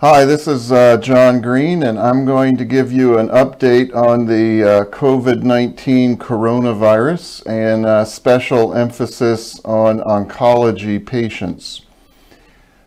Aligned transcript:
Hi, 0.00 0.26
this 0.26 0.46
is 0.46 0.70
uh, 0.70 0.98
John 0.98 1.40
Green, 1.40 1.82
and 1.82 1.98
I'm 1.98 2.26
going 2.26 2.58
to 2.58 2.66
give 2.66 2.92
you 2.92 3.16
an 3.16 3.28
update 3.28 3.96
on 3.96 4.26
the 4.26 4.62
uh, 4.62 4.84
COVID 4.90 5.42
19 5.42 6.18
coronavirus 6.18 7.46
and 7.46 7.86
uh, 7.86 8.04
special 8.04 8.74
emphasis 8.74 9.58
on 9.64 10.00
oncology 10.00 11.04
patients. 11.04 11.86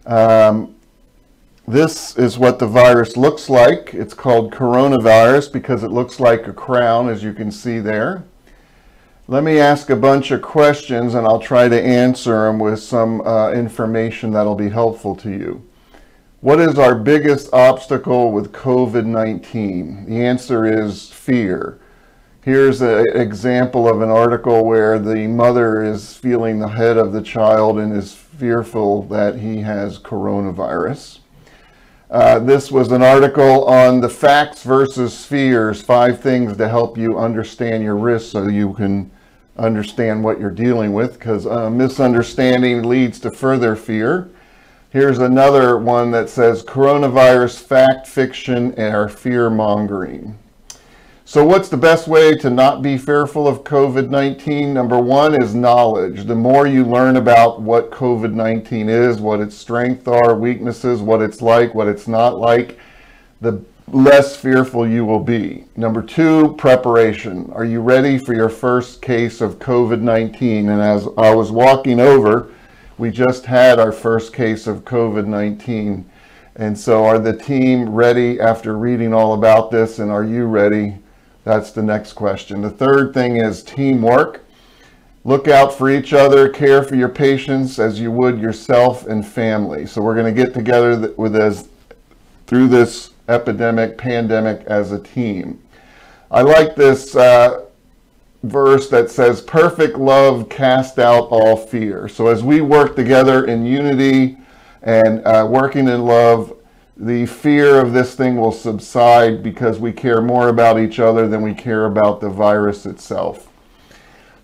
Um, 0.05 0.75
this 1.67 2.15
is 2.15 2.37
what 2.37 2.59
the 2.59 2.67
virus 2.67 3.17
looks 3.17 3.49
like. 3.49 3.95
It's 3.95 4.13
called 4.13 4.53
coronavirus 4.53 5.51
because 5.51 5.81
it 5.81 5.89
looks 5.89 6.19
like 6.19 6.45
a 6.45 6.53
crown, 6.53 7.09
as 7.09 7.23
you 7.23 7.33
can 7.33 7.51
see 7.51 7.79
there. 7.79 8.23
Let 9.27 9.43
me 9.43 9.57
ask 9.57 9.89
a 9.89 9.95
bunch 9.95 10.29
of 10.29 10.43
questions 10.43 11.15
and 11.15 11.25
I'll 11.25 11.39
try 11.39 11.69
to 11.69 11.81
answer 11.81 12.45
them 12.45 12.59
with 12.59 12.79
some 12.79 13.21
uh, 13.21 13.51
information 13.51 14.29
that'll 14.29 14.53
be 14.53 14.69
helpful 14.69 15.15
to 15.15 15.31
you. 15.31 15.68
What 16.41 16.61
is 16.61 16.79
our 16.79 16.95
biggest 16.95 17.51
obstacle 17.51 18.31
with 18.31 18.53
COVID-19? 18.53 20.05
The 20.05 20.25
answer 20.25 20.87
is 20.87 21.09
fear. 21.09 21.81
Here's 22.39 22.79
an 22.79 23.07
example 23.13 23.89
of 23.89 24.01
an 24.01 24.09
article 24.09 24.63
where 24.63 24.99
the 24.99 25.27
mother 25.27 25.83
is 25.83 26.15
feeling 26.15 26.59
the 26.59 26.69
head 26.69 26.95
of 26.95 27.11
the 27.11 27.21
child 27.21 27.77
and 27.77 27.93
is 27.93 28.13
fearful 28.13 29.03
that 29.09 29.35
he 29.35 29.57
has 29.63 29.99
coronavirus. 29.99 31.19
Uh, 32.09 32.39
this 32.39 32.71
was 32.71 32.93
an 32.93 33.03
article 33.03 33.65
on 33.65 33.99
the 33.99 34.07
facts 34.07 34.63
versus 34.63 35.25
fears, 35.25 35.81
five 35.81 36.21
things 36.21 36.55
to 36.55 36.69
help 36.69 36.97
you 36.97 37.19
understand 37.19 37.83
your 37.83 37.97
risk 37.97 38.31
so 38.31 38.47
you 38.47 38.71
can 38.75 39.11
understand 39.57 40.23
what 40.23 40.39
you're 40.39 40.49
dealing 40.49 40.93
with 40.93 41.19
because 41.19 41.45
uh, 41.45 41.69
misunderstanding 41.69 42.83
leads 42.83 43.19
to 43.19 43.29
further 43.29 43.75
fear. 43.75 44.29
Here's 44.91 45.19
another 45.19 45.77
one 45.77 46.09
that 46.11 46.31
says 46.31 46.63
coronavirus 46.63 47.61
fact 47.61 48.07
fiction 48.07 48.73
and 48.73 48.95
our 48.95 49.07
fear 49.07 49.47
mongering. 49.51 50.35
So 51.25 51.45
what's 51.45 51.69
the 51.69 51.77
best 51.77 52.07
way 52.07 52.33
to 52.37 52.49
not 52.49 52.81
be 52.81 52.97
fearful 52.97 53.47
of 53.47 53.63
COVID-19? 53.63 54.73
Number 54.73 54.97
one 54.97 55.39
is 55.39 55.53
knowledge. 55.53 56.25
The 56.25 56.33
more 56.33 56.65
you 56.65 56.83
learn 56.83 57.17
about 57.17 57.61
what 57.61 57.91
COVID-19 57.91 58.89
is, 58.89 59.19
what 59.19 59.41
its 59.41 59.55
strengths 59.55 60.07
are, 60.07 60.33
weaknesses, 60.33 61.01
what 61.01 61.21
it's 61.21 61.39
like, 61.39 61.75
what 61.75 61.87
it's 61.87 62.07
not 62.07 62.39
like, 62.39 62.79
the 63.41 63.63
less 63.89 64.35
fearful 64.35 64.87
you 64.87 65.05
will 65.05 65.19
be. 65.19 65.65
Number 65.75 66.01
two, 66.01 66.55
preparation. 66.57 67.47
Are 67.53 67.65
you 67.65 67.79
ready 67.81 68.17
for 68.17 68.33
your 68.33 68.49
first 68.49 69.03
case 69.03 69.39
of 69.39 69.59
COVID-19? 69.59 70.61
And 70.61 70.81
as 70.81 71.07
I 71.15 71.35
was 71.35 71.51
walking 71.51 71.99
over, 71.99 72.51
we 72.99 73.09
just 73.09 73.45
had 73.45 73.79
our 73.79 73.93
first 73.93 74.33
case 74.33 74.67
of 74.67 74.83
COVID-19. 74.83 76.03
And 76.57 76.77
so 76.77 77.05
are 77.05 77.17
the 77.17 77.31
team 77.31 77.89
ready 77.89 78.41
after 78.41 78.77
reading 78.77 79.13
all 79.13 79.35
about 79.35 79.71
this 79.71 79.99
and 79.99 80.11
are 80.11 80.25
you 80.25 80.43
ready? 80.43 80.97
That's 81.45 81.71
the 81.71 81.81
next 81.81 82.13
question. 82.13 82.61
The 82.61 82.69
third 82.69 83.13
thing 83.13 83.37
is 83.37 83.63
teamwork. 83.63 84.43
Look 85.23 85.47
out 85.47 85.73
for 85.73 85.89
each 85.89 86.11
other, 86.11 86.49
care 86.49 86.83
for 86.83 86.95
your 86.95 87.07
patients 87.07 87.79
as 87.79 88.01
you 88.01 88.11
would 88.11 88.37
yourself 88.37 89.07
and 89.07 89.25
family. 89.25 89.85
So 89.85 90.01
we're 90.01 90.15
going 90.15 90.35
to 90.35 90.43
get 90.45 90.53
together 90.53 91.13
with 91.13 91.37
us 91.37 91.69
through 92.47 92.67
this 92.67 93.11
epidemic, 93.29 93.97
pandemic 93.97 94.65
as 94.67 94.91
a 94.91 94.99
team. 94.99 95.63
I 96.31 96.41
like 96.41 96.75
this 96.75 97.15
uh, 97.15 97.65
verse 98.43 98.89
that 98.89 99.11
says, 99.11 99.41
perfect 99.41 99.97
love 99.97 100.49
cast 100.49 100.99
out 100.99 101.27
all 101.29 101.57
fear. 101.57 102.07
So 102.07 102.27
as 102.27 102.43
we 102.43 102.61
work 102.61 102.95
together 102.95 103.45
in 103.45 103.65
unity 103.65 104.37
and 104.81 105.25
uh, 105.25 105.47
working 105.49 105.87
in 105.87 106.05
love, 106.05 106.55
the 106.95 107.25
fear 107.25 107.79
of 107.79 107.93
this 107.93 108.15
thing 108.15 108.37
will 108.37 108.51
subside 108.51 109.41
because 109.41 109.79
we 109.79 109.91
care 109.91 110.21
more 110.21 110.49
about 110.49 110.79
each 110.79 110.99
other 110.99 111.27
than 111.27 111.41
we 111.41 111.53
care 111.53 111.85
about 111.85 112.19
the 112.19 112.29
virus 112.29 112.85
itself. 112.85 113.49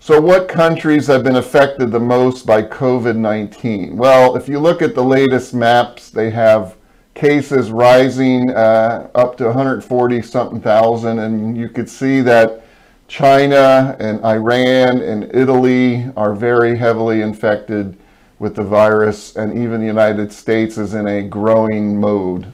So 0.00 0.20
what 0.20 0.48
countries 0.48 1.06
have 1.08 1.24
been 1.24 1.36
affected 1.36 1.90
the 1.90 2.00
most 2.00 2.46
by 2.46 2.62
COVID-19? 2.62 3.94
Well, 3.94 4.36
if 4.36 4.48
you 4.48 4.58
look 4.58 4.80
at 4.80 4.94
the 4.94 5.02
latest 5.02 5.52
maps, 5.52 6.10
they 6.10 6.30
have 6.30 6.76
cases 7.14 7.70
rising 7.70 8.50
uh, 8.50 9.10
up 9.14 9.36
to 9.38 9.46
140 9.46 10.22
something 10.22 10.60
thousand, 10.60 11.18
and 11.18 11.56
you 11.56 11.68
could 11.68 11.90
see 11.90 12.20
that 12.20 12.62
China 13.08 13.96
and 14.00 14.24
Iran 14.24 15.00
and 15.00 15.30
Italy 15.34 16.10
are 16.16 16.34
very 16.34 16.76
heavily 16.76 17.20
infected 17.20 17.96
with 18.38 18.56
the 18.56 18.64
virus, 18.64 19.36
and 19.36 19.56
even 19.56 19.80
the 19.80 19.86
United 19.86 20.32
States 20.32 20.76
is 20.76 20.94
in 20.94 21.06
a 21.06 21.22
growing 21.22 21.98
mode. 21.98 22.52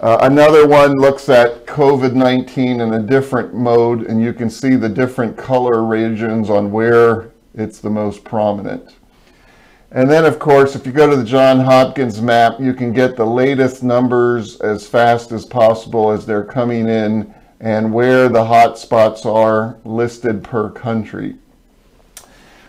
Uh, 0.00 0.18
another 0.22 0.66
one 0.66 0.92
looks 0.94 1.28
at 1.28 1.66
COVID-19 1.66 2.80
in 2.80 2.94
a 2.94 3.02
different 3.02 3.54
mode, 3.54 4.06
and 4.06 4.20
you 4.20 4.32
can 4.32 4.50
see 4.50 4.76
the 4.76 4.88
different 4.88 5.36
color 5.36 5.84
regions 5.84 6.50
on 6.50 6.70
where 6.72 7.30
it's 7.54 7.78
the 7.78 7.90
most 7.90 8.24
prominent. 8.24 8.96
And 9.92 10.10
then, 10.10 10.24
of 10.24 10.38
course, 10.38 10.74
if 10.74 10.84
you 10.84 10.92
go 10.92 11.08
to 11.08 11.16
the 11.16 11.24
John 11.24 11.60
Hopkins 11.60 12.20
map, 12.20 12.60
you 12.60 12.74
can 12.74 12.92
get 12.92 13.16
the 13.16 13.24
latest 13.24 13.82
numbers 13.82 14.60
as 14.60 14.86
fast 14.86 15.32
as 15.32 15.46
possible 15.46 16.10
as 16.10 16.26
they're 16.26 16.44
coming 16.44 16.88
in 16.88 17.32
and 17.60 17.92
where 17.92 18.28
the 18.28 18.44
hot 18.44 18.78
spots 18.78 19.24
are 19.24 19.78
listed 19.84 20.44
per 20.44 20.70
country. 20.70 21.36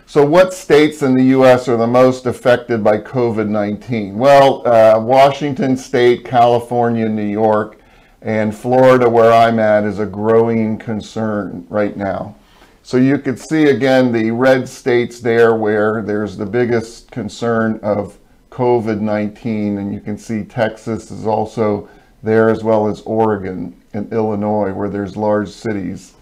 So 0.06 0.24
what 0.24 0.54
states 0.54 1.02
in 1.02 1.14
the 1.14 1.24
U.S. 1.24 1.68
are 1.68 1.76
the 1.76 1.86
most 1.86 2.24
affected 2.24 2.82
by 2.82 2.96
COVID-19? 2.98 4.14
Well, 4.14 4.66
uh, 4.66 4.98
Washington 4.98 5.76
State, 5.76 6.24
California, 6.24 7.06
New 7.08 7.28
York, 7.28 7.78
and 8.22 8.56
Florida, 8.56 9.08
where 9.08 9.30
I'm 9.30 9.58
at, 9.58 9.84
is 9.84 9.98
a 9.98 10.06
growing 10.06 10.78
concern 10.78 11.66
right 11.68 11.94
now. 11.94 12.34
So 12.82 12.96
you 12.96 13.18
could 13.18 13.38
see 13.38 13.64
again 13.64 14.10
the 14.10 14.30
red 14.30 14.66
states 14.66 15.20
there 15.20 15.54
where 15.54 16.00
there's 16.00 16.38
the 16.38 16.46
biggest 16.46 17.10
concern 17.10 17.78
of 17.82 18.18
COVID-19, 18.50 19.76
and 19.76 19.92
you 19.92 20.00
can 20.00 20.16
see 20.16 20.42
Texas 20.42 21.10
is 21.10 21.26
also 21.26 21.86
there 22.22 22.48
as 22.48 22.64
well 22.64 22.88
as 22.88 23.02
Oregon 23.02 23.77
and 23.92 24.12
Illinois 24.12 24.72
where 24.72 24.88
there's 24.88 25.16
large 25.16 25.48
cities. 25.48 26.14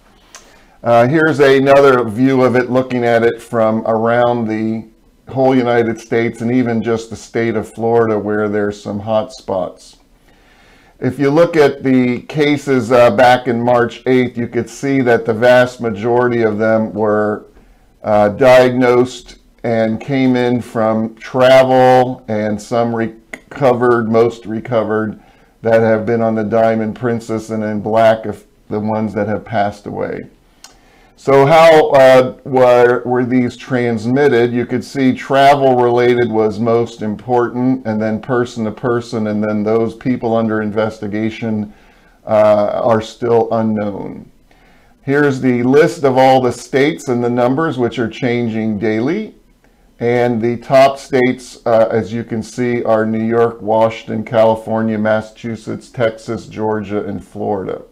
Uh, 0.83 1.07
here's 1.09 1.41
another 1.41 2.05
view 2.05 2.43
of 2.43 2.55
it 2.55 2.71
looking 2.71 3.05
at 3.05 3.23
it 3.23 3.43
from 3.43 3.83
around 3.87 4.47
the 4.47 4.87
whole 5.33 5.55
United 5.55 6.01
States 6.01 6.41
and 6.41 6.53
even 6.53 6.83
just 6.83 7.11
the 7.11 7.17
state 7.17 7.57
of 7.57 7.73
Florida 7.73 8.19
where 8.19 8.49
there's 8.49 8.81
some 8.81 9.01
hot 9.01 9.33
spots. 9.33 9.97
If 10.99 11.19
you 11.19 11.31
look 11.31 11.57
at 11.57 11.83
the 11.83 12.23
cases 12.23 12.91
uh, 12.91 13.11
back 13.11 13.49
in 13.49 13.61
March 13.61 14.03
8th, 14.05 14.37
you 14.37 14.49
could 14.49 14.71
see 14.71 15.03
that 15.03 15.27
the 15.27 15.35
vast 15.35 15.81
majority 15.81 16.43
of 16.43 16.57
them 16.57 16.93
were 16.95 17.47
uh, 18.03 18.31
diagnosed 18.31 19.39
and 19.63 20.01
came 20.01 20.37
in 20.37 20.63
from 20.63 21.15
travel 21.17 22.25
and 22.29 22.61
some 22.61 22.95
recovered, 22.95 24.09
most 24.09 24.47
recovered, 24.47 25.21
that 25.67 25.81
have 25.81 26.07
been 26.07 26.23
on 26.23 26.37
the 26.37 26.45
Diamond 26.45 26.95
Princess 26.95 27.51
and 27.51 27.65
in 27.65 27.81
black 27.81 28.23
the 28.69 28.79
ones 28.79 29.13
that 29.15 29.27
have 29.27 29.45
passed 29.45 29.87
away. 29.87 30.29
So 31.17 31.45
how 31.45 31.91
uh, 31.91 32.37
were, 32.45 33.03
were 33.05 33.25
these 33.25 33.57
transmitted? 33.57 34.53
You 34.53 34.65
could 34.65 34.85
see 34.85 35.13
travel 35.13 35.75
related 35.75 36.31
was 36.31 36.61
most 36.61 37.03
important 37.03 37.85
and 37.85 38.01
then 38.01 38.23
person 38.23 38.65
to 38.67 38.71
person 38.71 39.27
and 39.27 39.43
then 39.43 39.65
those 39.65 39.97
people 39.97 40.37
under 40.37 40.63
investigation 40.63 41.75
uh, 42.25 42.81
are 42.85 43.01
still 43.01 43.49
unknown. 43.51 44.31
Here's 45.03 45.41
the 45.41 45.65
list 45.65 46.05
of 46.05 46.17
all 46.17 46.41
the 46.41 46.53
states 46.53 47.09
and 47.09 47.25
the 47.25 47.31
numbers 47.31 47.77
which 47.77 47.99
are 47.99 48.09
changing 48.09 48.79
daily. 48.79 49.35
And 49.99 50.43
the 50.43 50.59
top 50.59 50.99
states, 50.99 51.65
uh, 51.65 51.89
as 51.91 52.13
you 52.13 52.23
can 52.23 52.43
see, 52.43 52.85
are 52.85 53.07
New 53.07 53.25
York, 53.25 53.63
Washington, 53.63 54.25
California, 54.25 54.99
Massachusetts, 54.99 55.89
Texas, 55.89 56.47
Georgia, 56.47 57.05
and 57.05 57.25
Florida. 57.25 57.83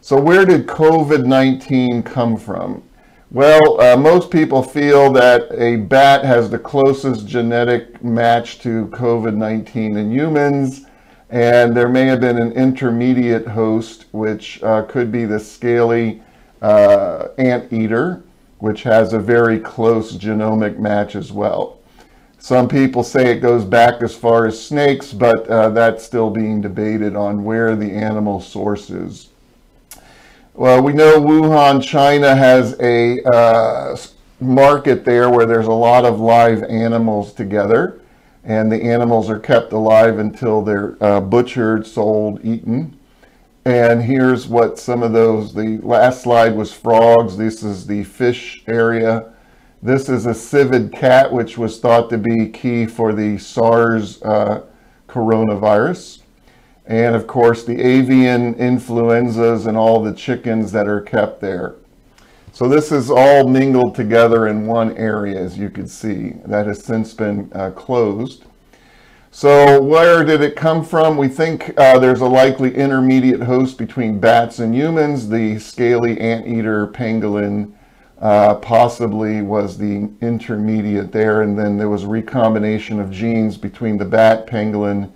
So 0.00 0.18
where 0.18 0.46
did 0.46 0.66
COVID-19 0.66 2.04
come 2.04 2.36
from? 2.36 2.82
Well, 3.30 3.80
uh, 3.80 3.96
most 3.96 4.30
people 4.30 4.62
feel 4.62 5.12
that 5.12 5.48
a 5.52 5.76
bat 5.76 6.24
has 6.24 6.48
the 6.48 6.58
closest 6.58 7.26
genetic 7.26 8.02
match 8.02 8.60
to 8.60 8.86
COVID-19 8.88 9.98
in 9.98 10.10
humans, 10.10 10.86
and 11.30 11.76
there 11.76 11.88
may 11.88 12.06
have 12.06 12.20
been 12.20 12.38
an 12.38 12.52
intermediate 12.52 13.46
host, 13.46 14.06
which 14.12 14.62
uh, 14.62 14.82
could 14.82 15.10
be 15.10 15.24
the 15.24 15.40
scaly 15.40 16.22
uh, 16.62 17.28
anteater, 17.36 18.23
which 18.64 18.82
has 18.82 19.12
a 19.12 19.18
very 19.18 19.60
close 19.60 20.16
genomic 20.16 20.78
match 20.78 21.14
as 21.14 21.30
well. 21.30 21.76
Some 22.38 22.66
people 22.66 23.02
say 23.02 23.30
it 23.30 23.40
goes 23.40 23.62
back 23.62 24.00
as 24.00 24.16
far 24.16 24.46
as 24.46 24.58
snakes, 24.58 25.12
but 25.12 25.46
uh, 25.48 25.68
that's 25.68 26.02
still 26.02 26.30
being 26.30 26.62
debated 26.62 27.14
on 27.14 27.44
where 27.44 27.76
the 27.76 27.92
animal 27.92 28.40
source 28.40 28.88
is. 28.88 29.28
Well, 30.54 30.82
we 30.82 30.94
know 30.94 31.20
Wuhan, 31.20 31.82
China 31.82 32.34
has 32.34 32.74
a 32.80 33.22
uh, 33.24 33.98
market 34.40 35.04
there 35.04 35.28
where 35.28 35.44
there's 35.44 35.66
a 35.66 35.70
lot 35.70 36.06
of 36.06 36.18
live 36.18 36.62
animals 36.62 37.34
together. 37.34 38.00
and 38.44 38.72
the 38.72 38.82
animals 38.82 39.28
are 39.28 39.38
kept 39.38 39.74
alive 39.74 40.18
until 40.18 40.62
they're 40.62 40.96
uh, 41.02 41.20
butchered, 41.20 41.86
sold, 41.86 42.42
eaten. 42.42 42.98
And 43.64 44.02
here's 44.02 44.46
what 44.46 44.78
some 44.78 45.02
of 45.02 45.12
those, 45.12 45.54
the 45.54 45.78
last 45.82 46.22
slide 46.22 46.54
was 46.54 46.72
frogs. 46.72 47.36
This 47.36 47.62
is 47.62 47.86
the 47.86 48.04
fish 48.04 48.62
area. 48.66 49.32
This 49.82 50.10
is 50.10 50.26
a 50.26 50.34
civet 50.34 50.92
cat, 50.92 51.32
which 51.32 51.56
was 51.56 51.80
thought 51.80 52.10
to 52.10 52.18
be 52.18 52.48
key 52.48 52.84
for 52.84 53.14
the 53.14 53.38
SARS 53.38 54.22
uh, 54.22 54.64
coronavirus. 55.08 56.20
And 56.86 57.14
of 57.14 57.26
course, 57.26 57.64
the 57.64 57.80
avian 57.80 58.54
influenzas 58.56 59.66
and 59.66 59.78
all 59.78 60.02
the 60.02 60.12
chickens 60.12 60.70
that 60.72 60.86
are 60.86 61.00
kept 61.00 61.40
there. 61.40 61.76
So 62.52 62.68
this 62.68 62.92
is 62.92 63.10
all 63.10 63.48
mingled 63.48 63.94
together 63.94 64.46
in 64.46 64.66
one 64.66 64.94
area, 64.98 65.40
as 65.40 65.56
you 65.56 65.70
can 65.70 65.88
see, 65.88 66.34
that 66.44 66.66
has 66.66 66.84
since 66.84 67.14
been 67.14 67.50
uh, 67.54 67.70
closed. 67.70 68.44
So 69.36 69.82
where 69.82 70.22
did 70.22 70.42
it 70.42 70.54
come 70.54 70.84
from? 70.84 71.16
We 71.16 71.26
think 71.26 71.76
uh, 71.76 71.98
there's 71.98 72.20
a 72.20 72.26
likely 72.26 72.72
intermediate 72.72 73.42
host 73.42 73.78
between 73.78 74.20
bats 74.20 74.60
and 74.60 74.72
humans. 74.72 75.28
The 75.28 75.58
scaly 75.58 76.20
anteater 76.20 76.86
pangolin 76.86 77.72
uh, 78.20 78.54
possibly 78.54 79.42
was 79.42 79.76
the 79.76 80.08
intermediate 80.20 81.10
there, 81.10 81.42
and 81.42 81.58
then 81.58 81.76
there 81.76 81.88
was 81.88 82.04
recombination 82.04 83.00
of 83.00 83.10
genes 83.10 83.56
between 83.56 83.98
the 83.98 84.04
bat, 84.04 84.46
pangolin, 84.46 85.10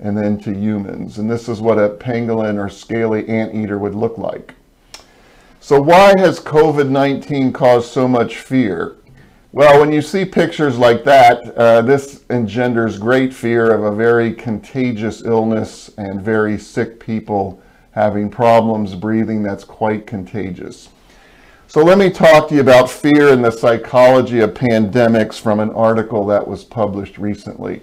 and 0.00 0.18
then 0.18 0.38
to 0.40 0.52
humans. 0.52 1.16
And 1.16 1.30
this 1.30 1.48
is 1.48 1.62
what 1.62 1.78
a 1.78 1.88
pangolin 1.88 2.62
or 2.62 2.68
scaly 2.68 3.26
anteater 3.26 3.78
would 3.78 3.94
look 3.94 4.18
like. 4.18 4.54
So 5.60 5.80
why 5.80 6.12
has 6.18 6.40
COVID-19 6.40 7.54
caused 7.54 7.90
so 7.90 8.06
much 8.06 8.36
fear? 8.36 8.96
Well, 9.54 9.80
when 9.80 9.92
you 9.92 10.00
see 10.00 10.24
pictures 10.24 10.78
like 10.78 11.04
that, 11.04 11.54
uh, 11.58 11.82
this 11.82 12.24
engenders 12.30 12.98
great 12.98 13.34
fear 13.34 13.70
of 13.70 13.84
a 13.84 13.94
very 13.94 14.32
contagious 14.32 15.22
illness 15.26 15.90
and 15.98 16.22
very 16.22 16.56
sick 16.56 16.98
people 16.98 17.62
having 17.90 18.30
problems 18.30 18.94
breathing 18.94 19.42
that's 19.42 19.62
quite 19.62 20.06
contagious. 20.06 20.88
So 21.66 21.84
let 21.84 21.98
me 21.98 22.08
talk 22.08 22.48
to 22.48 22.54
you 22.54 22.62
about 22.62 22.90
fear 22.90 23.30
and 23.30 23.44
the 23.44 23.50
psychology 23.50 24.40
of 24.40 24.54
pandemics 24.54 25.38
from 25.38 25.60
an 25.60 25.70
article 25.72 26.24
that 26.28 26.48
was 26.48 26.64
published 26.64 27.18
recently. 27.18 27.82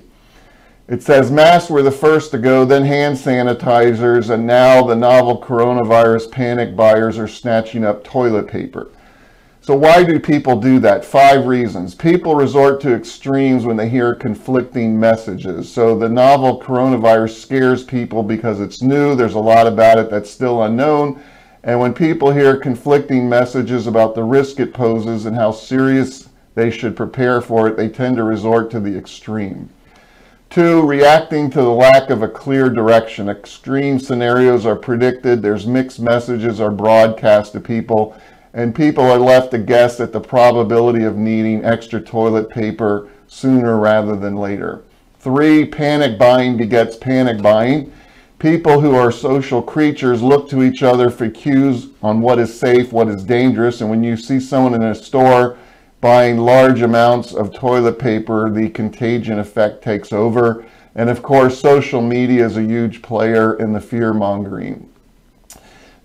It 0.88 1.04
says 1.04 1.30
masks 1.30 1.70
were 1.70 1.84
the 1.84 1.92
first 1.92 2.32
to 2.32 2.40
go, 2.40 2.66
then 2.66 2.84
hand 2.84 3.16
sanitizers, 3.16 4.32
and 4.32 4.48
now 4.48 4.82
the 4.88 4.96
novel 4.96 5.40
coronavirus 5.40 6.32
panic 6.32 6.76
buyers 6.76 7.20
are 7.20 7.28
snatching 7.28 7.86
up 7.86 8.04
toilet 8.04 8.48
paper. 8.48 8.90
So 9.70 9.76
why 9.76 10.04
do 10.04 10.20
people 10.20 10.60
do 10.60 10.80
that? 10.80 11.06
Five 11.06 11.46
reasons. 11.46 11.94
People 11.94 12.34
resort 12.34 12.82
to 12.82 12.96
extremes 12.96 13.66
when 13.66 13.78
they 13.78 13.88
hear 13.88 14.16
conflicting 14.16 15.00
messages. 15.00 15.72
So 15.72 15.96
the 15.96 16.10
novel 16.10 16.60
coronavirus 16.60 17.40
scares 17.40 17.84
people 17.84 18.24
because 18.24 18.62
it's 18.62 18.82
new. 18.82 19.14
There's 19.14 19.36
a 19.36 19.40
lot 19.40 19.68
about 19.68 20.00
it 20.00 20.10
that's 20.10 20.32
still 20.32 20.64
unknown. 20.64 21.22
And 21.64 21.80
when 21.80 21.94
people 21.94 22.32
hear 22.32 22.58
conflicting 22.58 23.30
messages 23.30 23.86
about 23.86 24.16
the 24.16 24.24
risk 24.24 24.60
it 24.60 24.74
poses 24.74 25.28
and 25.28 25.36
how 25.36 25.52
serious 25.52 26.30
they 26.56 26.72
should 26.72 26.98
prepare 26.98 27.40
for 27.40 27.68
it, 27.68 27.78
they 27.78 27.90
tend 27.90 28.18
to 28.18 28.24
resort 28.24 28.72
to 28.72 28.80
the 28.80 28.98
extreme. 28.98 29.70
Two, 30.50 30.82
reacting 30.82 31.52
to 31.52 31.62
the 31.62 31.70
lack 31.70 32.10
of 32.10 32.24
a 32.24 32.28
clear 32.28 32.72
direction. 32.72 33.30
Extreme 33.30 34.00
scenarios 34.00 34.66
are 34.66 34.76
predicted. 34.76 35.44
There's 35.44 35.68
mixed 35.68 36.00
messages 36.00 36.60
are 36.60 36.72
broadcast 36.72 37.52
to 37.52 37.60
people 37.60 38.20
and 38.54 38.74
people 38.74 39.04
are 39.04 39.20
left 39.20 39.52
to 39.52 39.58
guess 39.58 40.00
at 40.00 40.12
the 40.12 40.20
probability 40.20 41.04
of 41.04 41.16
needing 41.16 41.64
extra 41.64 42.02
toilet 42.02 42.50
paper 42.50 43.10
sooner 43.28 43.78
rather 43.78 44.16
than 44.16 44.36
later. 44.36 44.84
Three, 45.20 45.66
panic 45.66 46.18
buying 46.18 46.58
begets 46.58 46.96
panic 46.96 47.42
buying. 47.42 47.92
People 48.40 48.80
who 48.80 48.96
are 48.96 49.12
social 49.12 49.62
creatures 49.62 50.22
look 50.22 50.50
to 50.50 50.64
each 50.64 50.82
other 50.82 51.10
for 51.10 51.30
cues 51.30 51.90
on 52.02 52.22
what 52.22 52.40
is 52.40 52.58
safe, 52.58 52.94
what 52.94 53.10
is 53.10 53.24
dangerous, 53.24 53.82
and 53.82 53.90
when 53.90 54.02
you 54.02 54.16
see 54.16 54.40
someone 54.40 54.74
in 54.74 54.84
a 54.84 54.96
store 54.96 55.58
buying 56.00 56.38
large 56.38 56.82
amounts 56.82 57.34
of 57.34 57.54
toilet 57.54 58.00
paper, 58.00 58.50
the 58.50 58.70
contagion 58.70 59.40
effect 59.40 59.84
takes 59.84 60.14
over. 60.14 60.66
And 60.96 61.10
of 61.10 61.22
course, 61.22 61.60
social 61.60 62.02
media 62.02 62.46
is 62.46 62.56
a 62.56 62.64
huge 62.64 63.02
player 63.02 63.56
in 63.56 63.74
the 63.74 63.82
fear 63.82 64.14
mongering. 64.14 64.90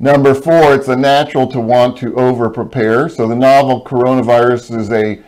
Number 0.00 0.34
four, 0.34 0.74
it's 0.74 0.88
a 0.88 0.96
natural 0.96 1.46
to 1.48 1.60
want 1.60 1.96
to 1.98 2.14
over 2.16 2.50
prepare. 2.50 3.08
So 3.08 3.28
the 3.28 3.36
novel 3.36 3.84
coronavirus 3.84 4.76
is 4.76 4.90
a 4.90 5.22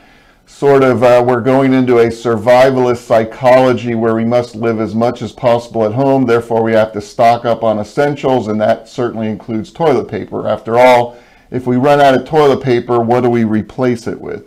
sort 0.46 0.82
of, 0.82 1.02
uh, 1.02 1.24
we're 1.26 1.40
going 1.40 1.72
into 1.72 1.98
a 1.98 2.06
survivalist 2.06 2.98
psychology 2.98 3.94
where 3.94 4.14
we 4.14 4.24
must 4.24 4.56
live 4.56 4.80
as 4.80 4.94
much 4.94 5.22
as 5.22 5.32
possible 5.32 5.84
at 5.84 5.92
home. 5.92 6.26
Therefore, 6.26 6.62
we 6.62 6.72
have 6.72 6.92
to 6.92 7.00
stock 7.00 7.44
up 7.44 7.62
on 7.62 7.78
essentials, 7.78 8.48
and 8.48 8.60
that 8.60 8.88
certainly 8.88 9.28
includes 9.28 9.70
toilet 9.70 10.08
paper. 10.08 10.48
After 10.48 10.78
all, 10.78 11.16
if 11.50 11.66
we 11.66 11.76
run 11.76 12.00
out 12.00 12.14
of 12.14 12.26
toilet 12.26 12.62
paper, 12.62 12.98
what 13.00 13.22
do 13.22 13.30
we 13.30 13.44
replace 13.44 14.08
it 14.08 14.20
with? 14.20 14.46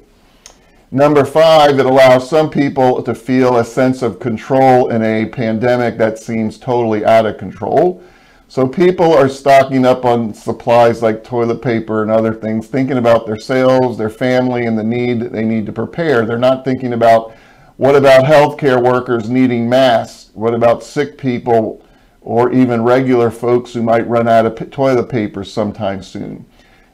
Number 0.92 1.24
five, 1.24 1.80
it 1.80 1.86
allows 1.86 2.30
some 2.30 2.50
people 2.50 3.04
to 3.04 3.16
feel 3.16 3.57
a 3.57 3.63
sense 3.63 4.01
of 4.01 4.19
control 4.19 4.89
in 4.89 5.01
a 5.01 5.27
pandemic 5.27 5.98
that 5.98 6.18
seems 6.18 6.57
totally 6.57 7.06
out 7.06 7.25
of 7.25 7.38
control. 7.38 8.04
So 8.49 8.67
people 8.67 9.13
are 9.13 9.29
stocking 9.29 9.85
up 9.85 10.05
on 10.05 10.33
supplies 10.33 11.03
like 11.03 11.23
toilet 11.23 11.61
paper 11.61 12.01
and 12.01 12.09
other 12.09 12.33
things, 12.33 12.65
thinking 12.65 12.97
about 12.97 13.27
their 13.27 13.39
sales, 13.39 13.95
their 13.95 14.09
family, 14.09 14.65
and 14.65 14.75
the 14.75 14.83
need 14.83 15.19
that 15.19 15.31
they 15.31 15.45
need 15.45 15.67
to 15.67 15.71
prepare. 15.71 16.25
They're 16.25 16.39
not 16.39 16.65
thinking 16.65 16.93
about 16.93 17.35
what 17.77 17.95
about 17.95 18.25
healthcare 18.25 18.83
workers 18.83 19.29
needing 19.29 19.69
masks? 19.69 20.31
What 20.33 20.55
about 20.55 20.81
sick 20.81 21.15
people 21.15 21.85
or 22.21 22.51
even 22.51 22.83
regular 22.83 23.29
folks 23.29 23.71
who 23.71 23.83
might 23.83 24.07
run 24.07 24.27
out 24.27 24.47
of 24.47 24.71
toilet 24.71 25.09
paper 25.09 25.43
sometime 25.43 26.01
soon? 26.01 26.43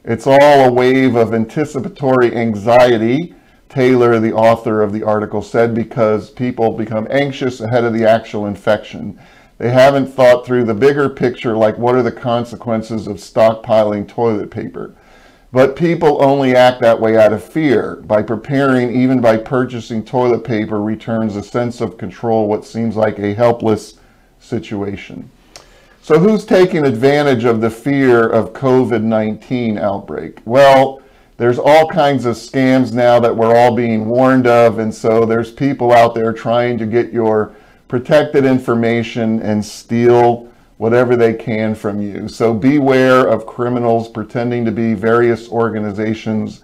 It's 0.04 0.26
all 0.26 0.66
a 0.66 0.72
wave 0.72 1.14
of 1.14 1.32
anticipatory 1.32 2.36
anxiety, 2.36 3.34
Taylor, 3.70 4.20
the 4.20 4.34
author 4.34 4.82
of 4.82 4.92
the 4.92 5.04
article, 5.04 5.40
said, 5.40 5.74
because 5.74 6.28
people 6.28 6.76
become 6.76 7.08
anxious 7.10 7.62
ahead 7.62 7.84
of 7.84 7.94
the 7.94 8.04
actual 8.04 8.44
infection. 8.44 9.18
They 9.58 9.70
haven't 9.70 10.08
thought 10.08 10.44
through 10.44 10.64
the 10.64 10.74
bigger 10.74 11.08
picture, 11.08 11.56
like 11.56 11.78
what 11.78 11.94
are 11.94 12.02
the 12.02 12.12
consequences 12.12 13.06
of 13.06 13.16
stockpiling 13.16 14.06
toilet 14.06 14.50
paper. 14.50 14.94
But 15.52 15.76
people 15.76 16.22
only 16.22 16.54
act 16.54 16.82
that 16.82 17.00
way 17.00 17.16
out 17.16 17.32
of 17.32 17.42
fear. 17.42 17.96
By 17.96 18.22
preparing, 18.22 18.94
even 18.94 19.20
by 19.20 19.38
purchasing 19.38 20.04
toilet 20.04 20.44
paper, 20.44 20.82
returns 20.82 21.36
a 21.36 21.42
sense 21.42 21.80
of 21.80 21.96
control, 21.96 22.48
what 22.48 22.66
seems 22.66 22.96
like 22.96 23.18
a 23.18 23.32
helpless 23.32 23.94
situation. 24.38 25.30
So 26.02 26.18
who's 26.18 26.44
taking 26.44 26.84
advantage 26.84 27.44
of 27.44 27.60
the 27.60 27.70
fear 27.70 28.28
of 28.28 28.52
COVID-19 28.52 29.78
outbreak? 29.80 30.40
Well, 30.44 31.00
there's 31.38 31.58
all 31.58 31.88
kinds 31.88 32.26
of 32.26 32.36
scams 32.36 32.92
now 32.92 33.18
that 33.20 33.34
we're 33.34 33.56
all 33.56 33.74
being 33.74 34.06
warned 34.06 34.46
of. 34.46 34.78
And 34.78 34.94
so 34.94 35.24
there's 35.24 35.50
people 35.50 35.92
out 35.92 36.14
there 36.14 36.32
trying 36.32 36.78
to 36.78 36.86
get 36.86 37.12
your 37.12 37.54
protected 37.88 38.44
information 38.44 39.40
and 39.42 39.64
steal 39.64 40.48
whatever 40.78 41.16
they 41.16 41.32
can 41.32 41.74
from 41.74 42.00
you. 42.00 42.28
So 42.28 42.52
beware 42.52 43.26
of 43.26 43.46
criminals 43.46 44.08
pretending 44.08 44.64
to 44.64 44.72
be 44.72 44.94
various 44.94 45.48
organizations 45.48 46.62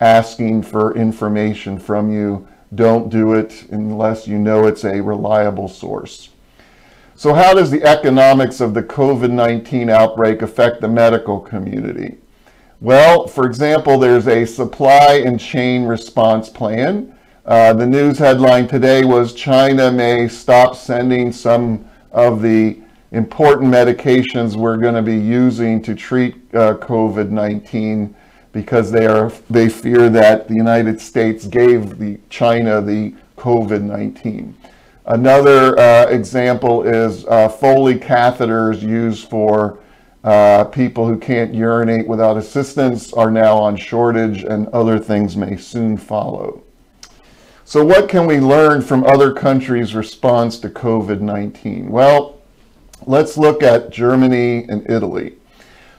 asking 0.00 0.62
for 0.62 0.96
information 0.96 1.78
from 1.78 2.12
you. 2.12 2.46
Don't 2.74 3.08
do 3.08 3.34
it 3.34 3.66
unless 3.70 4.26
you 4.26 4.38
know 4.38 4.66
it's 4.66 4.84
a 4.84 5.00
reliable 5.00 5.68
source. 5.68 6.30
So 7.14 7.32
how 7.32 7.54
does 7.54 7.70
the 7.70 7.84
economics 7.84 8.60
of 8.60 8.74
the 8.74 8.82
COVID-19 8.82 9.88
outbreak 9.88 10.42
affect 10.42 10.80
the 10.80 10.88
medical 10.88 11.38
community? 11.38 12.18
Well, 12.80 13.28
for 13.28 13.46
example, 13.46 13.98
there's 13.98 14.26
a 14.26 14.44
supply 14.44 15.22
and 15.24 15.38
chain 15.38 15.84
response 15.84 16.48
plan 16.48 17.13
uh, 17.46 17.74
the 17.74 17.86
news 17.86 18.18
headline 18.18 18.66
today 18.66 19.04
was 19.04 19.34
China 19.34 19.92
may 19.92 20.26
stop 20.28 20.74
sending 20.74 21.30
some 21.30 21.84
of 22.10 22.40
the 22.40 22.78
important 23.12 23.70
medications 23.70 24.56
we're 24.56 24.78
going 24.78 24.94
to 24.94 25.02
be 25.02 25.16
using 25.16 25.82
to 25.82 25.94
treat 25.94 26.34
uh, 26.54 26.74
COVID-19 26.78 28.14
because 28.52 28.90
they 28.90 29.06
are 29.06 29.30
they 29.50 29.68
fear 29.68 30.08
that 30.08 30.48
the 30.48 30.54
United 30.54 31.00
States 31.00 31.46
gave 31.46 31.98
the 31.98 32.18
China 32.30 32.80
the 32.80 33.14
COVID-19. 33.36 34.54
Another 35.06 35.78
uh, 35.78 36.06
example 36.06 36.82
is 36.84 37.26
uh, 37.26 37.48
Foley 37.48 37.96
catheters 37.96 38.80
used 38.80 39.28
for 39.28 39.78
uh, 40.24 40.64
people 40.64 41.06
who 41.06 41.18
can't 41.18 41.54
urinate 41.54 42.06
without 42.06 42.38
assistance 42.38 43.12
are 43.12 43.30
now 43.30 43.58
on 43.58 43.76
shortage 43.76 44.44
and 44.44 44.66
other 44.68 44.98
things 44.98 45.36
may 45.36 45.58
soon 45.58 45.98
follow. 45.98 46.63
So 47.66 47.82
what 47.82 48.10
can 48.10 48.26
we 48.26 48.40
learn 48.40 48.82
from 48.82 49.04
other 49.04 49.32
countries' 49.32 49.94
response 49.94 50.58
to 50.58 50.68
COVID-19? 50.68 51.88
Well, 51.88 52.42
let's 53.06 53.38
look 53.38 53.62
at 53.62 53.88
Germany 53.88 54.66
and 54.68 54.88
Italy. 54.90 55.36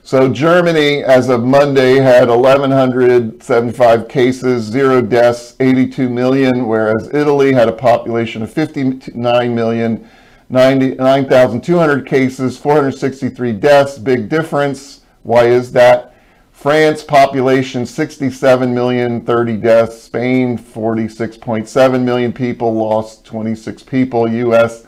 So 0.04 0.32
Germany, 0.32 1.04
as 1.04 1.30
of 1.30 1.44
Monday, 1.44 1.96
had 1.96 2.30
1,175 2.30 4.08
cases, 4.08 4.64
zero 4.64 5.02
deaths, 5.02 5.56
82 5.60 6.08
million, 6.08 6.68
whereas 6.68 7.10
Italy 7.12 7.52
had 7.52 7.68
a 7.68 7.74
population 7.74 8.44
of 8.44 8.54
59 8.54 9.56
million, 9.56 10.08
9,200 10.50 12.06
cases, 12.06 12.60
463 12.60 13.54
deaths. 13.54 13.98
Big 13.98 14.30
difference. 14.30 15.02
Why 15.24 15.46
is 15.48 15.72
that? 15.72 16.15
France, 16.66 17.04
population 17.04 17.86
67 17.86 18.74
million, 18.74 19.24
30 19.24 19.58
deaths. 19.58 20.02
Spain, 20.02 20.58
46.7 20.58 22.04
million 22.04 22.34
people, 22.34 22.74
lost 22.74 23.24
26 23.24 23.84
people. 23.84 24.28
U.S 24.28 24.88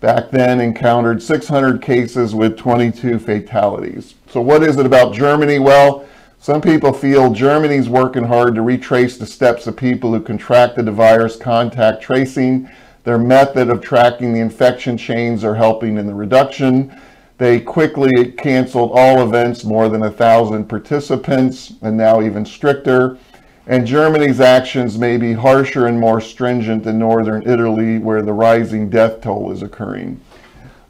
back 0.00 0.30
then 0.30 0.60
encountered 0.60 1.20
600 1.20 1.82
cases 1.82 2.32
with 2.32 2.56
22 2.56 3.18
fatalities. 3.18 4.14
So 4.30 4.40
what 4.40 4.62
is 4.62 4.76
it 4.76 4.86
about 4.86 5.14
Germany? 5.14 5.58
Well, 5.58 6.06
some 6.38 6.60
people 6.60 6.92
feel 6.92 7.32
Germany's 7.32 7.88
working 7.88 8.22
hard 8.22 8.54
to 8.54 8.62
retrace 8.62 9.18
the 9.18 9.26
steps 9.26 9.66
of 9.66 9.76
people 9.76 10.12
who 10.12 10.20
contracted 10.20 10.84
the 10.84 10.92
virus, 10.92 11.34
contact 11.34 12.04
tracing. 12.04 12.70
Their 13.02 13.18
method 13.18 13.68
of 13.68 13.80
tracking 13.80 14.32
the 14.32 14.38
infection 14.38 14.96
chains 14.96 15.42
are 15.42 15.56
helping 15.56 15.98
in 15.98 16.06
the 16.06 16.14
reduction. 16.14 16.96
They 17.38 17.60
quickly 17.60 18.32
canceled 18.32 18.92
all 18.94 19.22
events, 19.22 19.62
more 19.64 19.88
than 19.88 20.04
a 20.04 20.10
thousand 20.10 20.68
participants, 20.68 21.74
and 21.82 21.96
now 21.96 22.22
even 22.22 22.46
stricter. 22.46 23.18
And 23.66 23.86
Germany's 23.86 24.40
actions 24.40 24.96
may 24.96 25.18
be 25.18 25.32
harsher 25.32 25.86
and 25.86 26.00
more 26.00 26.20
stringent 26.20 26.84
than 26.84 26.98
northern 26.98 27.42
Italy, 27.42 27.98
where 27.98 28.22
the 28.22 28.32
rising 28.32 28.88
death 28.88 29.20
toll 29.20 29.52
is 29.52 29.62
occurring. 29.62 30.20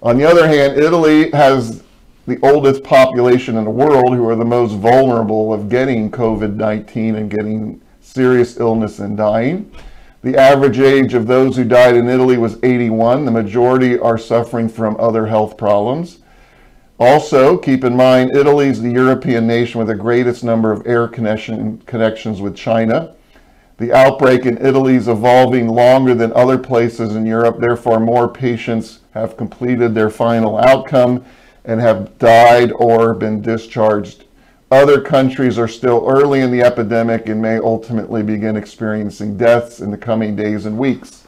On 0.03 0.17
the 0.17 0.25
other 0.25 0.47
hand, 0.47 0.79
Italy 0.79 1.31
has 1.33 1.83
the 2.27 2.39
oldest 2.43 2.85
population 2.85 3.57
in 3.57 3.65
the 3.65 3.71
world 3.71 4.15
who 4.15 4.29
are 4.29 4.37
the 4.37 4.45
most 4.45 4.75
vulnerable 4.75 5.53
of 5.53 5.69
getting 5.69 6.11
COVID 6.11 6.55
19 6.55 7.17
and 7.17 7.31
getting 7.31 7.81
serious 8.01 8.59
illness 8.59 9.01
and 9.01 9.17
dying. 9.17 9.71
The 10.23 10.37
average 10.37 10.79
age 10.79 11.15
of 11.15 11.27
those 11.27 11.57
who 11.57 11.65
died 11.65 11.97
in 11.97 12.09
Italy 12.09 12.37
was 12.37 12.59
81. 12.63 13.25
The 13.25 13.31
majority 13.31 13.99
are 13.99 14.19
suffering 14.19 14.69
from 14.69 14.97
other 14.99 15.27
health 15.27 15.57
problems. 15.57 16.19
Also, 16.99 17.59
keep 17.59 17.85
in 17.85 17.95
mind, 17.95 18.35
Italy 18.35 18.69
is 18.69 18.81
the 18.81 18.91
European 18.91 19.47
nation 19.47 19.79
with 19.79 19.89
the 19.89 19.95
greatest 19.95 20.43
number 20.43 20.73
of 20.73 20.87
air 20.87 21.07
connection, 21.07 21.77
connections 21.87 22.41
with 22.41 22.57
China. 22.57 23.15
The 23.77 23.93
outbreak 23.93 24.47
in 24.47 24.57
Italy 24.65 24.95
is 24.95 25.07
evolving 25.07 25.69
longer 25.69 26.15
than 26.15 26.33
other 26.33 26.57
places 26.57 27.15
in 27.15 27.27
Europe. 27.27 27.59
Therefore, 27.61 28.01
more 28.01 28.27
patients 28.27 29.01
have 29.13 29.37
completed 29.37 29.95
their 29.95 30.09
final 30.09 30.57
outcome 30.57 31.23
and 31.67 31.81
have 31.81 32.17
died 32.17 32.73
or 32.73 33.13
been 33.13 33.43
discharged. 33.43 34.25
Other 34.71 35.03
countries 35.03 35.59
are 35.59 35.69
still 35.69 36.07
early 36.09 36.41
in 36.41 36.51
the 36.51 36.63
epidemic 36.63 37.29
and 37.29 37.43
may 37.43 37.59
ultimately 37.59 38.23
begin 38.23 38.57
experiencing 38.57 39.37
deaths 39.37 39.81
in 39.81 39.91
the 39.91 39.99
coming 39.99 40.35
days 40.35 40.65
and 40.65 40.79
weeks. 40.79 41.25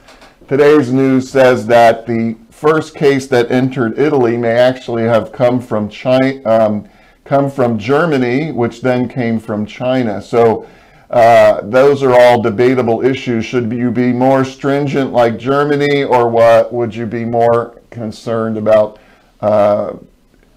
Today's 0.48 0.90
news 0.90 1.28
says 1.28 1.66
that 1.66 2.06
the 2.06 2.36
first 2.58 2.96
case 2.96 3.28
that 3.28 3.52
entered 3.52 3.96
Italy 3.98 4.36
may 4.36 4.56
actually 4.56 5.04
have 5.04 5.30
come 5.30 5.60
from 5.60 5.88
China, 5.88 6.42
um, 6.44 6.88
come 7.24 7.48
from 7.48 7.78
Germany, 7.78 8.50
which 8.50 8.82
then 8.82 9.08
came 9.08 9.38
from 9.38 9.64
China. 9.64 10.20
So 10.20 10.66
uh, 11.08 11.60
those 11.62 12.02
are 12.02 12.12
all 12.12 12.42
debatable 12.42 13.04
issues. 13.04 13.44
Should 13.44 13.70
you 13.70 13.92
be 13.92 14.12
more 14.12 14.44
stringent 14.44 15.12
like 15.12 15.38
Germany, 15.38 16.02
or 16.02 16.28
what 16.28 16.72
would 16.72 16.92
you 16.92 17.06
be 17.06 17.24
more 17.24 17.80
concerned 17.90 18.58
about 18.58 18.98
uh, 19.40 19.94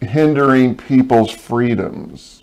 hindering 0.01 0.75
people's 0.75 1.31
freedoms? 1.31 2.41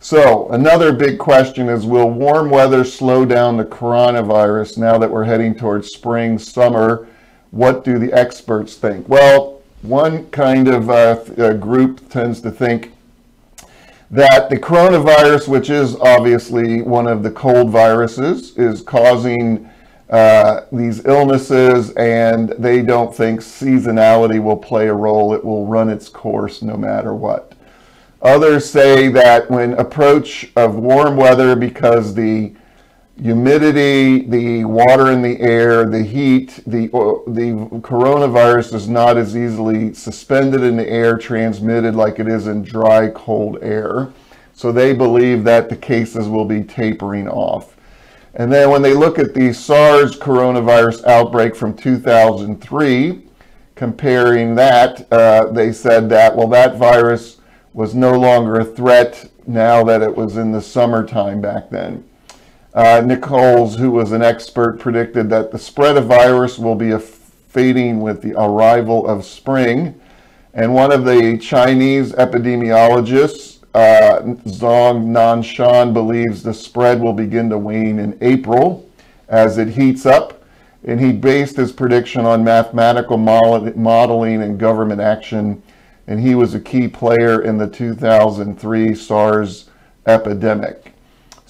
So 0.00 0.48
another 0.48 0.92
big 0.92 1.18
question 1.18 1.68
is, 1.68 1.84
will 1.84 2.10
warm 2.10 2.48
weather 2.48 2.84
slow 2.84 3.26
down 3.26 3.58
the 3.58 3.66
coronavirus 3.66 4.78
now 4.78 4.96
that 4.98 5.10
we're 5.10 5.24
heading 5.24 5.54
towards 5.54 5.88
spring, 5.88 6.38
summer, 6.38 7.06
what 7.52 7.84
do 7.84 7.98
the 7.98 8.12
experts 8.12 8.76
think? 8.76 9.08
Well, 9.08 9.60
one 9.82 10.28
kind 10.30 10.68
of 10.68 10.90
uh, 10.90 11.52
group 11.54 12.08
tends 12.08 12.40
to 12.40 12.50
think 12.50 12.92
that 14.10 14.50
the 14.50 14.56
coronavirus, 14.56 15.48
which 15.48 15.70
is 15.70 15.94
obviously 15.96 16.82
one 16.82 17.06
of 17.06 17.22
the 17.22 17.30
cold 17.30 17.70
viruses, 17.70 18.56
is 18.56 18.80
causing 18.80 19.68
uh, 20.08 20.62
these 20.72 21.04
illnesses, 21.04 21.90
and 21.92 22.50
they 22.58 22.82
don't 22.82 23.14
think 23.14 23.40
seasonality 23.40 24.42
will 24.42 24.56
play 24.56 24.88
a 24.88 24.94
role. 24.94 25.34
It 25.34 25.44
will 25.44 25.66
run 25.66 25.88
its 25.90 26.08
course 26.08 26.62
no 26.62 26.76
matter 26.76 27.14
what. 27.14 27.52
Others 28.22 28.68
say 28.68 29.08
that 29.08 29.50
when 29.50 29.74
approach 29.74 30.52
of 30.56 30.76
warm 30.76 31.16
weather, 31.16 31.56
because 31.56 32.14
the 32.14 32.54
humidity, 33.22 34.22
the 34.22 34.64
water 34.64 35.12
in 35.12 35.22
the 35.22 35.40
air, 35.40 35.84
the 35.84 36.02
heat, 36.02 36.60
the, 36.66 36.88
the 37.28 37.52
coronavirus 37.80 38.74
is 38.74 38.88
not 38.88 39.16
as 39.16 39.36
easily 39.36 39.94
suspended 39.94 40.62
in 40.62 40.76
the 40.76 40.88
air, 40.88 41.16
transmitted 41.16 41.94
like 41.94 42.18
it 42.18 42.26
is 42.26 42.48
in 42.48 42.62
dry, 42.62 43.08
cold 43.10 43.58
air. 43.62 44.12
So 44.54 44.72
they 44.72 44.92
believe 44.92 45.44
that 45.44 45.68
the 45.68 45.76
cases 45.76 46.28
will 46.28 46.44
be 46.44 46.64
tapering 46.64 47.28
off. 47.28 47.76
And 48.34 48.52
then 48.52 48.70
when 48.70 48.82
they 48.82 48.94
look 48.94 49.18
at 49.18 49.34
the 49.34 49.52
SARS 49.52 50.18
coronavirus 50.18 51.04
outbreak 51.04 51.54
from 51.54 51.76
2003, 51.76 53.22
comparing 53.76 54.54
that, 54.56 55.12
uh, 55.12 55.46
they 55.52 55.72
said 55.72 56.08
that, 56.08 56.34
well, 56.34 56.48
that 56.48 56.76
virus 56.76 57.38
was 57.72 57.94
no 57.94 58.18
longer 58.18 58.60
a 58.60 58.64
threat 58.64 59.30
now 59.46 59.84
that 59.84 60.02
it 60.02 60.16
was 60.16 60.36
in 60.36 60.50
the 60.50 60.62
summertime 60.62 61.40
back 61.40 61.70
then. 61.70 62.04
Uh, 62.74 63.02
Nicholls, 63.04 63.76
who 63.76 63.90
was 63.90 64.12
an 64.12 64.22
expert, 64.22 64.78
predicted 64.78 65.28
that 65.28 65.50
the 65.50 65.58
spread 65.58 65.98
of 65.98 66.06
virus 66.06 66.58
will 66.58 66.74
be 66.74 66.96
fading 66.98 68.00
with 68.00 68.22
the 68.22 68.32
arrival 68.32 69.06
of 69.06 69.26
spring. 69.26 70.00
And 70.54 70.74
one 70.74 70.90
of 70.90 71.04
the 71.04 71.36
Chinese 71.36 72.12
epidemiologists, 72.12 73.62
uh, 73.74 74.22
Zhong 74.48 75.04
Nanshan, 75.04 75.92
believes 75.92 76.42
the 76.42 76.54
spread 76.54 77.00
will 77.00 77.12
begin 77.12 77.50
to 77.50 77.58
wane 77.58 77.98
in 77.98 78.16
April 78.22 78.88
as 79.28 79.58
it 79.58 79.68
heats 79.68 80.06
up. 80.06 80.42
And 80.84 80.98
he 80.98 81.12
based 81.12 81.56
his 81.56 81.72
prediction 81.72 82.24
on 82.24 82.42
mathematical 82.42 83.18
modeling 83.18 84.42
and 84.42 84.58
government 84.58 85.00
action. 85.00 85.62
And 86.06 86.20
he 86.20 86.34
was 86.34 86.54
a 86.54 86.60
key 86.60 86.88
player 86.88 87.42
in 87.42 87.58
the 87.58 87.68
2003 87.68 88.94
SARS 88.94 89.68
epidemic. 90.06 90.91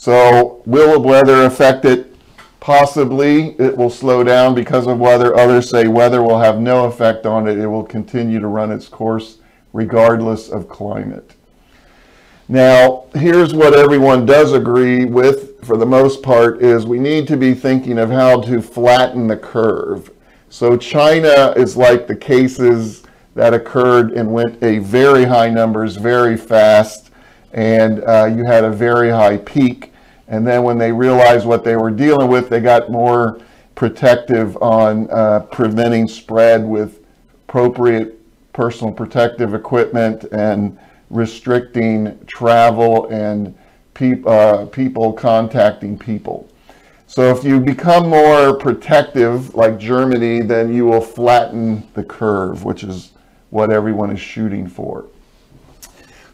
So 0.02 0.60
will 0.66 1.00
weather 1.00 1.44
affect 1.44 1.84
it? 1.84 2.16
Possibly 2.58 3.50
it 3.60 3.76
will 3.76 3.88
slow 3.88 4.24
down 4.24 4.52
because 4.52 4.88
of 4.88 4.98
weather. 4.98 5.38
Others 5.38 5.70
say 5.70 5.86
weather 5.86 6.24
will 6.24 6.40
have 6.40 6.58
no 6.58 6.86
effect 6.86 7.24
on 7.24 7.46
it. 7.46 7.56
It 7.56 7.68
will 7.68 7.84
continue 7.84 8.40
to 8.40 8.48
run 8.48 8.72
its 8.72 8.88
course 8.88 9.38
regardless 9.72 10.48
of 10.48 10.68
climate. 10.68 11.36
Now, 12.48 13.04
here's 13.14 13.54
what 13.54 13.74
everyone 13.74 14.26
does 14.26 14.54
agree 14.54 15.04
with 15.04 15.64
for 15.64 15.76
the 15.76 15.86
most 15.86 16.20
part 16.20 16.60
is 16.60 16.84
we 16.84 16.98
need 16.98 17.28
to 17.28 17.36
be 17.36 17.54
thinking 17.54 17.96
of 17.96 18.10
how 18.10 18.40
to 18.40 18.60
flatten 18.60 19.28
the 19.28 19.36
curve. 19.36 20.10
So 20.48 20.76
China 20.76 21.54
is 21.56 21.76
like 21.76 22.08
the 22.08 22.16
cases 22.16 23.04
that 23.36 23.54
occurred 23.54 24.14
and 24.14 24.32
went 24.32 24.60
a 24.64 24.80
very 24.80 25.24
high 25.26 25.50
numbers 25.50 25.94
very 25.94 26.36
fast 26.36 27.12
and 27.52 28.02
uh, 28.02 28.24
you 28.24 28.44
had 28.44 28.64
a 28.64 28.70
very 28.70 29.10
high 29.10 29.36
peak 29.36 29.91
and 30.32 30.46
then 30.46 30.62
when 30.62 30.78
they 30.78 30.90
realized 30.90 31.46
what 31.46 31.62
they 31.62 31.76
were 31.76 31.90
dealing 31.90 32.26
with, 32.26 32.48
they 32.48 32.60
got 32.60 32.90
more 32.90 33.38
protective 33.74 34.56
on 34.62 35.08
uh, 35.10 35.40
preventing 35.52 36.08
spread 36.08 36.64
with 36.64 37.04
appropriate 37.44 38.18
personal 38.54 38.92
protective 38.94 39.52
equipment 39.52 40.24
and 40.32 40.78
restricting 41.10 42.18
travel 42.26 43.06
and 43.08 43.54
pe 43.92 44.22
uh, 44.24 44.64
people 44.66 45.12
contacting 45.12 45.98
people. 45.98 46.48
So 47.06 47.28
if 47.36 47.44
you 47.44 47.60
become 47.60 48.08
more 48.08 48.56
protective, 48.56 49.54
like 49.54 49.78
Germany, 49.78 50.40
then 50.40 50.72
you 50.72 50.86
will 50.86 51.02
flatten 51.02 51.86
the 51.92 52.04
curve, 52.04 52.64
which 52.64 52.84
is 52.84 53.12
what 53.50 53.70
everyone 53.70 54.10
is 54.10 54.20
shooting 54.20 54.66
for. 54.66 55.04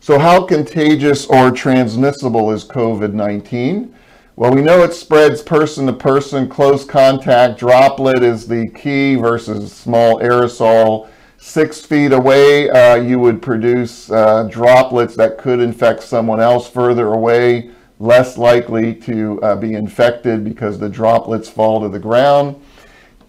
So 0.09 0.19
how 0.19 0.43
contagious 0.43 1.27
or 1.27 1.51
transmissible 1.51 2.51
is 2.53 2.65
COVID-19? 2.65 3.93
Well, 4.37 4.55
we 4.55 4.63
know 4.63 4.83
it 4.83 4.95
spreads 4.95 5.43
person 5.43 5.85
to 5.85 5.93
person, 5.93 6.49
close 6.49 6.83
contact, 6.83 7.59
droplet 7.59 8.23
is 8.23 8.49
the 8.49 8.69
key 8.69 9.17
versus 9.17 9.71
small 9.71 10.19
aerosol. 10.21 11.11
Six 11.37 11.83
feet 11.83 12.13
away, 12.13 12.71
uh, 12.71 12.95
you 12.95 13.19
would 13.19 13.43
produce 13.43 14.11
uh, 14.11 14.45
droplets 14.45 15.15
that 15.17 15.37
could 15.37 15.61
infect 15.61 16.03
someone 16.03 16.41
else 16.41 16.71
further 16.71 17.09
away, 17.09 17.71
less 17.99 18.39
likely 18.39 18.95
to 18.95 19.39
uh, 19.43 19.57
be 19.57 19.75
infected 19.75 20.43
because 20.43 20.79
the 20.79 20.89
droplets 20.89 21.51
fall 21.51 21.83
to 21.83 21.91
the 21.91 21.99
ground. 21.99 22.57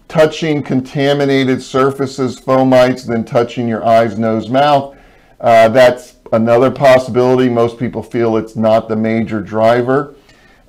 Touching 0.08 0.62
contaminated 0.62 1.62
surfaces, 1.62 2.40
fomites, 2.40 3.04
then 3.04 3.22
touching 3.22 3.68
your 3.68 3.84
eyes, 3.84 4.18
nose, 4.18 4.48
mouth 4.48 4.96
uh, 5.40 5.68
that's 5.68 6.16
another 6.32 6.70
possibility. 6.70 7.48
Most 7.48 7.78
people 7.78 8.02
feel 8.02 8.36
it's 8.36 8.56
not 8.56 8.88
the 8.88 8.96
major 8.96 9.40
driver. 9.40 10.14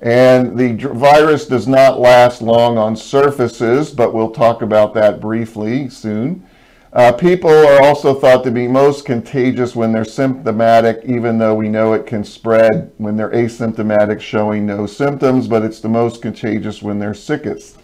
And 0.00 0.58
the 0.58 0.72
virus 0.94 1.46
does 1.46 1.68
not 1.68 2.00
last 2.00 2.42
long 2.42 2.76
on 2.76 2.96
surfaces, 2.96 3.92
but 3.92 4.12
we'll 4.12 4.32
talk 4.32 4.62
about 4.62 4.94
that 4.94 5.20
briefly 5.20 5.88
soon. 5.88 6.44
Uh, 6.92 7.10
people 7.10 7.48
are 7.48 7.82
also 7.82 8.12
thought 8.12 8.44
to 8.44 8.50
be 8.50 8.68
most 8.68 9.06
contagious 9.06 9.74
when 9.74 9.92
they're 9.92 10.04
symptomatic, 10.04 11.00
even 11.06 11.38
though 11.38 11.54
we 11.54 11.68
know 11.68 11.94
it 11.94 12.04
can 12.04 12.22
spread 12.22 12.92
when 12.98 13.16
they're 13.16 13.30
asymptomatic, 13.30 14.20
showing 14.20 14.66
no 14.66 14.86
symptoms, 14.86 15.48
but 15.48 15.62
it's 15.62 15.80
the 15.80 15.88
most 15.88 16.20
contagious 16.20 16.82
when 16.82 16.98
they're 16.98 17.14
sickest. 17.14 17.78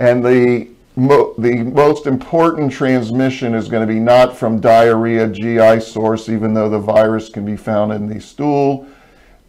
And 0.00 0.24
the, 0.24 0.70
mo 0.96 1.34
the 1.38 1.62
most 1.62 2.06
important 2.06 2.70
transmission 2.70 3.54
is 3.54 3.68
going 3.68 3.86
to 3.86 3.92
be 3.92 4.00
not 4.00 4.36
from 4.36 4.60
diarrhea, 4.60 5.28
GI 5.28 5.80
source, 5.80 6.28
even 6.28 6.54
though 6.54 6.68
the 6.68 6.78
virus 6.78 7.28
can 7.28 7.44
be 7.44 7.56
found 7.56 7.92
in 7.92 8.06
the 8.06 8.20
stool, 8.20 8.86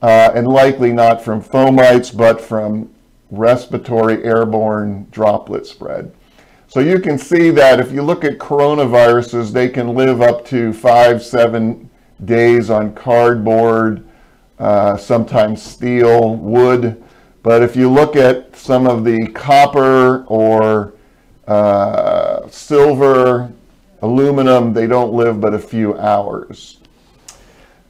uh, 0.02 0.32
and 0.34 0.48
likely 0.48 0.92
not 0.92 1.22
from 1.22 1.42
fomites, 1.42 2.16
but 2.16 2.40
from 2.40 2.90
respiratory 3.32 4.24
airborne 4.24 5.08
droplet 5.12 5.66
spread. 5.66 6.14
So 6.68 6.80
you 6.80 7.00
can 7.00 7.18
see 7.18 7.52
that 7.52 7.80
if 7.80 7.92
you 7.92 8.02
look 8.02 8.24
at 8.24 8.40
coronaviruses, 8.40 9.52
they 9.52 9.70
can 9.70 9.94
live 9.94 10.22
up 10.22 10.46
to 10.48 10.74
five, 10.74 11.22
seven 11.22 11.90
days 12.26 12.70
on 12.70 12.94
cardboard, 12.96 14.08
uh, 14.60 14.98
sometimes 14.98 15.62
steel, 15.62 16.36
wood. 16.36 17.04
But 17.44 17.62
if 17.62 17.76
you 17.76 17.92
look 17.92 18.16
at 18.16 18.56
some 18.56 18.88
of 18.88 19.04
the 19.04 19.28
copper 19.28 20.24
or 20.26 20.93
uh, 21.48 22.48
silver, 22.50 23.52
aluminum, 24.02 24.74
they 24.74 24.88
don't 24.88 25.14
live 25.14 25.42
but 25.42 25.54
a 25.54 25.60
few 25.60 25.98
hours. 25.98 26.80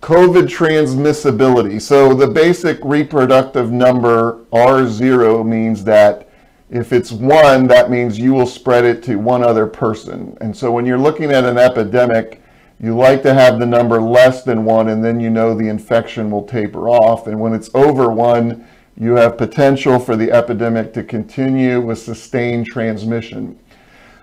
COVID 0.02 0.48
transmissibility. 0.48 1.82
So 1.82 2.14
the 2.14 2.28
basic 2.28 2.78
reproductive 2.84 3.72
number 3.72 4.40
R0 4.52 5.46
means 5.46 5.84
that 5.86 6.30
if 6.70 6.92
it's 6.92 7.12
one, 7.12 7.68
that 7.68 7.90
means 7.90 8.20
you 8.20 8.34
will 8.34 8.48
spread 8.48 8.84
it 8.84 9.02
to 9.04 9.16
one 9.16 9.44
other 9.44 9.66
person. 9.66 10.38
And 10.42 10.56
so 10.56 10.72
when 10.72 10.86
you're 10.86 10.98
looking 10.98 11.32
at 11.32 11.46
an 11.46 11.58
epidemic, 11.58 12.42
you 12.82 12.98
like 12.98 13.24
to 13.24 13.34
have 13.34 13.60
the 13.60 13.66
number 13.66 14.02
less 14.02 14.44
than 14.44 14.66
one, 14.66 14.90
and 14.90 15.06
then 15.06 15.22
you 15.22 15.30
know 15.30 15.56
the 15.56 15.70
infection 15.70 16.30
will 16.30 16.44
taper 16.44 16.90
off. 16.90 17.28
And 17.28 17.40
when 17.40 17.54
it's 17.54 17.70
over 17.74 18.10
one, 18.12 18.68
you 18.98 19.14
have 19.14 19.38
potential 19.38 20.00
for 20.00 20.16
the 20.16 20.32
epidemic 20.32 20.94
to 20.94 21.04
continue 21.04 21.82
with 21.82 22.00
sustained 22.00 22.68
transmission. 22.68 23.58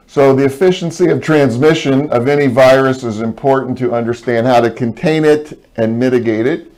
So 0.06 0.34
the 0.34 0.44
efficiency 0.44 1.08
of 1.10 1.22
transmission 1.22 2.10
of 2.10 2.26
any 2.28 2.48
virus 2.48 3.04
is 3.04 3.20
important 3.20 3.78
to 3.78 3.94
understand 3.94 4.46
how 4.46 4.60
to 4.60 4.70
contain 4.70 5.24
it 5.24 5.64
and 5.76 5.98
mitigate 5.98 6.46
it. 6.46 6.72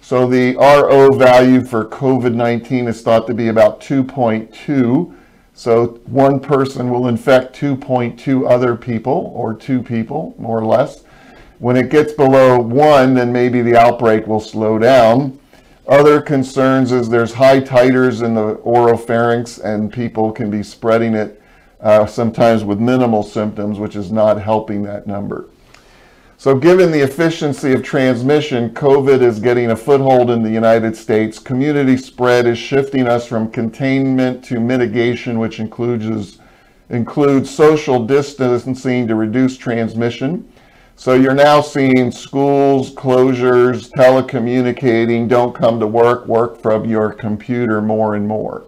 So 0.00 0.26
the 0.26 0.54
RO 0.56 1.10
value 1.10 1.64
for 1.64 1.84
COVID-19 1.84 2.88
is 2.88 3.02
thought 3.02 3.26
to 3.26 3.34
be 3.34 3.48
about 3.48 3.80
2.2. 3.80 5.14
So 5.54 5.86
one 6.06 6.38
person 6.40 6.88
will 6.90 7.08
infect 7.08 7.58
2.2 7.58 8.48
other 8.48 8.76
people 8.76 9.32
or 9.34 9.54
two 9.54 9.82
people, 9.82 10.34
more 10.38 10.58
or 10.58 10.64
less. 10.64 11.04
When 11.58 11.76
it 11.76 11.90
gets 11.90 12.12
below 12.12 12.60
one, 12.60 13.14
then 13.14 13.32
maybe 13.32 13.60
the 13.60 13.76
outbreak 13.76 14.28
will 14.28 14.40
slow 14.40 14.78
down. 14.78 15.38
Other 15.88 16.20
concerns 16.20 16.92
is 16.92 17.08
there's 17.08 17.32
high 17.32 17.60
titers 17.60 18.22
in 18.22 18.34
the 18.34 18.56
oropharynx 18.56 19.64
and 19.64 19.90
people 19.90 20.30
can 20.32 20.50
be 20.50 20.62
spreading 20.62 21.14
it 21.14 21.40
uh, 21.80 22.04
sometimes 22.04 22.62
with 22.62 22.78
minimal 22.78 23.22
symptoms, 23.22 23.78
which 23.78 23.96
is 23.96 24.12
not 24.12 24.38
helping 24.38 24.82
that 24.82 25.06
number. 25.06 25.48
So 26.36 26.54
given 26.54 26.92
the 26.92 27.00
efficiency 27.00 27.72
of 27.72 27.82
transmission, 27.82 28.70
COVID 28.70 29.22
is 29.22 29.40
getting 29.40 29.70
a 29.70 29.76
foothold 29.76 30.30
in 30.30 30.42
the 30.42 30.50
United 30.50 30.94
States. 30.94 31.38
Community 31.38 31.96
spread 31.96 32.46
is 32.46 32.58
shifting 32.58 33.08
us 33.08 33.26
from 33.26 33.50
containment 33.50 34.44
to 34.44 34.60
mitigation, 34.60 35.38
which 35.38 35.58
includes, 35.58 36.38
includes 36.90 37.48
social 37.48 38.04
distancing 38.04 39.08
to 39.08 39.14
reduce 39.14 39.56
transmission. 39.56 40.46
So 40.98 41.14
you're 41.14 41.32
now 41.32 41.60
seeing 41.60 42.10
schools, 42.10 42.90
closures, 42.90 43.88
telecommunicating, 43.92 45.28
don't 45.28 45.54
come 45.54 45.78
to 45.78 45.86
work, 45.86 46.26
work 46.26 46.60
from 46.60 46.86
your 46.86 47.12
computer 47.12 47.80
more 47.80 48.16
and 48.16 48.26
more. 48.26 48.64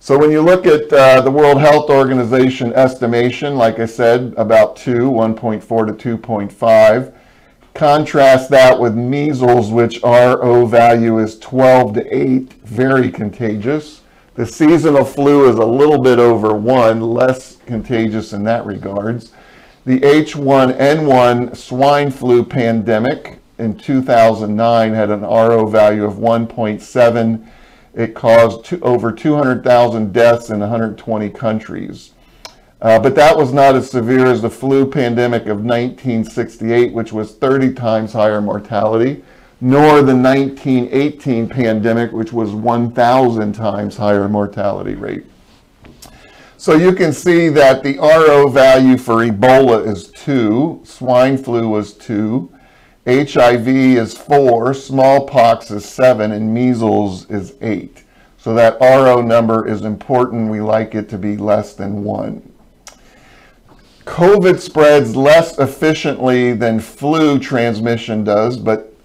So 0.00 0.18
when 0.18 0.30
you 0.30 0.42
look 0.42 0.66
at 0.66 0.92
uh, 0.92 1.22
the 1.22 1.30
World 1.30 1.58
Health 1.58 1.88
Organization 1.88 2.74
estimation, 2.74 3.56
like 3.56 3.78
I 3.78 3.86
said, 3.86 4.34
about 4.36 4.76
2, 4.76 5.10
1.4 5.10 5.98
to 5.98 6.18
2.5, 6.18 7.14
contrast 7.72 8.50
that 8.50 8.78
with 8.78 8.94
measles, 8.94 9.70
which 9.70 10.02
RO 10.02 10.66
value 10.66 11.20
is 11.20 11.38
12 11.38 11.94
to 11.94 12.14
8, 12.14 12.52
very 12.64 13.10
contagious. 13.10 14.02
The 14.34 14.44
seasonal 14.44 15.06
flu 15.06 15.48
is 15.48 15.56
a 15.56 15.64
little 15.64 16.02
bit 16.02 16.18
over 16.18 16.54
1, 16.54 17.00
less 17.00 17.56
contagious 17.64 18.34
in 18.34 18.44
that 18.44 18.66
regards. 18.66 19.32
The 19.86 20.00
H1N1 20.00 21.54
swine 21.56 22.10
flu 22.10 22.42
pandemic 22.42 23.40
in 23.58 23.76
2009 23.76 24.94
had 24.94 25.10
an 25.10 25.20
RO 25.20 25.66
value 25.66 26.04
of 26.04 26.14
1.7 26.14 27.46
it 27.92 28.14
caused 28.14 28.64
two, 28.64 28.80
over 28.80 29.12
200,000 29.12 30.12
deaths 30.12 30.50
in 30.50 30.60
120 30.60 31.30
countries. 31.30 32.12
Uh, 32.80 32.98
but 32.98 33.14
that 33.14 33.36
was 33.36 33.52
not 33.52 33.76
as 33.76 33.90
severe 33.90 34.26
as 34.26 34.42
the 34.42 34.50
flu 34.50 34.90
pandemic 34.90 35.42
of 35.42 35.58
1968, 35.64 36.92
which 36.92 37.12
was 37.12 37.34
30 37.34 37.74
times 37.74 38.12
higher 38.12 38.40
mortality, 38.40 39.22
nor 39.60 40.02
the 40.02 40.16
1918 40.16 41.48
pandemic, 41.48 42.10
which 42.10 42.32
was 42.32 42.52
1,000 42.52 43.52
times 43.52 43.96
higher 43.96 44.28
mortality 44.28 44.94
rate. 44.94 45.24
So 46.64 46.76
you 46.76 46.94
can 46.94 47.12
see 47.12 47.50
that 47.50 47.82
the 47.82 47.98
RO 47.98 48.48
value 48.48 48.96
for 48.96 49.16
Ebola 49.16 49.86
is 49.86 50.08
2, 50.12 50.80
swine 50.82 51.36
flu 51.36 51.68
was 51.68 51.92
2, 51.92 52.50
HIV 53.06 53.68
is 53.68 54.16
4, 54.16 54.72
smallpox 54.72 55.70
is 55.70 55.84
7, 55.84 56.32
and 56.32 56.54
measles 56.54 57.28
is 57.28 57.52
8. 57.60 58.02
So 58.38 58.54
that 58.54 58.80
RO 58.80 59.20
number 59.20 59.68
is 59.68 59.82
important. 59.82 60.50
We 60.50 60.62
like 60.62 60.94
it 60.94 61.10
to 61.10 61.18
be 61.18 61.36
less 61.36 61.74
than 61.74 62.02
1. 62.02 62.52
COVID 64.06 64.58
spreads 64.58 65.14
less 65.14 65.58
efficiently 65.58 66.54
than 66.54 66.80
flu 66.80 67.38
transmission 67.38 68.24
does, 68.24 68.56
but 68.56 68.96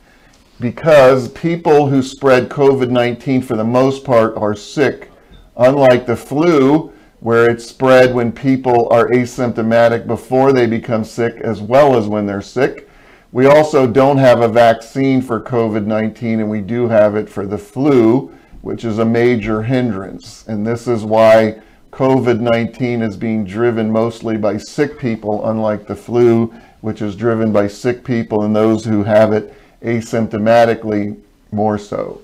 because 0.62 1.28
people 1.34 1.90
who 1.90 2.02
spread 2.04 2.48
COVID-19 2.48 3.44
for 3.44 3.58
the 3.58 3.66
most 3.66 4.06
part 4.06 4.38
are 4.38 4.56
sick, 4.56 5.12
unlike 5.58 6.06
the 6.06 6.16
flu, 6.16 6.94
where 7.20 7.50
it's 7.50 7.66
spread 7.66 8.14
when 8.14 8.32
people 8.32 8.88
are 8.92 9.10
asymptomatic 9.10 10.08
before 10.08 10.54
they 10.54 10.66
become 10.66 11.04
sick 11.04 11.36
as 11.42 11.62
well 11.62 11.98
as 11.98 12.08
when 12.08 12.26
they're 12.26 12.42
sick. 12.42 12.90
We 13.32 13.46
also 13.46 13.86
don't 13.86 14.18
have 14.18 14.42
a 14.42 14.48
vaccine 14.48 15.22
for 15.22 15.42
COVID-19 15.42 16.40
and 16.40 16.50
we 16.50 16.62
do 16.62 16.88
have 16.88 17.16
it 17.16 17.30
for 17.30 17.46
the 17.46 17.58
flu, 17.58 18.34
which 18.62 18.86
is 18.86 19.00
a 19.00 19.06
major 19.06 19.62
hindrance. 19.62 20.48
And 20.48 20.66
this 20.66 20.88
is 20.88 21.04
why 21.04 21.62
COVID-19 21.92 23.08
is 23.08 23.18
being 23.18 23.44
driven 23.44 23.92
mostly 23.92 24.38
by 24.38 24.58
sick 24.58 24.98
people, 24.98 25.48
unlike 25.50 25.88
the 25.88 25.96
flu, 25.96 26.54
which 26.82 27.02
is 27.02 27.16
driven 27.16 27.52
by 27.52 27.68
sick 27.68 28.04
people 28.04 28.44
and 28.44 28.56
those 28.56 28.86
who 28.86 29.04
have 29.04 29.34
it 29.34 29.54
asymptomatically 29.82 31.20
more 31.52 31.78
so. 31.78 32.22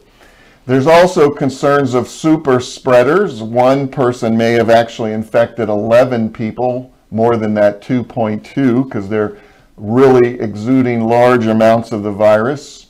There's 0.66 0.88
also 0.88 1.30
concerns 1.30 1.94
of 1.94 2.08
super 2.08 2.60
spreaders. 2.60 3.44
One 3.44 3.88
person 3.88 4.36
may 4.36 4.54
have 4.54 4.72
actually 4.72 5.14
infected 5.14 5.70
11 5.70 6.34
people, 6.34 6.92
more 7.12 7.38
than 7.38 7.54
that 7.54 7.84
2.2, 7.84 8.84
because 8.84 9.08
they're 9.08 9.38
really 9.78 10.40
exuding 10.40 11.08
large 11.08 11.46
amounts 11.46 11.92
of 11.92 12.02
the 12.02 12.12
virus. 12.12 12.88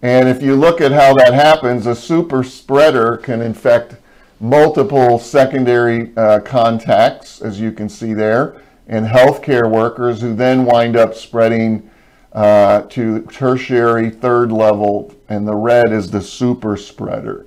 And 0.00 0.26
if 0.26 0.42
you 0.42 0.56
look 0.56 0.80
at 0.80 0.92
how 0.92 1.12
that 1.14 1.34
happens, 1.34 1.86
a 1.86 1.94
super 1.94 2.42
spreader 2.42 3.18
can 3.18 3.42
infect 3.42 3.96
multiple 4.40 5.18
secondary 5.18 6.16
uh, 6.16 6.40
contacts, 6.40 7.42
as 7.42 7.60
you 7.60 7.72
can 7.72 7.90
see 7.90 8.14
there, 8.14 8.56
and 8.88 9.06
healthcare 9.06 9.70
workers 9.70 10.22
who 10.22 10.34
then 10.34 10.64
wind 10.64 10.96
up 10.96 11.14
spreading 11.14 11.90
uh, 12.32 12.82
to 12.82 13.22
tertiary 13.22 14.10
third 14.10 14.50
level, 14.50 15.14
and 15.28 15.46
the 15.46 15.54
red 15.54 15.92
is 15.92 16.10
the 16.10 16.20
super 16.20 16.76
spreader. 16.76 17.46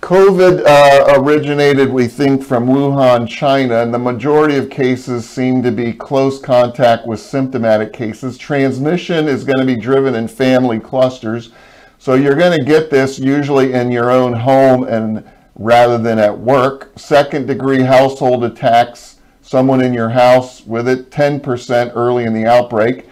COVID 0.00 0.64
uh, 0.64 1.20
originated, 1.20 1.90
we 1.90 2.06
think, 2.06 2.44
from 2.44 2.66
Wuhan, 2.66 3.26
China, 3.28 3.80
and 3.82 3.92
the 3.92 3.98
majority 3.98 4.56
of 4.56 4.70
cases 4.70 5.28
seem 5.28 5.62
to 5.62 5.72
be 5.72 5.92
close 5.92 6.40
contact 6.40 7.06
with 7.06 7.18
symptomatic 7.18 7.92
cases. 7.92 8.38
Transmission 8.38 9.26
is 9.26 9.42
going 9.42 9.58
to 9.58 9.64
be 9.64 9.74
driven 9.74 10.14
in 10.14 10.28
family 10.28 10.78
clusters, 10.78 11.50
so 11.98 12.14
you're 12.14 12.36
going 12.36 12.56
to 12.56 12.64
get 12.64 12.90
this 12.90 13.18
usually 13.18 13.72
in 13.72 13.90
your 13.90 14.10
own 14.10 14.32
home 14.32 14.84
and 14.84 15.28
rather 15.56 15.98
than 15.98 16.18
at 16.18 16.38
work. 16.38 16.92
Second 16.96 17.46
degree 17.46 17.82
household 17.82 18.44
attacks, 18.44 19.16
someone 19.42 19.80
in 19.80 19.92
your 19.92 20.10
house 20.10 20.64
with 20.66 20.88
it, 20.88 21.10
10% 21.10 21.92
early 21.96 22.24
in 22.24 22.34
the 22.34 22.46
outbreak. 22.46 23.06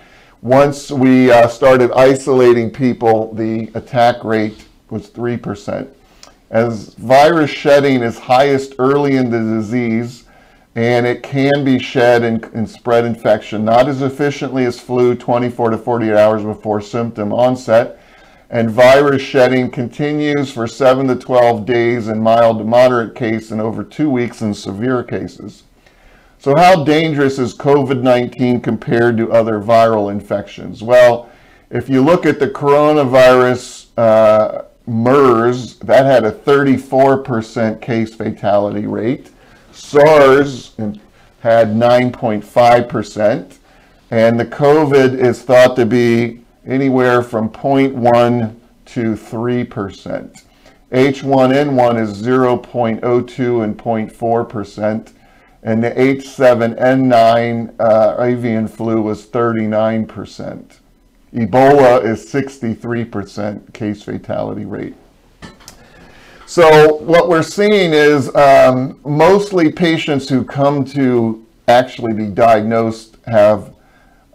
Once 0.44 0.90
we 0.90 1.33
uh, 1.33 1.48
started 1.48 1.90
isolating 1.92 2.70
people, 2.70 3.33
the 3.33 3.70
attack 3.72 4.22
rate 4.22 4.66
was 4.90 5.09
3%. 5.09 5.88
As 6.50 6.92
virus 6.96 7.50
shedding 7.50 8.02
is 8.02 8.18
highest 8.18 8.74
early 8.78 9.16
in 9.16 9.30
the 9.30 9.38
disease, 9.38 10.24
and 10.74 11.07
it 11.07 11.22
can 11.22 11.64
be 11.64 11.78
shed 11.78 12.22
and, 12.22 12.44
and, 12.52 12.68
spread 12.68 13.07
infection, 13.07 13.64
not 13.64 13.88
as 13.88 14.02
efficiently 14.02 14.66
as 14.66 14.78
flu 14.78 15.14
24 15.14 15.70
to 15.70 15.78
48 15.78 16.12
hours 16.14 16.42
before 16.42 16.83
symptom 16.83 17.33
onset. 17.33 17.98
And 18.50 18.70
virus 18.70 19.22
shedding 19.22 19.70
continues 19.70 20.52
for 20.52 20.66
7 20.66 21.09
to 21.09 21.16
12 21.16 21.64
days 21.64 22.09
in 22.09 22.20
mild 22.20 22.59
to 22.59 22.64
moderate 22.64 23.14
case 23.14 23.50
and 23.50 23.62
over 23.62 23.83
two 23.83 24.11
weeks 24.11 24.42
in 24.42 24.52
severe 24.52 25.02
cases. 25.02 25.62
So, 26.44 26.54
how 26.59 26.85
dangerous 26.85 27.38
is 27.38 27.54
COVID 27.54 28.02
19 28.02 28.61
compared 28.61 29.16
to 29.16 29.33
other 29.33 29.61
viral 29.61 30.12
infections? 30.12 30.83
Well, 30.83 31.30
if 31.70 31.88
you 31.88 32.04
look 32.04 32.26
at 32.26 32.38
the 32.38 32.48
coronavirus 32.48 33.87
uh, 33.96 34.64
MERS, 34.87 35.78
that 35.78 36.04
had 36.04 36.26
a 36.26 36.30
34% 36.30 37.80
case 37.80 38.14
fatality 38.14 38.87
rate. 38.87 39.30
SARS 39.72 40.76
had 41.40 41.68
9.5%, 41.68 43.59
and 44.11 44.38
the 44.38 44.44
COVID 44.44 45.18
is 45.18 45.42
thought 45.44 45.74
to 45.76 45.87
be 45.87 46.42
anywhere 46.66 47.22
from 47.22 47.48
0.1 47.48 48.54
to 48.85 49.14
3%. 49.14 50.42
H1N1 50.92 52.00
is 52.02 52.22
0.02 52.22 53.64
and 53.64 53.78
0.4%, 53.78 55.13
and 55.64 55.83
the 55.83 55.90
H7N9 55.92 57.74
uh, 57.81 58.22
avian 58.22 58.68
flu 58.68 59.00
was 59.00 59.27
39%. 59.27 60.79
Ebola 61.33 62.05
is 62.05 62.31
63% 62.31 63.72
case 63.72 64.03
fatality 64.03 64.66
rate. 64.66 64.94
So 66.46 66.96
what 66.96 67.31
we're 67.31 67.42
seeing 67.42 67.94
is 67.94 68.33
um, 68.37 69.00
mostly 69.05 69.72
patients 69.72 70.29
who 70.29 70.44
come 70.44 70.85
to 70.85 71.44
actually 71.66 72.12
be 72.12 72.27
diagnosed 72.27 73.16
have 73.27 73.74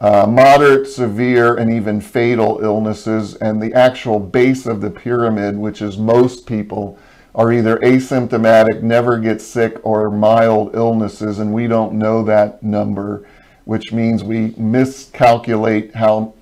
uh, 0.02 0.26
moderate, 0.26 0.88
severe, 0.88 1.58
and 1.58 1.72
even 1.72 2.02
fatal 2.02 2.60
illnesses. 2.64 3.36
And 3.36 3.62
the 3.62 3.74
actual 3.74 4.20
base 4.20 4.66
of 4.66 4.82
the 4.82 4.90
pyramid, 4.90 5.56
which 5.56 5.82
is 5.84 5.98
most 5.98 6.48
people, 6.48 6.98
are 7.36 7.52
either 7.54 7.78
asymptomatic, 7.78 8.82
never 8.82 9.20
get 9.20 9.42
sick, 9.42 9.78
or 9.84 10.10
mild 10.10 10.76
illnesses. 10.76 11.40
And 11.40 11.54
we 11.54 11.68
don't 11.68 11.94
know 11.94 12.24
that 12.24 12.64
number, 12.64 13.28
which 13.66 13.92
means 13.92 14.24
we 14.24 14.54
miscalculate 14.58 15.96
how 15.96 16.34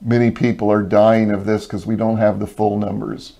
many 0.00 0.30
people 0.30 0.70
are 0.70 0.82
dying 0.82 1.30
of 1.30 1.44
this 1.44 1.66
because 1.66 1.86
we 1.86 1.96
don't 1.96 2.18
have 2.18 2.38
the 2.38 2.46
full 2.46 2.78
numbers. 2.78 3.34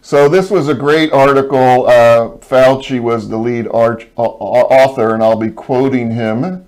So 0.00 0.28
this 0.28 0.50
was 0.50 0.68
a 0.68 0.74
great 0.74 1.12
article. 1.12 1.86
Uh, 1.86 2.36
Fauci 2.38 3.00
was 3.00 3.28
the 3.28 3.36
lead 3.36 3.66
arch, 3.68 4.06
uh, 4.16 4.22
author, 4.22 5.12
and 5.12 5.22
I'll 5.22 5.36
be 5.36 5.50
quoting 5.50 6.10
him. 6.10 6.64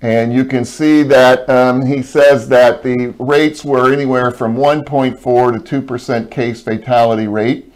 And 0.00 0.32
you 0.32 0.44
can 0.44 0.64
see 0.64 1.02
that 1.02 1.48
um, 1.50 1.84
he 1.84 2.02
says 2.02 2.48
that 2.50 2.84
the 2.84 3.14
rates 3.18 3.64
were 3.64 3.92
anywhere 3.92 4.30
from 4.30 4.56
1.4 4.56 5.64
to 5.64 5.82
2% 5.82 6.30
case 6.30 6.62
fatality 6.62 7.26
rate. 7.26 7.67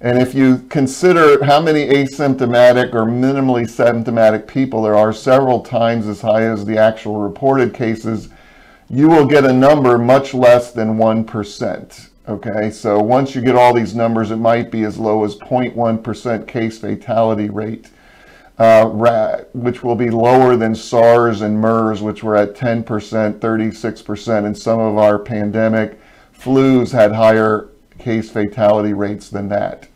And 0.00 0.18
if 0.18 0.34
you 0.34 0.58
consider 0.68 1.42
how 1.44 1.60
many 1.60 1.86
asymptomatic 1.86 2.92
or 2.92 3.04
minimally 3.04 3.68
symptomatic 3.68 4.46
people 4.46 4.82
there 4.82 4.94
are, 4.94 5.12
several 5.12 5.60
times 5.60 6.06
as 6.06 6.20
high 6.20 6.42
as 6.42 6.64
the 6.64 6.76
actual 6.76 7.16
reported 7.16 7.72
cases, 7.72 8.28
you 8.90 9.08
will 9.08 9.26
get 9.26 9.44
a 9.44 9.52
number 9.52 9.96
much 9.96 10.34
less 10.34 10.70
than 10.70 10.96
1%. 10.98 12.08
Okay, 12.28 12.70
so 12.70 12.98
once 12.98 13.34
you 13.34 13.40
get 13.40 13.54
all 13.54 13.72
these 13.72 13.94
numbers, 13.94 14.30
it 14.30 14.36
might 14.36 14.70
be 14.70 14.82
as 14.82 14.98
low 14.98 15.24
as 15.24 15.36
0.1% 15.36 16.46
case 16.46 16.78
fatality 16.78 17.48
rate, 17.48 17.88
uh, 18.58 19.44
which 19.54 19.82
will 19.82 19.94
be 19.94 20.10
lower 20.10 20.56
than 20.56 20.74
SARS 20.74 21.40
and 21.40 21.58
MERS, 21.58 22.02
which 22.02 22.22
were 22.22 22.36
at 22.36 22.54
10%, 22.54 22.84
36%, 23.38 24.44
and 24.44 24.58
some 24.58 24.80
of 24.80 24.98
our 24.98 25.18
pandemic 25.18 25.98
flus 26.36 26.90
had 26.90 27.12
higher 27.12 27.68
case 27.98 28.30
fatality 28.30 28.92
rates 28.92 29.28
than 29.28 29.48
that. 29.48 29.88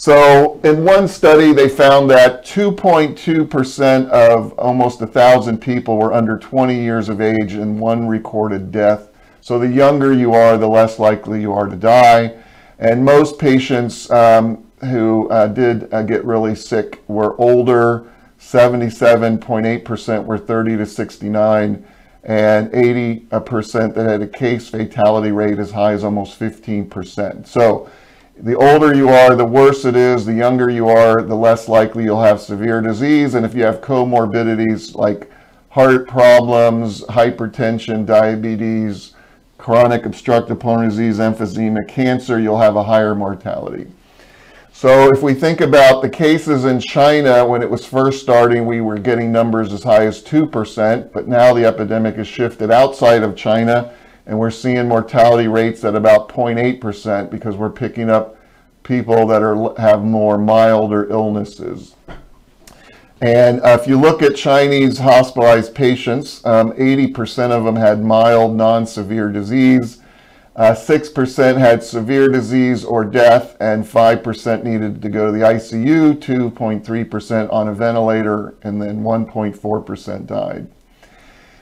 So 0.00 0.58
in 0.64 0.84
one 0.84 1.08
study, 1.08 1.52
they 1.52 1.68
found 1.68 2.08
that 2.10 2.42
2.2% 2.42 4.08
of 4.08 4.52
almost 4.58 5.00
1,000 5.00 5.58
people 5.58 5.98
were 5.98 6.14
under 6.14 6.38
20 6.38 6.74
years 6.74 7.10
of 7.10 7.20
age 7.20 7.52
and 7.52 7.78
one 7.78 8.08
recorded 8.08 8.72
death. 8.72 9.10
So 9.42 9.58
the 9.58 9.68
younger 9.68 10.12
you 10.14 10.32
are, 10.32 10.56
the 10.56 10.68
less 10.68 10.98
likely 10.98 11.42
you 11.42 11.52
are 11.52 11.66
to 11.66 11.76
die. 11.76 12.34
And 12.78 13.04
most 13.04 13.38
patients 13.38 14.10
um, 14.10 14.66
who 14.80 15.28
uh, 15.28 15.48
did 15.48 15.92
uh, 15.92 16.02
get 16.02 16.24
really 16.24 16.54
sick 16.54 17.02
were 17.06 17.38
older. 17.38 18.06
77.8% 18.38 20.24
were 20.24 20.38
30 20.38 20.78
to 20.78 20.86
69 20.86 21.86
and 22.22 22.70
80% 22.70 23.30
uh, 23.32 23.88
that 23.92 24.06
had 24.06 24.22
a 24.22 24.28
case 24.28 24.68
fatality 24.68 25.32
rate 25.32 25.58
as 25.58 25.70
high 25.70 25.92
as 25.92 26.04
almost 26.04 26.38
15%. 26.38 27.46
So 27.46 27.90
the 28.36 28.54
older 28.54 28.94
you 28.94 29.08
are, 29.08 29.34
the 29.34 29.44
worse 29.44 29.84
it 29.84 29.96
is. 29.96 30.26
The 30.26 30.34
younger 30.34 30.70
you 30.70 30.88
are, 30.88 31.22
the 31.22 31.34
less 31.34 31.68
likely 31.68 32.04
you'll 32.04 32.22
have 32.22 32.40
severe 32.40 32.80
disease. 32.80 33.34
And 33.34 33.44
if 33.44 33.54
you 33.54 33.64
have 33.64 33.80
comorbidities 33.80 34.94
like 34.94 35.30
heart 35.70 36.08
problems, 36.08 37.02
hypertension, 37.02 38.04
diabetes, 38.04 39.14
chronic 39.58 40.06
obstructive 40.06 40.58
pulmonary 40.58 40.90
disease, 40.90 41.18
emphysema, 41.18 41.86
cancer, 41.88 42.40
you'll 42.40 42.58
have 42.58 42.76
a 42.76 42.82
higher 42.82 43.14
mortality. 43.14 43.86
So 44.72 45.12
if 45.12 45.22
we 45.22 45.34
think 45.34 45.60
about 45.60 46.00
the 46.00 46.08
cases 46.08 46.64
in 46.64 46.80
China, 46.80 47.44
when 47.44 47.62
it 47.62 47.70
was 47.70 47.84
first 47.84 48.22
starting, 48.22 48.66
we 48.66 48.80
were 48.80 48.98
getting 48.98 49.30
numbers 49.30 49.72
as 49.72 49.82
high 49.82 50.06
as 50.06 50.22
2%, 50.22 51.12
but 51.12 51.28
now 51.28 51.52
the 51.52 51.66
epidemic 51.66 52.16
has 52.16 52.26
shifted 52.26 52.70
outside 52.70 53.22
of 53.22 53.36
China 53.36 53.92
and 54.26 54.38
we're 54.38 54.50
seeing 54.50 54.86
mortality 54.86 55.48
rates 55.48 55.84
at 55.84 55.96
about 55.96 56.28
0.8% 56.28 57.30
because 57.30 57.56
we're 57.56 57.68
picking 57.68 58.08
up 58.08 58.36
people 58.84 59.26
that 59.26 59.42
are 59.42 59.74
have 59.80 60.04
more 60.04 60.38
milder 60.38 61.10
illnesses. 61.10 61.96
And 63.20 63.60
uh, 63.60 63.76
if 63.80 63.86
you 63.86 64.00
look 64.00 64.22
at 64.22 64.36
Chinese 64.36 64.98
hospitalized 64.98 65.74
patients, 65.74 66.42
80% 66.42 67.44
um, 67.44 67.50
of 67.50 67.64
them 67.64 67.76
had 67.76 68.02
mild, 68.02 68.56
non-severe 68.56 69.30
disease. 69.30 69.99
6% 70.60 71.38
uh, 71.38 71.58
had 71.58 71.82
severe 71.82 72.28
disease 72.28 72.84
or 72.84 73.04
death, 73.04 73.56
and 73.60 73.84
5% 73.84 74.62
needed 74.62 75.00
to 75.00 75.08
go 75.08 75.26
to 75.26 75.32
the 75.32 75.44
ICU, 75.44 76.16
2.3% 76.16 77.52
on 77.52 77.68
a 77.68 77.74
ventilator, 77.74 78.54
and 78.62 78.80
then 78.80 79.02
1.4% 79.02 80.26
died. 80.26 80.68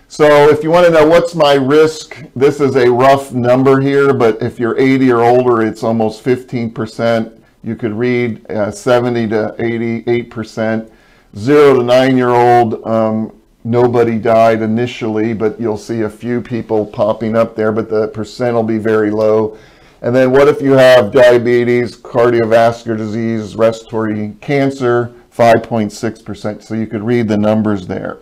So 0.08 0.48
if 0.48 0.64
you 0.64 0.70
want 0.70 0.86
to 0.86 0.92
know 0.92 1.06
what's 1.06 1.34
my 1.34 1.54
risk, 1.54 2.24
this 2.34 2.60
is 2.60 2.76
a 2.76 2.90
rough 2.90 3.32
number 3.32 3.80
here, 3.80 4.14
but 4.14 4.42
if 4.42 4.58
you're 4.58 4.78
80 4.78 5.12
or 5.12 5.22
older, 5.22 5.62
it's 5.62 5.84
almost 5.84 6.24
15%. 6.24 7.40
You 7.62 7.76
could 7.76 7.92
read 7.92 8.50
uh, 8.50 8.70
70 8.70 9.28
to 9.28 9.54
88%. 9.58 10.90
Zero 11.36 11.76
to 11.76 11.82
nine 11.82 12.16
year 12.16 12.30
old, 12.30 12.82
um, 12.86 13.37
nobody 13.64 14.18
died 14.18 14.62
initially, 14.62 15.34
but 15.34 15.60
you'll 15.60 15.76
see 15.76 16.02
a 16.02 16.10
few 16.10 16.40
people 16.40 16.86
popping 16.86 17.36
up 17.36 17.56
there, 17.56 17.72
but 17.72 17.88
the 17.88 18.08
percent 18.08 18.54
will 18.54 18.62
be 18.62 18.78
very 18.78 19.10
low. 19.10 19.58
And 20.00 20.14
then 20.14 20.30
what 20.30 20.48
if 20.48 20.62
you 20.62 20.72
have 20.72 21.12
diabetes, 21.12 21.96
cardiovascular 21.96 22.96
disease, 22.96 23.56
respiratory 23.56 24.36
cancer, 24.40 25.12
5.6%. 25.36 26.62
So 26.62 26.74
you 26.74 26.86
could 26.86 27.02
read 27.02 27.28
the 27.28 27.36
numbers 27.36 27.86
there. 27.86 28.18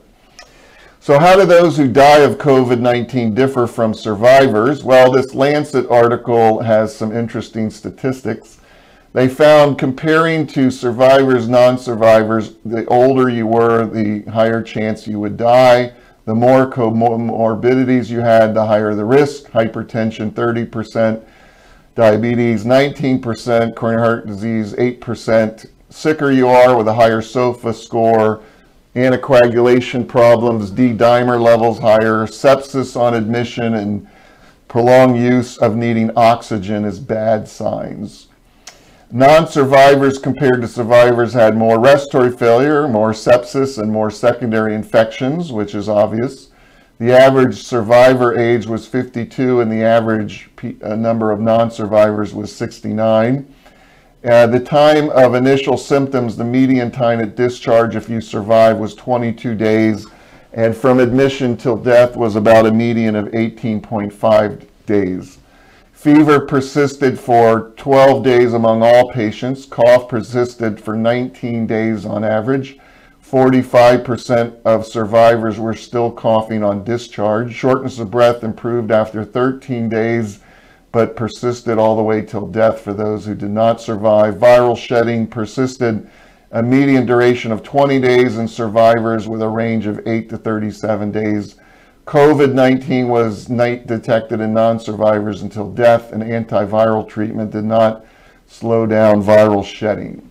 So 1.01 1.18
how 1.18 1.37
do 1.37 1.44
those 1.46 1.77
who 1.77 1.87
die 1.87 2.18
of 2.18 2.37
COVID-19 2.37 3.35
differ 3.35 3.66
from 3.66 3.94
survivors? 3.94 4.83
Well, 4.83 5.12
this 5.12 5.35
Lancet 5.35 5.88
article 5.88 6.61
has 6.62 6.94
some 6.94 7.16
interesting 7.16 7.70
statistics. 7.70 8.59
They 9.17 9.29
found 9.29 9.79
comparing 9.79 10.47
to 10.49 10.71
survivors, 10.71 11.49
non-survivors, 11.49 12.57
the 12.67 12.85
older 12.85 13.31
you 13.31 13.47
were, 13.47 13.87
the 13.87 14.31
higher 14.31 14.61
chance 14.61 15.07
you 15.07 15.19
would 15.21 15.39
die. 15.39 15.95
The 16.27 16.35
more 16.35 16.71
comorbidities 16.71 18.11
you 18.11 18.21
had, 18.21 18.53
the 18.53 18.67
higher 18.67 18.95
the 18.95 19.07
risk. 19.07 19.45
Hypertension, 19.45 20.33
30%. 20.33 21.25
Diabetes, 21.95 22.67
19%. 22.67 23.75
Coronary 23.75 24.03
heart 24.03 24.27
disease, 24.27 24.75
8%. 24.75 25.65
Sicker 25.89 26.31
you 26.31 26.49
are 26.49 26.77
with 26.77 26.87
a 26.87 26.93
higher 26.93 27.23
SOFA 27.23 27.73
score, 27.73 28.43
anticoagulation 28.95 30.07
problems, 30.07 30.71
D-dimer 30.71 31.41
levels 31.41 31.79
higher, 31.79 32.27
sepsis 32.27 33.01
on 33.01 33.15
admission, 33.15 33.77
and 33.77 34.07
prolonged 34.69 35.17
use 35.17 35.57
of 35.57 35.75
needing 35.75 36.11
oxygen 36.19 36.85
is 36.85 37.01
bad 37.01 37.49
signs. 37.49 38.27
Non-survivors 39.12 40.19
compared 40.19 40.62
to 40.62 40.69
survivors 40.69 41.33
had 41.33 41.57
more 41.57 41.79
respiratory 41.79 42.37
failure, 42.37 42.88
more 42.88 43.12
sepsis, 43.12 43.79
and 43.81 43.90
more 43.90 44.11
secondary 44.11 44.75
infections, 44.75 45.53
which 45.53 45.77
is 45.77 45.88
obvious. 45.88 46.49
The 46.99 47.12
average 47.12 47.62
survivor 47.62 48.37
age 48.37 48.66
was 48.66 48.88
52, 48.88 49.61
and 49.61 49.71
the 49.71 49.85
average 49.85 50.51
uh, 50.83 50.97
number 50.97 51.31
of 51.31 51.40
non 51.40 51.71
survivors 51.71 52.35
was 52.35 52.55
69. 52.55 53.55
At 54.25 54.51
the 54.51 54.59
time 54.59 55.11
of 55.11 55.37
initial 55.37 55.77
symptoms, 55.77 56.37
the 56.37 56.45
median 56.45 56.90
time 56.90 57.21
at 57.21 57.37
discharge, 57.37 57.95
if 57.95 58.09
you 58.09 58.21
survive, 58.21 58.79
was 58.79 58.97
22 58.97 59.55
days, 59.55 60.09
and 60.53 60.77
from 60.77 60.99
admission 60.99 61.57
till 61.57 61.77
death 61.77 62.16
was 62.16 62.35
about 62.35 62.66
a 62.66 62.73
median 62.73 63.14
of 63.14 63.27
18.5 63.27 64.66
days. 64.87 65.38
Fever 65.97 66.41
persisted 66.41 67.19
for 67.19 67.73
12 67.79 68.23
days 68.23 68.53
among 68.53 68.83
all 68.83 69.11
patients. 69.13 69.65
Cough 69.65 70.11
persisted 70.11 70.79
for 70.79 70.95
19 70.95 71.67
days 71.67 72.05
on 72.05 72.23
average. 72.23 72.79
45% 73.27 74.61
of 74.67 74.87
survivors 74.87 75.59
were 75.59 75.75
still 75.75 76.13
coughing 76.13 76.63
on 76.63 76.85
discharge. 76.85 77.55
Shortness 77.55 77.99
of 77.99 78.11
breath 78.11 78.45
improved 78.45 78.91
after 78.91 79.25
13 79.25 79.89
days, 79.89 80.41
but 80.93 81.17
persisted 81.17 81.79
all 81.79 81.97
the 81.97 82.03
way 82.03 82.21
till 82.21 82.47
death 82.47 82.81
for 82.81 82.93
those 82.93 83.25
who 83.25 83.35
did 83.35 83.51
not 83.51 83.81
survive. 83.81 84.35
Viral 84.35 84.77
shedding 84.77 85.27
persisted 85.27 86.09
a 86.53 86.63
median 86.63 87.07
duration 87.07 87.51
of 87.51 87.63
20 87.63 87.99
days 88.01 88.37
in 88.37 88.47
survivors 88.47 89.27
with 89.27 89.41
a 89.41 89.49
range 89.49 89.87
of 89.87 90.07
8 90.07 90.29
to 90.29 90.37
37 90.37 91.11
days. 91.11 91.57
COVID 92.07 92.55
19 92.55 93.09
was 93.09 93.47
detected 93.47 94.40
in 94.40 94.55
non 94.55 94.79
survivors 94.79 95.42
until 95.42 95.71
death, 95.71 96.12
and 96.12 96.23
antiviral 96.23 97.07
treatment 97.07 97.51
did 97.51 97.64
not 97.64 98.07
slow 98.47 98.87
down 98.87 99.23
viral 99.23 99.64
shedding. 99.64 100.31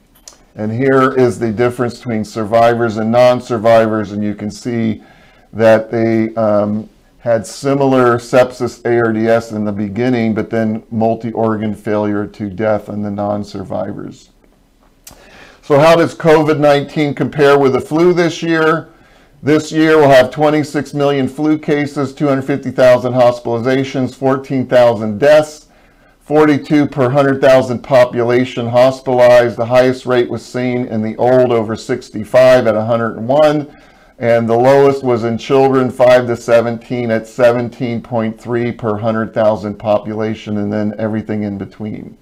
And 0.55 0.71
here 0.71 1.11
is 1.11 1.37
the 1.37 1.51
difference 1.51 1.97
between 1.97 2.23
survivors 2.23 2.95
and 2.95 3.11
non-survivors, 3.11 4.13
and 4.13 4.23
you 4.23 4.33
can 4.33 4.49
see 4.49 5.03
that 5.51 5.91
they 5.91 6.33
um, 6.35 6.89
had 7.19 7.45
similar 7.45 8.17
sepsis 8.17 8.79
ARDS 8.85 9.51
in 9.51 9.65
the 9.65 9.71
beginning, 9.73 10.33
but 10.33 10.49
then 10.49 10.81
multi-organ 10.91 11.75
failure 11.75 12.25
to 12.25 12.49
death 12.49 12.87
in 12.87 13.01
the 13.01 13.11
non-survivors. 13.11 14.29
So 15.61 15.77
how 15.77 15.97
does 15.97 16.15
COVID-19 16.15 17.17
compare 17.17 17.59
with 17.59 17.73
the 17.73 17.81
flu 17.81 18.13
this 18.13 18.41
year? 18.41 18.93
This 19.45 19.71
year 19.71 19.99
we'll 19.99 20.09
have 20.09 20.31
26 20.31 20.95
million 20.95 21.27
flu 21.27 21.59
cases, 21.59 22.15
250,000 22.15 23.13
hospitalizations, 23.13 24.15
14,000 24.15 25.19
deaths. 25.19 25.67
42 26.21 26.87
per 26.87 27.03
100,000 27.03 27.83
population 27.83 28.67
hospitalized. 28.67 29.55
The 29.55 29.67
highest 29.67 30.07
rate 30.07 30.31
was 30.31 30.43
seen 30.43 30.87
in 30.87 31.03
the 31.03 31.15
old 31.17 31.51
over 31.51 31.75
65 31.75 32.65
at 32.65 32.73
101, 32.73 33.77
and 34.17 34.49
the 34.49 34.57
lowest 34.57 35.03
was 35.03 35.23
in 35.23 35.37
children 35.37 35.91
5 35.91 36.25
to 36.25 36.35
17 36.35 37.11
at 37.11 37.25
17.3 37.25 38.77
per 38.79 38.91
100,000 38.93 39.75
population, 39.75 40.57
and 40.57 40.73
then 40.73 40.95
everything 40.97 41.43
in 41.43 41.59
between. 41.59 42.17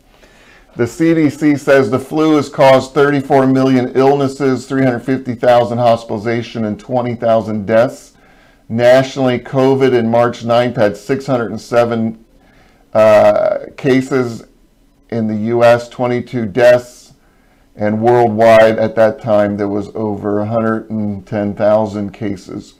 The 0.75 0.85
CDC 0.85 1.59
says 1.59 1.91
the 1.91 1.99
flu 1.99 2.35
has 2.35 2.49
caused 2.49 2.95
34 2.95 3.45
million 3.45 3.91
illnesses, 3.95 4.65
350,000 4.65 5.77
hospitalization, 5.77 6.65
and 6.65 6.79
20,000 6.79 7.67
deaths. 7.67 8.13
Nationally, 8.69 9.37
COVID 9.37 9.93
in 9.93 10.09
March 10.09 10.43
9th 10.43 10.75
had 10.77 10.97
607 10.97 12.25
uh, 12.91 13.57
cases 13.77 14.47
in 15.11 15.27
the 15.27 15.51
US, 15.55 15.87
22 15.89 16.47
deaths, 16.47 17.13
and 17.75 18.01
worldwide 18.01 18.79
at 18.79 18.95
that 18.95 19.21
time 19.21 19.57
there 19.57 19.69
was 19.69 19.89
over 19.93 20.39
110,000 20.39 22.11
cases. 22.11 22.73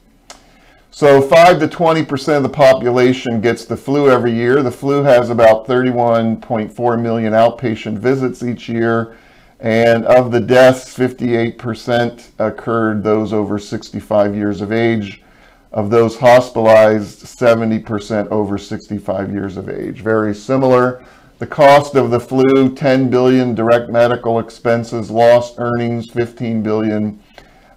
So 0.95 1.23
5 1.23 1.59
to 1.59 1.67
20% 1.67 2.37
of 2.37 2.43
the 2.43 2.49
population 2.49 3.41
gets 3.41 3.65
the 3.65 3.75
flu 3.75 4.11
every 4.11 4.31
year. 4.31 4.61
The 4.61 4.69
flu 4.69 5.01
has 5.01 5.31
about 5.31 5.65
31.4 5.65 7.01
million 7.01 7.33
outpatient 7.33 7.97
visits 7.97 8.43
each 8.43 8.69
year. 8.69 9.17
And 9.59 10.05
of 10.05 10.31
the 10.31 10.39
deaths, 10.39 10.95
58% 10.95 12.29
occurred 12.37 13.03
those 13.03 13.33
over 13.33 13.57
65 13.57 14.35
years 14.35 14.61
of 14.61 14.71
age. 14.71 15.23
Of 15.71 15.89
those 15.89 16.15
hospitalized, 16.15 17.23
70% 17.23 18.27
over 18.27 18.59
65 18.59 19.31
years 19.31 19.57
of 19.57 19.69
age. 19.69 20.01
Very 20.01 20.35
similar. 20.35 21.03
The 21.39 21.47
cost 21.47 21.95
of 21.95 22.11
the 22.11 22.19
flu, 22.19 22.75
10 22.75 23.09
billion 23.09 23.55
direct 23.55 23.89
medical 23.89 24.37
expenses, 24.37 25.09
lost 25.09 25.55
earnings, 25.57 26.11
15 26.11 26.61
billion, 26.61 27.19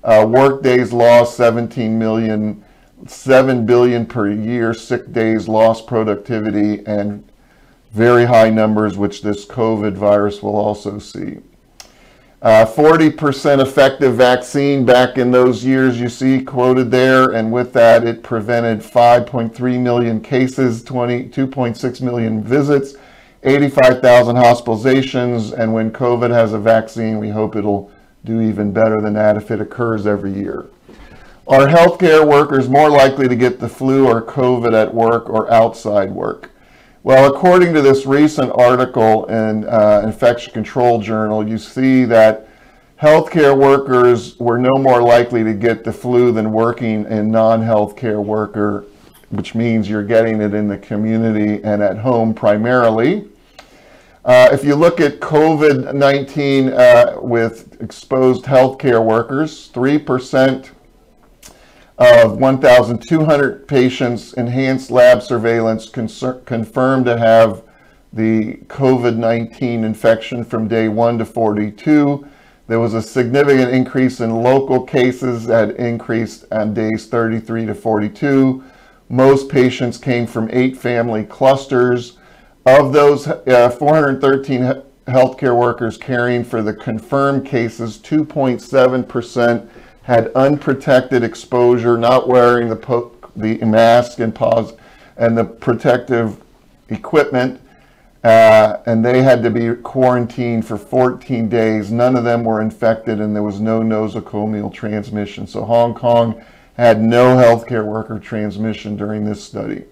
uh, 0.05 0.27
work 0.29 0.63
days 0.63 0.93
lost, 0.93 1.39
17 1.39 1.99
million, 1.99 2.63
7 3.07 3.67
billion 3.67 4.07
per 4.07 4.31
year, 4.31 4.73
sick 4.73 5.13
days, 5.13 5.49
lost 5.49 5.87
productivity, 5.87 6.85
and 6.87 7.29
very 7.93 8.25
high 8.25 8.51
numbers, 8.51 8.97
which 8.97 9.23
this 9.23 9.45
COVID 9.45 9.95
virus 9.95 10.43
will 10.43 10.57
also 10.57 10.99
see. 10.99 11.39
40% 12.43 13.59
uh, 13.59 13.63
effective 13.63 14.15
vaccine 14.15 14.85
back 14.85 15.19
in 15.19 15.31
those 15.31 15.65
years 15.65 16.01
you 16.01 16.09
see 16.09 16.43
quoted 16.43 16.91
there, 16.91 17.33
and 17.33 17.51
with 17.51 17.73
that 17.73 18.05
it 18.05 18.23
prevented 18.23 18.81
5.3 18.81 19.81
million 19.81 20.21
cases, 20.21 20.83
2.6 20.83 22.01
million 22.03 22.43
visits, 22.43 22.95
85,000 23.43 24.37
hospitalizations, 24.37 25.53
and 25.53 25.73
when 25.73 25.91
COVID 25.91 26.31
has 26.31 26.53
a 26.53 26.59
vaccine, 26.59 27.19
we 27.19 27.31
hope 27.31 27.57
it'll 27.57 27.91
do 28.25 28.41
even 28.41 28.73
better 28.73 29.01
than 29.01 29.15
that 29.15 29.37
if 29.37 29.51
it 29.51 29.61
occurs 29.61 30.07
every 30.07 30.33
year. 30.33 30.67
Are 31.49 31.69
healthcare 31.69 32.27
workers 32.27 32.69
more 32.69 32.91
likely 32.91 33.29
to 33.29 33.37
get 33.37 33.61
the 33.61 33.69
flu 33.69 34.09
or 34.09 34.21
COVID 34.21 34.75
at 34.75 34.93
work 34.93 35.31
or 35.31 35.49
outside 35.49 36.11
work? 36.11 36.51
Well, 37.05 37.33
according 37.33 37.73
to 37.75 37.83
this 37.83 38.05
recent 38.05 38.51
article 38.57 39.27
in 39.27 39.65
uh, 39.69 40.01
Infection 40.03 40.53
Control 40.53 41.01
Journal, 41.01 41.49
you 41.49 41.57
see 41.57 42.05
that 42.07 42.49
healthcare 43.01 43.57
workers 43.57 44.37
were 44.41 44.59
no 44.59 44.73
more 44.77 45.01
likely 45.01 45.45
to 45.45 45.55
get 45.55 45.85
the 45.85 45.93
flu 45.93 46.33
than 46.33 46.51
working 46.51 47.05
in 47.05 47.31
non-healthcare 47.31 48.25
worker, 48.25 48.85
which 49.31 49.55
means 49.55 49.89
you're 49.89 50.03
getting 50.03 50.41
it 50.41 50.53
in 50.53 50.67
the 50.67 50.79
community 50.79 51.63
and 51.63 51.81
at 51.81 51.97
home 51.97 52.35
primarily. 52.35 53.29
Uh, 54.25 54.49
if 54.51 54.65
you 54.65 54.75
look 54.75 54.99
at 54.99 55.21
COVID-19 55.21 56.73
uh, 56.73 57.21
with 57.21 57.81
exposed 57.81 58.45
healthcare 58.47 59.05
workers, 59.05 59.71
3% 59.73 60.71
of 61.99 62.39
1,200 62.39 63.67
patients 63.67 64.35
enhanced 64.35 64.91
lab 64.91 65.23
surveillance 65.23 65.89
confirmed 65.89 67.07
to 67.07 67.17
have 67.19 67.63
the 68.13 68.55
COVID-19 68.67 69.85
infection 69.85 70.45
from 70.45 70.69
day 70.69 70.89
1 70.89 71.19
to 71.19 71.25
42. 71.25 72.27
There 72.69 72.81
was 72.81 72.95
a 72.95 73.03
significant 73.03 73.73
increase 73.73 74.21
in 74.21 74.43
local 74.43 74.85
cases 74.85 75.47
that 75.47 75.77
increased 75.77 76.45
on 76.51 76.75
days 76.75 77.07
33 77.07 77.67
to 77.67 77.75
42. 77.75 78.65
Most 79.09 79.49
patients 79.49 79.99
came 79.99 80.27
from 80.27 80.51
eight 80.53 80.77
family 80.77 81.25
clusters. 81.25 82.19
Of 82.67 82.93
those 82.93 83.29
uh, 83.29 83.71
413 83.71 84.83
healthcare 85.07 85.57
workers 85.57 85.97
caring 85.97 86.43
for 86.43 86.63
the 86.63 86.75
confirmed 86.75 87.47
cases, 87.47 87.99
2.7% 87.99 89.69
had 90.07 90.31
unprotected 90.37 91.25
exposure, 91.25 91.99
not 91.99 92.29
wearing 92.29 92.69
the, 92.69 93.11
the 93.35 93.59
mask 93.65 94.21
and 94.21 94.33
pause 94.33 94.73
and 95.17 95.37
the 95.37 95.43
protective 95.43 96.41
equipment, 96.91 97.61
uh, 98.23 98.77
and 98.87 99.05
they 99.05 99.21
had 99.21 99.43
to 99.43 99.51
be 99.51 99.75
quarantined 99.83 100.65
for 100.65 100.79
14 100.79 101.49
days. 101.49 101.91
None 101.91 102.15
of 102.15 102.23
them 102.23 102.45
were 102.45 102.61
infected, 102.61 103.21
and 103.21 103.35
there 103.35 103.43
was 103.43 103.59
no 103.59 103.81
nosocomial 103.81 104.73
transmission. 104.73 105.45
So 105.45 105.65
Hong 105.65 105.93
Kong 105.93 106.41
had 106.77 107.03
no 107.03 107.35
healthcare 107.35 107.85
worker 107.85 108.21
transmission 108.21 108.97
during 108.97 109.25
this 109.25 109.43
study. 109.43 109.87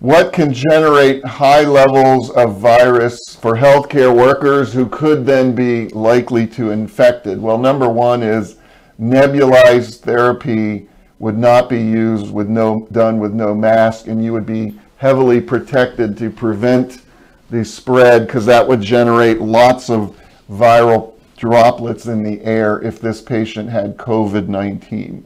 What 0.00 0.34
can 0.34 0.52
generate 0.52 1.24
high 1.24 1.64
levels 1.64 2.30
of 2.32 2.58
virus 2.58 3.34
for 3.40 3.54
healthcare 3.54 4.14
workers 4.14 4.70
who 4.74 4.86
could 4.86 5.24
then 5.24 5.54
be 5.54 5.88
likely 5.88 6.46
to 6.48 6.72
infected? 6.72 7.40
Well, 7.40 7.56
number 7.56 7.88
one 7.88 8.22
is 8.22 8.57
nebulized 9.00 10.00
therapy 10.00 10.88
would 11.18 11.38
not 11.38 11.68
be 11.68 11.80
used 11.80 12.32
with 12.32 12.48
no 12.48 12.86
done 12.92 13.18
with 13.18 13.32
no 13.32 13.54
mask 13.54 14.06
and 14.06 14.24
you 14.24 14.32
would 14.32 14.46
be 14.46 14.78
heavily 14.96 15.40
protected 15.40 16.16
to 16.16 16.30
prevent 16.30 17.02
the 17.50 17.64
spread 17.64 18.26
because 18.26 18.46
that 18.46 18.66
would 18.66 18.80
generate 18.80 19.40
lots 19.40 19.88
of 19.88 20.18
viral 20.50 21.14
droplets 21.36 22.06
in 22.06 22.22
the 22.22 22.42
air 22.44 22.80
if 22.82 23.00
this 23.00 23.22
patient 23.22 23.70
had 23.70 23.96
COVID-19. 23.96 25.22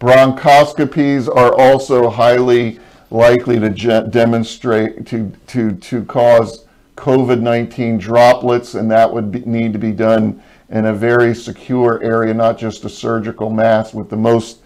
Bronchoscopies 0.00 1.28
are 1.34 1.54
also 1.54 2.10
highly 2.10 2.80
likely 3.10 3.60
to 3.60 3.70
demonstrate 4.10 5.06
to, 5.06 5.32
to, 5.46 5.72
to 5.76 6.04
cause 6.04 6.64
COVID-19 6.96 7.98
droplets 7.98 8.74
and 8.74 8.90
that 8.90 9.12
would 9.12 9.32
be, 9.32 9.40
need 9.40 9.72
to 9.72 9.78
be 9.78 9.92
done 9.92 10.42
in 10.70 10.86
a 10.86 10.94
very 10.94 11.34
secure 11.34 12.02
area, 12.02 12.32
not 12.32 12.58
just 12.58 12.84
a 12.84 12.88
surgical 12.88 13.50
mask 13.50 13.94
with 13.94 14.08
the 14.08 14.16
most 14.16 14.60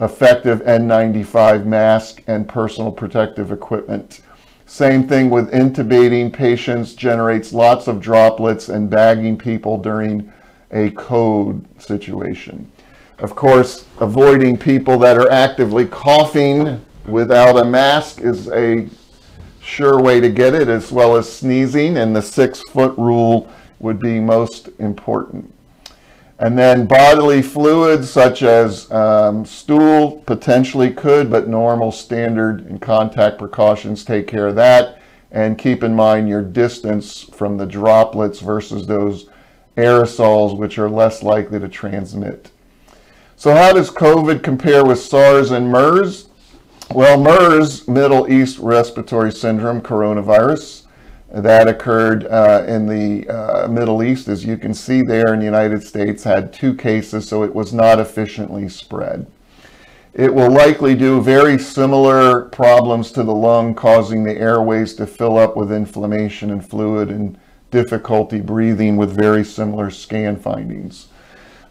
effective 0.00 0.62
N95 0.62 1.66
mask 1.66 2.22
and 2.26 2.48
personal 2.48 2.90
protective 2.90 3.52
equipment. 3.52 4.20
Same 4.66 5.08
thing 5.08 5.30
with 5.30 5.50
intubating 5.52 6.32
patients 6.32 6.94
generates 6.94 7.52
lots 7.52 7.88
of 7.88 8.00
droplets 8.00 8.68
and 8.68 8.88
bagging 8.88 9.36
people 9.36 9.76
during 9.76 10.32
a 10.70 10.90
code 10.92 11.64
situation. 11.82 12.70
Of 13.18 13.34
course, 13.34 13.84
avoiding 13.98 14.56
people 14.56 14.96
that 15.00 15.18
are 15.18 15.30
actively 15.30 15.86
coughing 15.86 16.80
without 17.06 17.58
a 17.58 17.64
mask 17.64 18.20
is 18.20 18.48
a 18.48 18.88
sure 19.70 20.00
way 20.00 20.20
to 20.20 20.28
get 20.28 20.54
it, 20.54 20.68
as 20.68 20.90
well 20.90 21.16
as 21.16 21.32
sneezing, 21.32 21.96
and 21.96 22.14
the 22.14 22.22
six 22.22 22.60
foot 22.70 22.96
rule 22.98 23.48
would 23.78 24.00
be 24.00 24.18
most 24.18 24.68
important. 24.78 25.54
And 26.40 26.58
then 26.58 26.86
bodily 26.86 27.42
fluids 27.42 28.10
such 28.10 28.42
as 28.42 28.90
um, 28.90 29.44
stool 29.44 30.22
potentially 30.26 30.90
could, 30.90 31.30
but 31.30 31.48
normal 31.48 31.92
standard 31.92 32.66
and 32.66 32.80
contact 32.80 33.38
precautions 33.38 34.04
take 34.04 34.26
care 34.26 34.48
of 34.48 34.56
that. 34.56 35.00
And 35.30 35.58
keep 35.58 35.84
in 35.84 35.94
mind 35.94 36.28
your 36.28 36.42
distance 36.42 37.22
from 37.22 37.56
the 37.56 37.66
droplets 37.66 38.40
versus 38.40 38.86
those 38.86 39.28
aerosols, 39.76 40.56
which 40.56 40.78
are 40.78 40.90
less 40.90 41.22
likely 41.22 41.60
to 41.60 41.68
transmit. 41.68 42.50
So 43.36 43.54
how 43.54 43.72
does 43.72 43.90
COVID 43.90 44.42
compare 44.42 44.84
with 44.84 44.98
SARS 44.98 45.50
and 45.52 45.70
MERS? 45.70 46.29
Well, 46.92 47.20
MERS, 47.20 47.86
Middle 47.86 48.28
East 48.28 48.58
Respiratory 48.58 49.30
Syndrome 49.30 49.80
coronavirus, 49.80 50.86
that 51.32 51.68
occurred 51.68 52.26
uh, 52.26 52.64
in 52.66 52.86
the 52.86 53.28
uh, 53.28 53.68
Middle 53.68 54.02
East, 54.02 54.26
as 54.26 54.44
you 54.44 54.56
can 54.56 54.74
see 54.74 55.02
there 55.02 55.32
in 55.32 55.38
the 55.38 55.44
United 55.44 55.84
States, 55.84 56.24
had 56.24 56.52
two 56.52 56.74
cases, 56.74 57.28
so 57.28 57.44
it 57.44 57.54
was 57.54 57.72
not 57.72 58.00
efficiently 58.00 58.68
spread. 58.68 59.28
It 60.14 60.34
will 60.34 60.50
likely 60.50 60.96
do 60.96 61.22
very 61.22 61.60
similar 61.60 62.46
problems 62.46 63.12
to 63.12 63.22
the 63.22 63.34
lung, 63.36 63.72
causing 63.72 64.24
the 64.24 64.36
airways 64.36 64.94
to 64.94 65.06
fill 65.06 65.38
up 65.38 65.56
with 65.56 65.70
inflammation 65.70 66.50
and 66.50 66.68
fluid 66.68 67.08
and 67.08 67.38
difficulty 67.70 68.40
breathing 68.40 68.96
with 68.96 69.16
very 69.16 69.44
similar 69.44 69.90
scan 69.90 70.36
findings. 70.36 71.06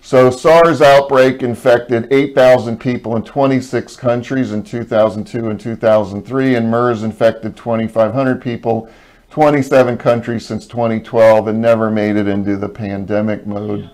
So 0.02 0.32
SARS 0.32 0.82
outbreak 0.82 1.44
infected 1.44 2.08
8,000 2.12 2.80
people 2.80 3.16
in 3.16 3.24
26 3.24 3.96
countries 3.96 4.52
in 4.52 4.64
2002 4.64 5.50
and 5.50 5.60
2003, 5.60 6.56
and 6.56 6.72
MERS 6.72 7.04
infected 7.04 7.56
2,500 7.56 8.42
people 8.42 8.90
27 9.30 9.98
countries 9.98 10.46
since 10.46 10.66
2012 10.68 11.48
and 11.48 11.62
never 11.62 11.90
made 11.90 12.16
it 12.16 12.28
into 12.28 12.58
the 12.58 12.68
pandemic 12.68 13.46
mode. 13.46 13.90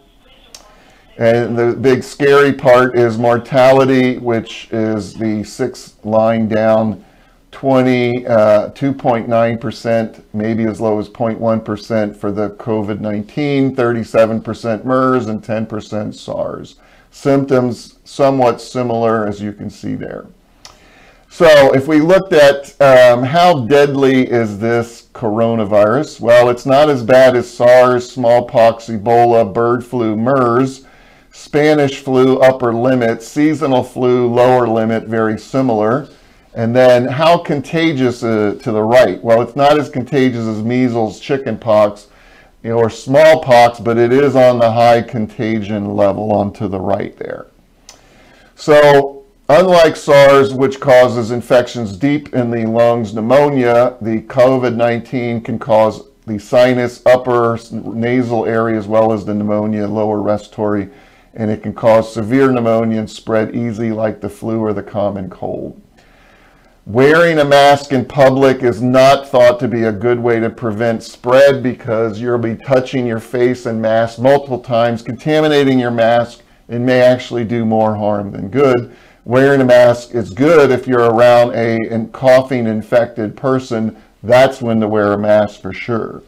And 1.18 1.58
the 1.58 1.74
big 1.74 2.04
scary 2.04 2.52
part 2.52 2.98
is 2.98 3.18
mortality, 3.18 4.18
which 4.18 4.70
is 4.72 5.13
the 5.13 5.44
sixth 5.44 6.04
line 6.04 6.48
down, 6.48 7.05
20, 7.56 8.28
uh, 8.28 8.70
2.9%, 8.72 10.24
maybe 10.34 10.65
as 10.65 10.82
low 10.82 11.00
as 11.00 11.08
0.1% 11.08 12.13
for 12.13 12.30
the 12.30 12.50
COVID-19, 12.50 13.74
37% 13.74 14.84
MERS, 14.84 15.28
and 15.28 15.41
10% 15.41 16.13
SARS. 16.13 16.76
Symptoms 17.12 17.98
somewhat 18.04 18.60
similar, 18.60 19.26
as 19.26 19.41
you 19.41 19.54
can 19.54 19.70
see 19.70 19.96
there. 19.96 20.28
So 21.30 21.74
if 21.74 21.88
we 21.88 22.02
looked 22.02 22.34
at 22.34 22.80
um, 22.82 23.24
how 23.24 23.65
deadly 23.68 24.30
is 24.30 24.60
this 24.60 25.08
coronavirus, 25.13 26.20
well, 26.20 26.50
it's 26.50 26.65
not 26.65 26.89
as 26.89 27.04
bad 27.04 27.38
as 27.38 27.50
SARS, 27.50 28.12
smallpox, 28.12 28.88
Ebola, 28.88 29.54
bird 29.54 29.86
flu, 29.86 30.18
MERS, 30.18 30.86
Spanish 31.32 32.00
flu, 32.00 32.38
upper 32.39 32.74
limit, 32.74 33.24
seasonal 33.24 33.84
flu, 33.84 34.28
lower 34.28 34.68
limit, 34.68 35.06
very 35.06 35.39
similar. 35.39 36.10
And 36.56 36.76
then 36.76 37.06
how 37.06 37.38
contagious 37.38 38.24
uh, 38.24 38.58
to 38.63 38.72
the 38.72 38.82
right? 38.82 39.24
Well, 39.24 39.41
it's 39.41 39.56
not 39.56 39.78
as 39.78 39.89
contagious 39.89 40.48
as 40.48 40.63
measles, 40.63 41.20
chickenpox, 41.20 42.08
you 42.63 42.72
know, 42.72 42.78
or 42.78 42.89
smallpox, 42.89 43.80
but 43.80 43.98
it 43.98 44.12
is 44.12 44.36
on 44.36 44.58
the 44.58 44.72
high 44.72 45.02
contagion 45.04 45.96
level 45.96 46.32
on 46.32 46.52
to 46.54 46.68
the 46.68 46.80
right 46.80 47.15
there. 47.18 47.48
So 48.56 49.15
Unlike 49.48 49.96
SARS, 49.96 50.56
which 50.56 50.80
causes 50.80 51.30
infections 51.30 51.96
deep 51.98 52.34
in 52.34 52.50
the 52.50 52.65
lungs, 52.65 53.13
pneumonia, 53.13 53.96
the 54.02 54.22
COVID-19 54.22 55.46
can 55.46 55.60
cause 55.60 56.08
the 56.26 56.39
sinus, 56.39 57.06
upper 57.06 57.60
nasal 57.72 58.48
area, 58.48 58.76
as 58.76 58.88
well 58.88 59.13
as 59.13 59.24
the 59.24 59.36
pneumonia, 59.36 59.86
lower 59.88 60.20
respiratory, 60.20 60.89
and 61.36 61.52
it 61.52 61.62
can 61.62 61.76
cause 61.76 62.12
severe 62.12 62.52
pneumonia 62.52 62.98
and 62.98 63.12
spread 63.12 63.56
easy 63.56 63.91
like 63.91 64.20
the 64.20 64.30
flu 64.30 64.60
or 64.62 64.74
the 64.74 64.82
common 64.82 65.30
cold. 65.30 65.80
Wearing 66.86 67.39
a 67.39 67.45
mask 67.45 67.91
in 67.91 68.06
public 68.06 68.62
is 68.62 68.82
not 68.82 69.28
thought 69.28 69.60
to 69.60 69.67
be 69.67 69.84
a 69.84 69.91
good 69.91 70.19
way 70.19 70.39
to 70.39 70.50
prevent 70.50 71.02
spread 71.02 71.63
because 71.63 72.19
you'll 72.19 72.38
be 72.38 72.56
touching 72.56 73.08
your 73.08 73.19
face 73.19 73.65
and 73.65 73.82
mask 73.82 74.19
multiple 74.19 74.60
times, 74.60 75.02
contaminating 75.02 75.80
your 75.80 75.91
mask, 75.91 76.41
and 76.69 76.86
may 76.86 77.02
actually 77.02 77.43
do 77.43 77.65
more 77.65 77.95
harm 77.95 78.32
than 78.32 78.50
good 78.50 78.95
wearing 79.26 79.60
a 79.60 79.65
mask 79.65 80.13
is 80.13 80.30
good 80.30 80.71
if 80.71 80.88
you're 80.88 81.12
around 81.12 81.54
a 81.56 82.08
coughing 82.13 82.67
infected 82.67 83.36
person. 83.36 84.02
That's 84.24 84.62
when 84.62 84.80
to 84.80 84.88
wear 84.88 85.13
a 85.13 85.17
mask 85.17 85.62
for 85.62 85.74
sure. 85.74 86.24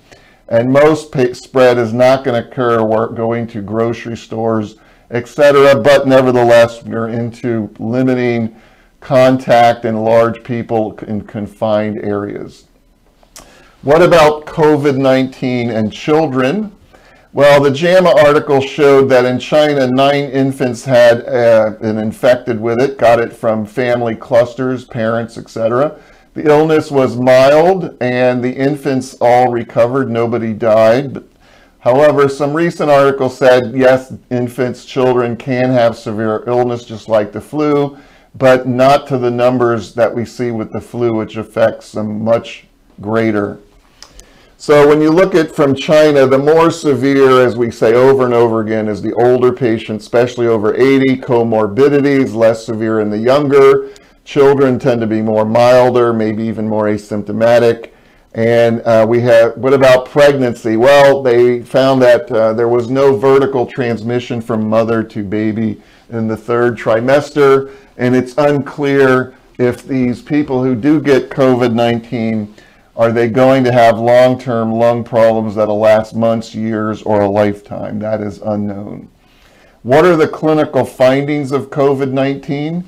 And 0.49 0.71
most 0.71 1.11
spread 1.35 1.77
is 1.77 1.93
not 1.93 2.23
going 2.23 2.41
to 2.41 2.49
occur 2.49 2.79
going 3.15 3.47
to 3.47 3.61
grocery 3.61 4.17
stores, 4.17 4.77
etc. 5.11 5.79
But 5.81 6.07
nevertheless, 6.07 6.83
we're 6.83 7.09
into 7.09 7.73
limiting 7.79 8.55
contact 8.99 9.85
and 9.85 10.03
large 10.03 10.43
people 10.43 10.97
in 10.99 11.21
confined 11.21 12.03
areas. 12.03 12.65
What 13.83 14.01
about 14.01 14.45
COVID-19 14.45 15.69
and 15.69 15.93
children? 15.93 16.75
Well, 17.33 17.61
the 17.61 17.71
JAMA 17.71 18.09
article 18.09 18.61
showed 18.61 19.09
that 19.09 19.25
in 19.25 19.37
China, 19.37 19.85
nine 19.85 20.31
infants 20.31 20.83
had 20.85 21.23
uh, 21.27 21.71
been 21.79 21.97
infected 21.99 22.59
with 22.59 22.81
it, 22.81 22.97
got 22.97 23.19
it 23.19 23.31
from 23.31 23.65
family 23.65 24.15
clusters, 24.15 24.85
parents, 24.85 25.37
etc. 25.37 25.99
The 26.33 26.49
illness 26.49 26.89
was 26.89 27.15
mild 27.15 27.95
and 28.01 28.43
the 28.43 28.53
infants 28.53 29.15
all 29.21 29.51
recovered, 29.51 30.09
nobody 30.09 30.53
died. 30.53 31.23
However, 31.79 32.27
some 32.27 32.53
recent 32.53 32.89
articles 32.89 33.37
said, 33.37 33.73
yes, 33.75 34.13
infants, 34.29 34.85
children 34.85 35.35
can 35.35 35.69
have 35.69 35.97
severe 35.97 36.43
illness 36.47 36.85
just 36.85 37.07
like 37.07 37.31
the 37.31 37.41
flu, 37.41 37.97
but 38.37 38.67
not 38.67 39.07
to 39.07 39.17
the 39.17 39.31
numbers 39.31 39.93
that 39.93 40.13
we 40.13 40.25
see 40.25 40.51
with 40.51 40.71
the 40.71 40.81
flu, 40.81 41.13
which 41.13 41.37
affects 41.37 41.91
them 41.91 42.23
much 42.23 42.65
greater 42.99 43.59
so 44.59 44.87
when 44.87 45.01
you 45.01 45.11
look 45.11 45.35
at 45.35 45.55
from 45.55 45.75
China, 45.75 46.25
the 46.25 46.39
more 46.39 46.71
severe, 46.71 47.45
as 47.45 47.55
we 47.55 47.69
say 47.69 47.93
over 47.93 48.25
and 48.25 48.33
over 48.33 48.61
again, 48.61 48.87
is 48.87 49.03
the 49.03 49.13
older 49.13 49.53
patients, 49.53 50.05
especially 50.05 50.47
over 50.47 50.73
80, 50.73 51.17
comorbidities, 51.17 52.33
less 52.33 52.65
severe 52.65 52.99
in 52.99 53.11
the 53.11 53.19
younger. 53.19 53.91
Children 54.25 54.79
tend 54.79 54.99
to 55.01 55.07
be 55.07 55.21
more 55.21 55.45
milder, 55.45 56.11
maybe 56.11 56.41
even 56.41 56.67
more 56.67 56.85
asymptomatic. 56.85 57.91
And 58.33 58.81
uh, 58.81 59.05
we 59.07 59.19
have, 59.21 59.55
what 59.57 59.75
about 59.75 60.07
pregnancy? 60.07 60.75
Well, 60.75 61.21
they 61.21 61.61
found 61.61 62.01
that 62.01 62.31
uh, 62.31 62.53
there 62.53 62.67
was 62.67 62.89
no 62.89 63.15
vertical 63.15 63.67
transmission 63.67 64.41
from 64.41 64.67
mother 64.67 65.03
to 65.03 65.23
baby 65.23 65.83
in 66.09 66.27
the 66.27 66.37
third 66.37 66.77
trimester. 66.77 67.73
And 67.97 68.15
it's 68.15 68.37
unclear 68.37 69.35
if 69.57 69.83
these 69.83 70.21
people 70.21 70.63
who 70.63 70.75
do 70.75 71.01
get 71.01 71.29
COVID-19 71.29 72.53
are 72.97 73.11
they 73.11 73.29
going 73.29 73.63
to 73.63 73.71
have 73.71 73.99
long-term 73.99 74.71
lung 74.71 75.03
problems 75.03 75.53
that'll 75.53 75.77
last 75.77 76.15
months, 76.15 76.55
years, 76.55 77.03
or 77.03 77.21
a 77.21 77.29
lifetime? 77.29 77.99
That 77.99 78.21
is 78.21 78.39
unknown. 78.39 79.07
What 79.83 80.03
are 80.03 80.15
the 80.15 80.27
clinical 80.27 80.83
findings 80.83 81.51
of 81.51 81.69
COVID-19? 81.69 82.83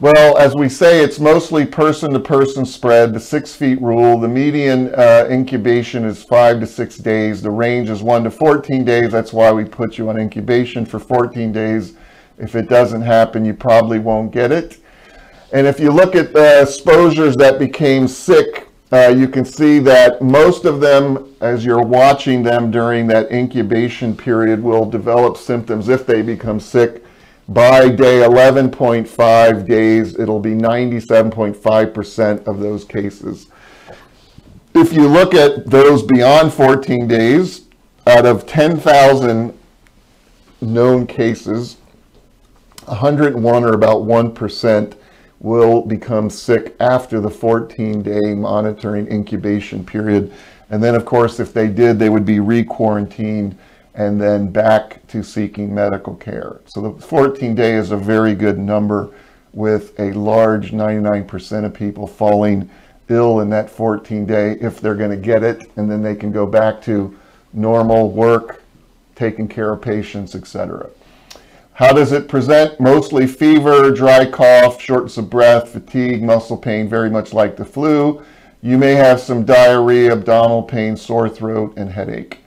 Well, 0.00 0.36
as 0.38 0.56
we 0.56 0.68
say, 0.68 1.04
it's 1.04 1.20
mostly 1.20 1.64
person-to-person 1.64 2.66
spread, 2.66 3.14
the 3.14 3.20
six 3.20 3.54
feet 3.54 3.80
rule. 3.80 4.18
The 4.18 4.26
median 4.26 4.92
uh, 4.96 5.28
incubation 5.30 6.04
is 6.04 6.24
five 6.24 6.58
to 6.58 6.66
six 6.66 6.96
days. 6.96 7.40
The 7.40 7.50
range 7.50 7.90
is 7.90 8.02
one 8.02 8.24
to 8.24 8.32
14 8.32 8.84
days. 8.84 9.12
That's 9.12 9.32
why 9.32 9.52
we 9.52 9.64
put 9.64 9.98
you 9.98 10.08
on 10.08 10.18
incubation 10.18 10.84
for 10.84 10.98
14 10.98 11.52
days. 11.52 11.94
If 12.38 12.54
it 12.54 12.68
doesn't 12.68 13.02
happen, 13.02 13.44
you 13.44 13.54
probably 13.54 13.98
won't 13.98 14.32
get 14.32 14.52
it. 14.52 14.78
And 15.52 15.66
if 15.66 15.78
you 15.78 15.90
look 15.90 16.14
at 16.16 16.32
the 16.32 16.62
exposures 16.62 17.36
that 17.36 17.58
became 17.58 18.08
sick 18.08 18.64
uh, 18.94 19.08
you 19.08 19.26
can 19.26 19.44
see 19.44 19.80
that 19.80 20.22
most 20.22 20.64
of 20.64 20.80
them, 20.80 21.34
as 21.40 21.64
you're 21.64 21.82
watching 21.82 22.44
them 22.44 22.70
during 22.70 23.08
that 23.08 23.32
incubation 23.32 24.16
period, 24.16 24.62
will 24.62 24.88
develop 24.88 25.36
symptoms 25.36 25.88
if 25.88 26.06
they 26.06 26.22
become 26.22 26.60
sick. 26.60 27.04
By 27.48 27.88
day 27.88 28.20
11.5 28.20 29.66
days, 29.66 30.16
it'll 30.16 30.38
be 30.38 30.52
97.5% 30.52 32.46
of 32.46 32.60
those 32.60 32.84
cases. 32.84 33.48
If 34.74 34.92
you 34.92 35.08
look 35.08 35.34
at 35.34 35.66
those 35.66 36.04
beyond 36.04 36.52
14 36.52 37.08
days, 37.08 37.62
out 38.06 38.26
of 38.26 38.46
10,000 38.46 39.58
known 40.60 41.06
cases, 41.08 41.78
101 42.86 43.64
or 43.64 43.72
about 43.72 44.02
1% 44.02 44.96
will 45.40 45.82
become 45.82 46.30
sick 46.30 46.74
after 46.80 47.20
the 47.20 47.30
14 47.30 48.02
day 48.02 48.34
monitoring 48.34 49.06
incubation 49.08 49.84
period. 49.84 50.32
And 50.70 50.82
then, 50.82 50.94
of 50.94 51.04
course, 51.04 51.38
if 51.38 51.52
they 51.52 51.68
did, 51.68 51.98
they 51.98 52.08
would 52.08 52.24
be 52.24 52.40
re 52.40 52.64
quarantined 52.64 53.56
and 53.94 54.20
then 54.20 54.50
back 54.50 55.06
to 55.08 55.22
seeking 55.22 55.72
medical 55.72 56.16
care. 56.16 56.60
So 56.66 56.80
the 56.80 57.06
14 57.06 57.54
day 57.54 57.74
is 57.74 57.90
a 57.90 57.96
very 57.96 58.34
good 58.34 58.58
number 58.58 59.10
with 59.52 59.98
a 60.00 60.12
large 60.12 60.72
99% 60.72 61.64
of 61.64 61.74
people 61.74 62.06
falling 62.06 62.68
ill 63.08 63.40
in 63.40 63.50
that 63.50 63.70
14 63.70 64.26
day 64.26 64.52
if 64.60 64.80
they're 64.80 64.96
going 64.96 65.10
to 65.10 65.16
get 65.16 65.42
it 65.42 65.70
and 65.76 65.90
then 65.90 66.02
they 66.02 66.16
can 66.16 66.32
go 66.32 66.46
back 66.46 66.82
to 66.82 67.16
normal 67.52 68.10
work, 68.10 68.62
taking 69.14 69.46
care 69.46 69.72
of 69.72 69.80
patients, 69.80 70.34
etc. 70.34 70.88
How 71.74 71.92
does 71.92 72.12
it 72.12 72.28
present? 72.28 72.78
Mostly 72.78 73.26
fever, 73.26 73.90
dry 73.90 74.30
cough, 74.30 74.80
shortness 74.80 75.16
of 75.16 75.28
breath, 75.28 75.70
fatigue, 75.70 76.22
muscle 76.22 76.56
pain, 76.56 76.88
very 76.88 77.10
much 77.10 77.32
like 77.32 77.56
the 77.56 77.64
flu. 77.64 78.22
You 78.62 78.78
may 78.78 78.94
have 78.94 79.18
some 79.18 79.44
diarrhea, 79.44 80.12
abdominal 80.12 80.62
pain, 80.62 80.96
sore 80.96 81.28
throat, 81.28 81.74
and 81.76 81.90
headache. 81.90 82.38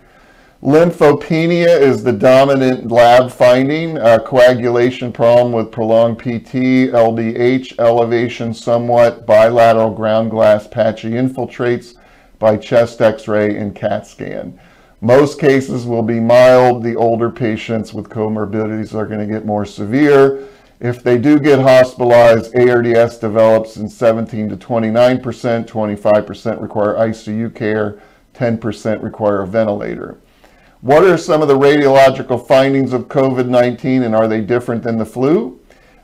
Lymphopenia 0.63 1.78
is 1.78 2.05
the 2.05 2.13
dominant 2.13 2.89
lab 2.89 3.30
finding, 3.30 3.97
a 3.97 4.17
coagulation 4.17 5.11
problem 5.11 5.51
with 5.51 5.73
prolonged 5.73 6.19
PT, 6.19 6.89
LDH, 6.93 7.78
elevation 7.80 8.53
somewhat, 8.53 9.25
bilateral 9.25 9.91
ground 9.91 10.32
glass 10.32 10.69
patchy 10.69 11.11
infiltrates 11.11 11.95
by 12.39 12.55
chest 12.55 13.01
x-ray 13.01 13.57
and 13.57 13.75
CAT 13.75 14.07
scan. 14.07 14.57
Most 15.01 15.39
cases 15.39 15.85
will 15.85 16.01
be 16.01 16.19
mild. 16.19 16.81
The 16.81 16.95
older 16.95 17.29
patients 17.29 17.93
with 17.93 18.09
comorbidities 18.09 18.95
are 18.95 19.05
going 19.05 19.19
to 19.19 19.31
get 19.31 19.45
more 19.45 19.65
severe. 19.65 20.47
If 20.79 21.03
they 21.03 21.17
do 21.17 21.39
get 21.39 21.59
hospitalized, 21.59 22.55
ARDS 22.55 23.17
develops 23.17 23.77
in 23.77 23.89
17 23.89 24.49
to 24.49 24.57
29%, 24.57 25.67
25% 25.67 26.61
require 26.61 26.95
ICU 26.95 27.53
care, 27.53 27.99
10% 28.33 29.03
require 29.03 29.41
a 29.41 29.47
ventilator. 29.47 30.17
What 30.81 31.03
are 31.03 31.17
some 31.17 31.41
of 31.41 31.47
the 31.47 31.57
radiological 31.57 32.47
findings 32.47 32.93
of 32.93 33.07
COVID-19 33.07 34.05
and 34.05 34.15
are 34.15 34.27
they 34.27 34.41
different 34.41 34.83
than 34.83 34.97
the 34.97 35.05
flu? 35.05 35.59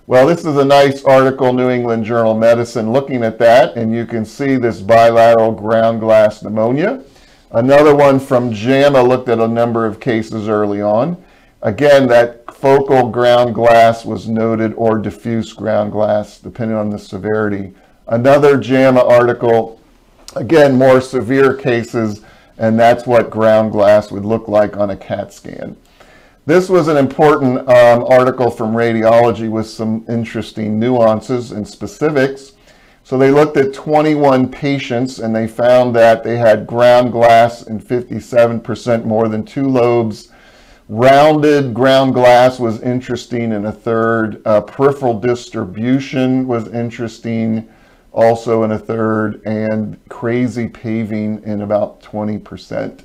Well, 0.06 0.28
this 0.28 0.40
is 0.40 0.58
a 0.58 0.66
nice 0.66 1.04
article, 1.04 1.54
New 1.54 1.70
England 1.70 2.06
Journal 2.06 2.34
of 2.34 2.40
Medicine, 2.40 2.92
looking 2.92 3.24
at 3.24 3.40
that, 3.40 3.76
and 3.76 3.94
you 3.94 4.06
can 4.06 4.26
see 4.26 4.56
this 4.56 4.82
bilateral 4.82 5.52
ground 5.52 6.00
glass 6.00 6.44
pneumonia. 6.44 7.04
Another 7.54 7.96
one 7.96 8.20
from 8.20 8.52
JAMA 8.52 9.04
looked 9.04 9.30
at 9.30 9.38
a 9.38 9.48
number 9.48 9.86
of 9.86 10.00
cases 10.00 10.48
early 10.48 10.82
on. 10.82 11.24
Again, 11.62 12.08
that 12.08 12.52
focal 12.56 13.10
ground 13.10 13.54
glass 13.54 14.06
was 14.06 14.28
noted 14.28 14.74
or 14.74 14.98
diffuse 14.98 15.54
ground 15.54 15.92
glass, 15.92 16.40
depending 16.40 16.76
on 16.76 16.90
the 16.90 16.98
severity. 16.98 17.74
Another 18.08 18.58
JAMA 18.58 19.02
article, 19.02 19.80
again, 20.36 20.76
more 20.76 21.00
severe 21.00 21.54
cases, 21.54 22.22
and 22.58 22.80
that's 22.80 23.06
what 23.06 23.30
ground 23.30 23.72
glass 23.72 24.12
would 24.12 24.26
look 24.26 24.48
like 24.48 24.76
on 24.76 24.90
a 24.90 24.98
CAT 24.98 25.32
scan. 25.32 25.78
This 26.48 26.70
was 26.70 26.88
an 26.88 26.98
important 26.98 27.60
um, 27.70 28.04
article 28.06 28.50
from 28.50 28.74
radiology 28.74 29.50
with 29.50 29.68
some 29.68 30.06
interesting 30.10 30.80
nuances 30.80 31.52
and 31.52 31.68
specifics. 31.68 32.54
So 33.04 33.18
they 33.18 33.32
looked 33.32 33.58
at 33.58 33.74
21 33.74 34.50
patients 34.50 35.20
and 35.20 35.36
they 35.36 35.48
found 35.48 35.96
that 35.96 36.24
they 36.24 36.38
had 36.38 36.66
ground 36.66 37.12
glass 37.12 37.64
in 37.64 37.80
57% 37.82 39.06
more 39.06 39.28
than 39.28 39.44
two 39.44 39.68
lobes. 39.68 40.30
Rounded 40.88 41.74
ground 41.74 42.14
glass 42.14 42.60
was 42.60 42.82
interesting 42.82 43.52
in 43.52 43.66
a 43.66 43.72
third. 43.72 44.42
Uh, 44.46 44.62
peripheral 44.62 45.20
distribution 45.20 46.48
was 46.48 46.68
interesting 46.70 47.70
also 48.14 48.64
in 48.64 48.72
a 48.72 48.80
third, 48.80 49.42
and 49.46 50.00
crazy 50.08 50.68
paving 50.68 51.42
in 51.44 51.62
about 51.62 52.02
20%. 52.02 53.04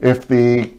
If 0.00 0.28
the 0.28 0.70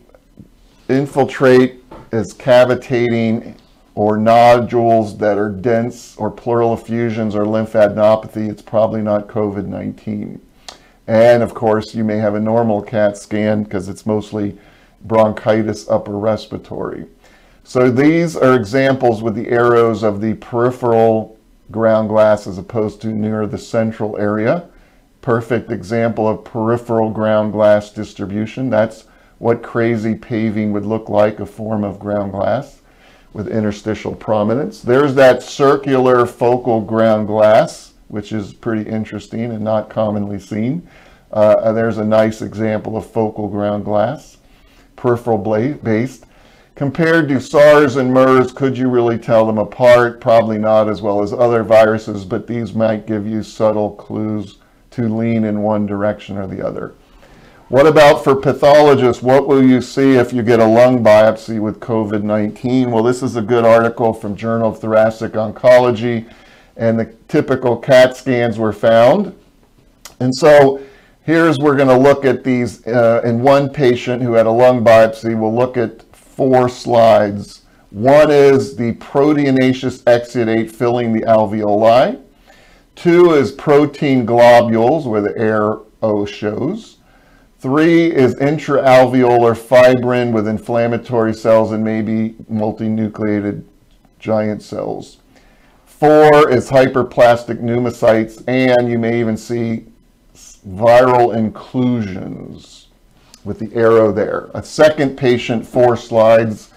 infiltrate 0.87 1.83
is 2.11 2.31
cavitating 2.31 3.55
or 3.95 4.17
nodules 4.17 5.17
that 5.17 5.37
are 5.37 5.49
dense 5.49 6.17
or 6.17 6.29
pleural 6.29 6.73
effusions 6.73 7.33
or 7.33 7.45
lymphadenopathy, 7.45 8.49
it's 8.49 8.61
probably 8.61 9.01
not 9.01 9.27
COVID-19. 9.27 10.39
And 11.07 11.41
of 11.41 11.53
course, 11.53 11.95
you 11.95 12.03
may 12.03 12.17
have 12.17 12.35
a 12.35 12.39
normal 12.39 12.81
CAT 12.81 13.17
scan 13.17 13.63
because 13.63 13.87
it's 13.87 14.05
mostly 14.05 14.57
bronchitis 15.01 15.89
upper 15.89 16.17
respiratory. 16.17 17.05
So 17.63 17.89
these 17.89 18.35
are 18.35 18.53
examples 18.55 19.23
with 19.23 19.33
the 19.33 19.47
arrows 19.47 20.03
of 20.03 20.19
the 20.19 20.33
peripheral 20.35 21.39
ground 21.71 22.09
glass 22.09 22.47
as 22.47 22.57
opposed 22.57 23.01
to 23.01 23.07
near 23.07 23.47
the 23.47 23.57
central 23.57 24.17
area. 24.17 24.67
Perfect 25.21 25.71
example 25.71 26.27
of 26.27 26.43
peripheral 26.43 27.11
ground 27.11 27.53
glass 27.53 27.91
distribution. 27.91 28.69
That's 28.69 29.05
what 29.37 29.63
crazy 29.63 30.15
paving 30.15 30.73
would 30.73 30.85
look 30.85 31.07
like, 31.07 31.39
a 31.39 31.45
form 31.45 31.83
of 31.83 31.99
ground 31.99 32.33
glass 32.33 32.81
with 33.36 33.49
interstitial 33.49 34.15
prominence. 34.15 34.81
There's 34.81 35.13
that 35.15 35.43
circular 35.43 36.25
focal 36.25 36.79
ground 36.79 37.27
glass, 37.27 37.91
which 38.07 38.31
is 38.31 38.53
pretty 38.53 38.89
interesting 38.89 39.51
and 39.51 39.61
not 39.61 39.89
commonly 39.89 40.39
seen. 40.39 40.88
Uh, 41.33 41.73
there's 41.73 41.97
a 41.97 42.05
nice 42.05 42.41
example 42.41 42.95
of 42.95 43.05
focal 43.05 43.49
ground 43.49 43.83
glass, 43.83 44.38
peripheral 44.95 45.38
based. 45.83 46.25
Compared 46.75 47.27
to 47.27 47.41
SARS 47.41 47.97
and 47.97 48.13
MERS, 48.13 48.53
could 48.53 48.77
you 48.77 48.88
really 48.88 49.17
tell 49.17 49.45
them 49.45 49.57
apart? 49.57 50.21
Probably 50.21 50.57
not 50.57 50.88
as 50.88 51.01
well 51.01 51.21
as 51.21 51.33
other 51.33 51.61
viruses, 51.61 52.23
but 52.23 52.47
these 52.47 52.73
might 52.73 53.05
give 53.05 53.27
you 53.27 53.43
subtle 53.43 53.91
clues 53.95 54.59
to 54.91 55.13
lean 55.13 55.43
in 55.43 55.61
one 55.61 55.86
direction 55.86 56.38
or 56.38 56.47
the 56.47 56.65
other. 56.65 56.93
What 57.70 57.88
about 57.88 58.24
for 58.24 58.36
pathologists? 58.36 59.24
What 59.24 59.47
will 59.47 59.63
you 59.63 59.82
see 59.82 60.13
if 60.13 60.32
you 60.32 60.43
get 60.43 60.59
a 60.59 60.66
lung 60.66 61.03
biopsy 61.03 61.59
with 61.59 61.80
COVID-19? 61.80 62.91
Well, 62.91 63.01
this 63.01 63.24
is 63.24 63.38
a 63.38 63.41
good 63.41 63.66
article 63.66 64.13
from 64.13 64.36
Journal 64.36 64.70
of 64.70 64.80
Thoracic 64.80 65.32
Oncology, 65.32 66.32
and 66.78 66.99
the 66.99 67.05
typical 67.28 67.76
CAT 67.76 68.16
scans 68.16 68.59
were 68.59 68.72
found. 68.72 69.36
And 70.20 70.32
so 70.36 70.80
here's, 71.24 71.57
we're 71.57 71.76
gonna 71.76 71.97
look 71.97 72.24
at 72.24 72.43
these 72.43 72.86
uh, 72.86 73.24
in 73.26 73.41
one 73.41 73.70
patient 73.70 74.22
who 74.22 74.34
had 74.34 74.45
a 74.45 74.51
lung 74.51 74.86
biopsy. 74.86 75.36
We'll 75.36 75.55
look 75.55 75.76
at 75.76 76.03
four 76.16 76.70
slides. 76.70 77.63
One 77.89 78.30
is 78.30 78.76
the 78.76 78.93
proteinaceous 78.93 80.03
exudate 80.03 80.70
filling 80.70 81.13
the 81.13 81.22
alveoli. 81.22 82.22
Two 82.93 83.32
is 83.32 83.51
protein 83.51 84.24
globules, 84.24 85.07
where 85.07 85.22
the 85.22 85.36
arrow 85.36 86.26
shows. 86.26 86.97
Three 87.66 88.13
is 88.13 88.36
intraalveolar 88.36 89.57
fibrin 89.57 90.32
with 90.32 90.47
inflammatory 90.47 91.34
cells 91.34 91.72
and 91.72 91.84
maybe 91.84 92.36
multinucleated 92.47 93.63
giant 94.20 94.61
cells. 94.61 95.18
Four 95.88 96.47
is 96.51 96.70
hyperplastic 96.70 97.59
pneumocytes, 97.63 98.43
and 98.47 98.88
you 98.88 98.99
may 98.99 99.20
even 99.20 99.36
see 99.36 99.88
viral 100.36 101.36
inclusions 101.36 102.89
with 103.43 103.57
the 103.57 103.76
arrow 103.76 104.11
there. 104.11 104.51
A 104.53 104.61
second 104.61 105.18
patient, 105.18 105.66
four 105.66 105.97
slides. 105.97 106.70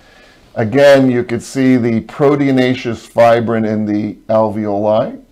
Again, 0.55 1.11
you 1.11 1.23
could 1.23 1.43
see 1.43 1.77
the 1.77 2.01
proteinaceous 2.01 3.07
fibrin 3.07 3.67
in 3.67 3.85
the 3.85 4.15
alveoli. 4.31 5.23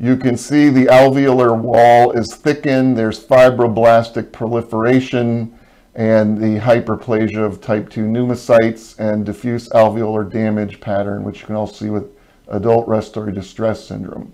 You 0.00 0.16
can 0.16 0.36
see 0.36 0.68
the 0.68 0.86
alveolar 0.86 1.58
wall 1.58 2.12
is 2.12 2.36
thickened. 2.36 2.96
There's 2.96 3.24
fibroblastic 3.24 4.30
proliferation 4.30 5.58
and 5.96 6.38
the 6.38 6.60
hyperplasia 6.60 7.44
of 7.44 7.60
type 7.60 7.90
2 7.90 8.04
pneumocytes 8.04 8.96
and 9.00 9.26
diffuse 9.26 9.68
alveolar 9.70 10.30
damage 10.30 10.80
pattern, 10.80 11.24
which 11.24 11.40
you 11.40 11.46
can 11.46 11.56
also 11.56 11.84
see 11.84 11.90
with 11.90 12.12
adult 12.46 12.86
respiratory 12.86 13.34
distress 13.34 13.84
syndrome. 13.84 14.32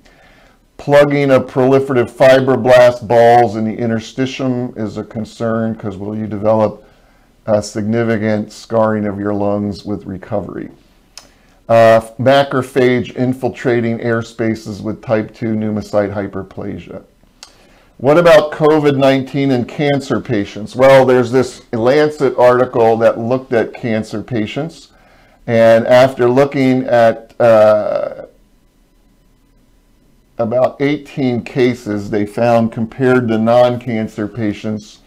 Plugging 0.76 1.30
of 1.30 1.46
proliferative 1.46 2.10
fibroblast 2.10 3.08
balls 3.08 3.56
in 3.56 3.64
the 3.64 3.74
interstitium 3.74 4.76
is 4.76 4.98
a 4.98 5.04
concern 5.04 5.72
because 5.72 5.96
will 5.96 6.14
you 6.14 6.26
develop 6.26 6.86
a 7.46 7.62
significant 7.62 8.52
scarring 8.52 9.06
of 9.06 9.18
your 9.18 9.32
lungs 9.32 9.82
with 9.82 10.04
recovery. 10.04 10.70
Uh, 11.68 12.00
macrophage 12.18 13.16
infiltrating 13.16 14.00
air 14.00 14.20
spaces 14.20 14.82
with 14.82 15.02
type 15.02 15.34
2 15.34 15.54
pneumocyte 15.54 16.12
hyperplasia. 16.12 17.02
What 17.96 18.18
about 18.18 18.52
COVID-19 18.52 19.50
in 19.50 19.64
cancer 19.64 20.20
patients? 20.20 20.76
Well, 20.76 21.06
there's 21.06 21.32
this 21.32 21.62
Lancet 21.72 22.36
article 22.36 22.96
that 22.98 23.18
looked 23.18 23.52
at 23.52 23.72
cancer 23.72 24.22
patients. 24.22 24.88
And 25.46 25.86
after 25.86 26.28
looking 26.28 26.84
at 26.84 27.38
uh, 27.40 28.26
about 30.38 30.80
18 30.80 31.44
cases 31.44 32.10
they 32.10 32.26
found 32.26 32.72
compared 32.72 33.28
to 33.28 33.38
non-cancer 33.38 34.26
patients. 34.28 34.98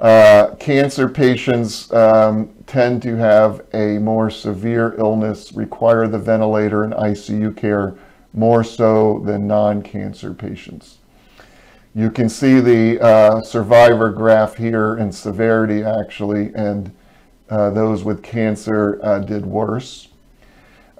Uh, 0.00 0.54
cancer 0.56 1.08
patients 1.08 1.92
um, 1.92 2.50
tend 2.70 3.02
to 3.02 3.16
have 3.16 3.66
a 3.74 3.98
more 3.98 4.30
severe 4.30 4.94
illness, 4.96 5.52
require 5.52 6.06
the 6.06 6.20
ventilator 6.20 6.84
and 6.84 6.94
ICU 6.94 7.56
care 7.56 7.96
more 8.32 8.62
so 8.62 9.20
than 9.24 9.48
non-cancer 9.48 10.32
patients. 10.32 10.98
You 11.96 12.12
can 12.12 12.28
see 12.28 12.60
the 12.60 13.00
uh, 13.02 13.40
survivor 13.40 14.10
graph 14.10 14.54
here 14.54 14.96
in 14.96 15.10
severity 15.10 15.82
actually, 15.82 16.54
and 16.54 16.94
uh, 17.48 17.70
those 17.70 18.04
with 18.04 18.22
cancer 18.22 19.00
uh, 19.02 19.18
did 19.18 19.44
worse. 19.44 20.06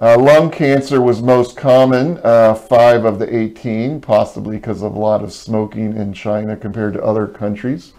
Uh, 0.01 0.17
lung 0.19 0.51
cancer 0.51 0.99
was 0.99 1.21
most 1.21 1.55
common, 1.55 2.19
uh, 2.25 2.53
5 2.53 3.05
of 3.05 3.17
the 3.17 3.33
18, 3.33 4.01
possibly 4.01 4.57
because 4.57 4.81
of 4.81 4.95
a 4.95 4.99
lot 4.99 5.23
of 5.23 5.31
smoking 5.31 5.95
in 5.95 6.11
China 6.11 6.57
compared 6.57 6.91
to 6.95 7.01
other 7.01 7.27
countries. 7.27 7.93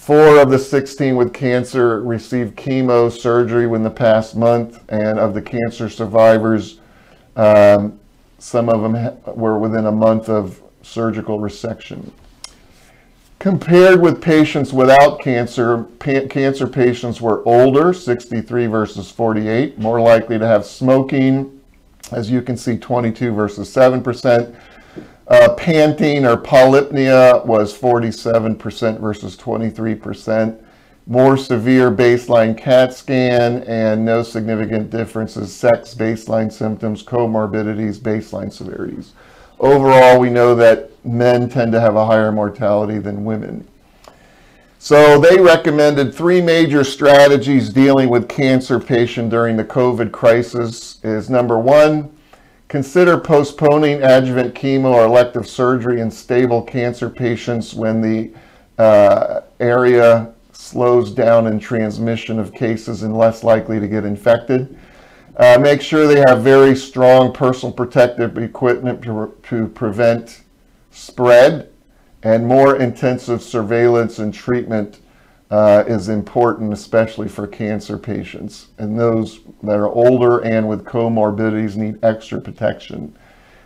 Four 0.00 0.40
of 0.40 0.48
the 0.48 0.58
16 0.58 1.14
with 1.14 1.34
cancer 1.34 2.00
received 2.02 2.56
chemo 2.56 3.12
surgery 3.12 3.66
within 3.66 3.84
the 3.84 3.90
past 3.90 4.34
month, 4.34 4.82
and 4.88 5.18
of 5.18 5.34
the 5.34 5.42
cancer 5.42 5.90
survivors, 5.90 6.80
um, 7.36 8.00
some 8.38 8.70
of 8.70 8.80
them 8.80 9.18
were 9.36 9.58
within 9.58 9.84
a 9.84 9.92
month 9.92 10.30
of 10.30 10.62
surgical 10.80 11.38
resection. 11.38 12.12
Compared 13.38 14.00
with 14.00 14.22
patients 14.22 14.72
without 14.72 15.20
cancer, 15.20 15.82
pa 15.98 16.26
cancer 16.30 16.66
patients 16.66 17.20
were 17.20 17.46
older, 17.46 17.92
63 17.92 18.68
versus 18.68 19.10
48, 19.10 19.78
more 19.78 20.00
likely 20.00 20.38
to 20.38 20.46
have 20.46 20.64
smoking, 20.64 21.60
as 22.10 22.30
you 22.30 22.40
can 22.40 22.56
see, 22.56 22.78
22 22.78 23.34
versus 23.34 23.68
7%. 23.68 24.56
Uh, 25.30 25.54
panting 25.54 26.26
or 26.26 26.36
polypnea 26.36 27.46
was 27.46 27.72
47% 27.72 28.98
versus 28.98 29.36
23%. 29.36 30.60
More 31.06 31.36
severe 31.36 31.92
baseline 31.92 32.58
CAT 32.58 32.92
scan 32.92 33.62
and 33.62 34.04
no 34.04 34.24
significant 34.24 34.90
differences, 34.90 35.54
sex 35.54 35.94
baseline 35.94 36.52
symptoms, 36.52 37.04
comorbidities, 37.04 37.98
baseline 37.98 38.52
severities. 38.52 39.12
Overall, 39.60 40.18
we 40.18 40.30
know 40.30 40.56
that 40.56 40.90
men 41.04 41.48
tend 41.48 41.70
to 41.72 41.80
have 41.80 41.94
a 41.94 42.06
higher 42.06 42.32
mortality 42.32 42.98
than 42.98 43.24
women. 43.24 43.68
So 44.80 45.20
they 45.20 45.40
recommended 45.40 46.12
three 46.12 46.40
major 46.40 46.82
strategies 46.82 47.72
dealing 47.72 48.08
with 48.08 48.28
cancer 48.28 48.80
patient 48.80 49.30
during 49.30 49.56
the 49.56 49.64
COVID 49.64 50.10
crisis 50.10 50.98
is 51.04 51.30
number 51.30 51.58
one, 51.58 52.16
consider 52.70 53.18
postponing 53.18 54.00
adjuvant 54.04 54.54
chemo 54.54 54.94
or 54.94 55.04
elective 55.04 55.46
surgery 55.46 56.00
in 56.00 56.08
stable 56.08 56.62
cancer 56.62 57.10
patients 57.10 57.74
when 57.74 58.00
the 58.00 58.32
uh, 58.80 59.40
area 59.58 60.32
slows 60.52 61.10
down 61.10 61.48
in 61.48 61.58
transmission 61.58 62.38
of 62.38 62.54
cases 62.54 63.02
and 63.02 63.18
less 63.18 63.42
likely 63.42 63.80
to 63.80 63.88
get 63.88 64.04
infected. 64.04 64.78
Uh, 65.36 65.58
make 65.60 65.82
sure 65.82 66.06
they 66.06 66.22
have 66.28 66.44
very 66.44 66.76
strong 66.76 67.32
personal 67.32 67.72
protective 67.72 68.38
equipment 68.38 69.02
to, 69.02 69.34
to 69.42 69.66
prevent 69.66 70.42
spread 70.92 71.72
and 72.22 72.46
more 72.46 72.76
intensive 72.76 73.42
surveillance 73.42 74.20
and 74.20 74.32
treatment 74.32 75.00
uh, 75.50 75.84
is 75.86 76.08
important, 76.08 76.72
especially 76.72 77.28
for 77.28 77.46
cancer 77.46 77.98
patients. 77.98 78.68
And 78.78 78.98
those 78.98 79.40
that 79.62 79.76
are 79.76 79.88
older 79.88 80.38
and 80.44 80.68
with 80.68 80.84
comorbidities 80.84 81.76
need 81.76 82.02
extra 82.04 82.40
protection. 82.40 83.16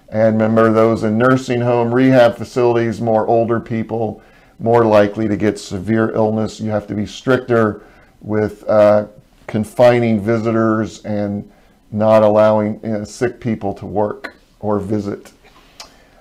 And 0.08 0.40
remember, 0.40 0.72
those 0.72 1.02
in 1.02 1.18
nursing 1.18 1.60
home, 1.60 1.94
rehab 1.94 2.36
facilities, 2.36 3.00
more 3.00 3.26
older 3.26 3.60
people, 3.60 4.22
more 4.58 4.84
likely 4.84 5.28
to 5.28 5.36
get 5.36 5.58
severe 5.58 6.10
illness. 6.14 6.60
You 6.60 6.70
have 6.70 6.86
to 6.86 6.94
be 6.94 7.04
stricter 7.04 7.82
with 8.20 8.68
uh, 8.68 9.06
confining 9.46 10.20
visitors 10.20 11.04
and 11.04 11.50
not 11.90 12.22
allowing 12.22 12.80
you 12.82 12.90
know, 12.90 13.04
sick 13.04 13.40
people 13.40 13.74
to 13.74 13.86
work 13.86 14.36
or 14.60 14.78
visit. 14.78 15.32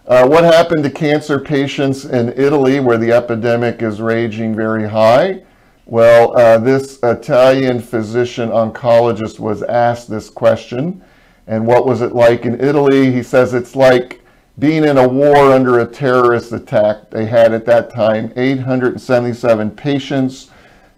Uh, 0.05 0.27
what 0.27 0.43
happened 0.43 0.83
to 0.83 0.89
cancer 0.89 1.39
patients 1.39 2.03
in 2.03 2.33
Italy 2.33 2.81
where 2.81 2.97
the 2.97 3.13
epidemic 3.13 3.81
is 3.81 4.01
raging 4.01 4.53
very 4.53 4.89
high? 4.89 5.41
Well, 5.85 6.37
uh, 6.37 6.57
this 6.59 6.99
Italian 7.03 7.81
physician 7.81 8.49
oncologist 8.49 9.39
was 9.39 9.63
asked 9.63 10.09
this 10.09 10.29
question. 10.29 11.03
And 11.47 11.67
what 11.67 11.85
was 11.85 12.01
it 12.01 12.13
like 12.13 12.45
in 12.45 12.59
Italy? 12.59 13.11
He 13.11 13.21
says 13.21 13.53
it's 13.53 13.75
like 13.75 14.21
being 14.59 14.85
in 14.85 14.97
a 14.97 15.07
war 15.07 15.51
under 15.51 15.79
a 15.79 15.85
terrorist 15.85 16.53
attack. 16.53 17.09
They 17.09 17.25
had 17.25 17.53
at 17.53 17.65
that 17.65 17.93
time 17.93 18.31
877 18.35 19.71
patients. 19.71 20.49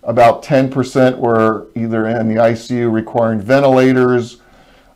About 0.03 0.43
10% 0.43 1.17
were 1.17 1.67
either 1.75 2.07
in 2.07 2.27
the 2.27 2.35
ICU 2.35 2.91
requiring 2.91 3.41
ventilators 3.41 4.41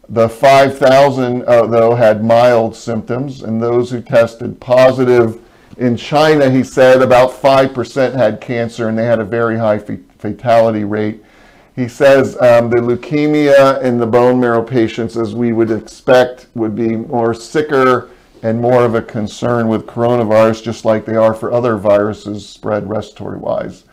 the 0.09 0.27
5,000, 0.27 1.43
uh, 1.43 1.67
though, 1.67 1.93
had 1.93 2.23
mild 2.23 2.75
symptoms, 2.75 3.43
and 3.43 3.61
those 3.61 3.91
who 3.91 4.01
tested 4.01 4.59
positive 4.59 5.39
in 5.79 5.95
China, 5.95 6.49
he 6.49 6.61
said 6.61 7.01
about 7.01 7.31
5% 7.31 8.13
had 8.13 8.41
cancer, 8.41 8.89
and 8.89 8.97
they 8.97 9.05
had 9.05 9.19
a 9.19 9.25
very 9.25 9.57
high 9.57 9.79
fatality 9.79 10.83
rate. 10.83 11.23
He 11.73 11.87
says 11.87 12.35
um, 12.41 12.69
the 12.69 12.75
leukemia 12.77 13.81
in 13.81 13.97
the 13.97 14.05
bone 14.05 14.41
marrow 14.41 14.61
patients, 14.61 15.15
as 15.15 15.33
we 15.33 15.53
would 15.53 15.71
expect, 15.71 16.47
would 16.53 16.75
be 16.75 16.97
more 16.97 17.33
sicker 17.33 18.09
and 18.43 18.59
more 18.59 18.83
of 18.83 18.93
a 18.93 19.01
concern 19.01 19.69
with 19.69 19.87
coronavirus, 19.87 20.63
just 20.63 20.83
like 20.83 21.05
they 21.05 21.15
are 21.15 21.33
for 21.33 21.51
other 21.51 21.77
viruses 21.77 22.47
spread 22.47 22.89
respiratory 22.89 23.37
wise. 23.37 23.85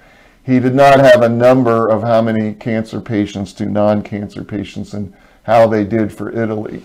He 0.43 0.59
did 0.59 0.75
not 0.75 0.99
have 0.99 1.23
a 1.23 1.29
number 1.29 1.89
of 1.89 2.03
how 2.03 2.21
many 2.21 2.55
cancer 2.55 3.01
patients 3.01 3.53
to 3.55 3.67
non 3.67 4.03
cancer 4.03 4.43
patients, 4.43 4.93
and 4.93 5.15
how 5.45 5.69
they 5.69 5.85
did 5.85 6.13
for 6.13 6.33
Italy. 6.33 6.83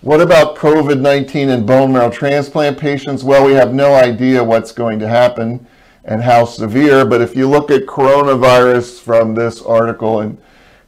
What 0.00 0.20
about 0.20 0.54
COVID-19 0.54 1.48
and 1.48 1.66
bone 1.66 1.92
marrow 1.92 2.08
transplant 2.08 2.78
patients? 2.78 3.24
Well, 3.24 3.44
we 3.44 3.54
have 3.54 3.74
no 3.74 3.96
idea 3.96 4.44
what's 4.44 4.70
going 4.70 5.00
to 5.00 5.08
happen 5.08 5.66
and 6.04 6.22
how 6.22 6.44
severe, 6.44 7.04
but 7.04 7.20
if 7.20 7.34
you 7.34 7.48
look 7.48 7.68
at 7.72 7.86
coronavirus 7.86 9.00
from 9.00 9.34
this 9.34 9.60
article 9.60 10.20
in 10.20 10.38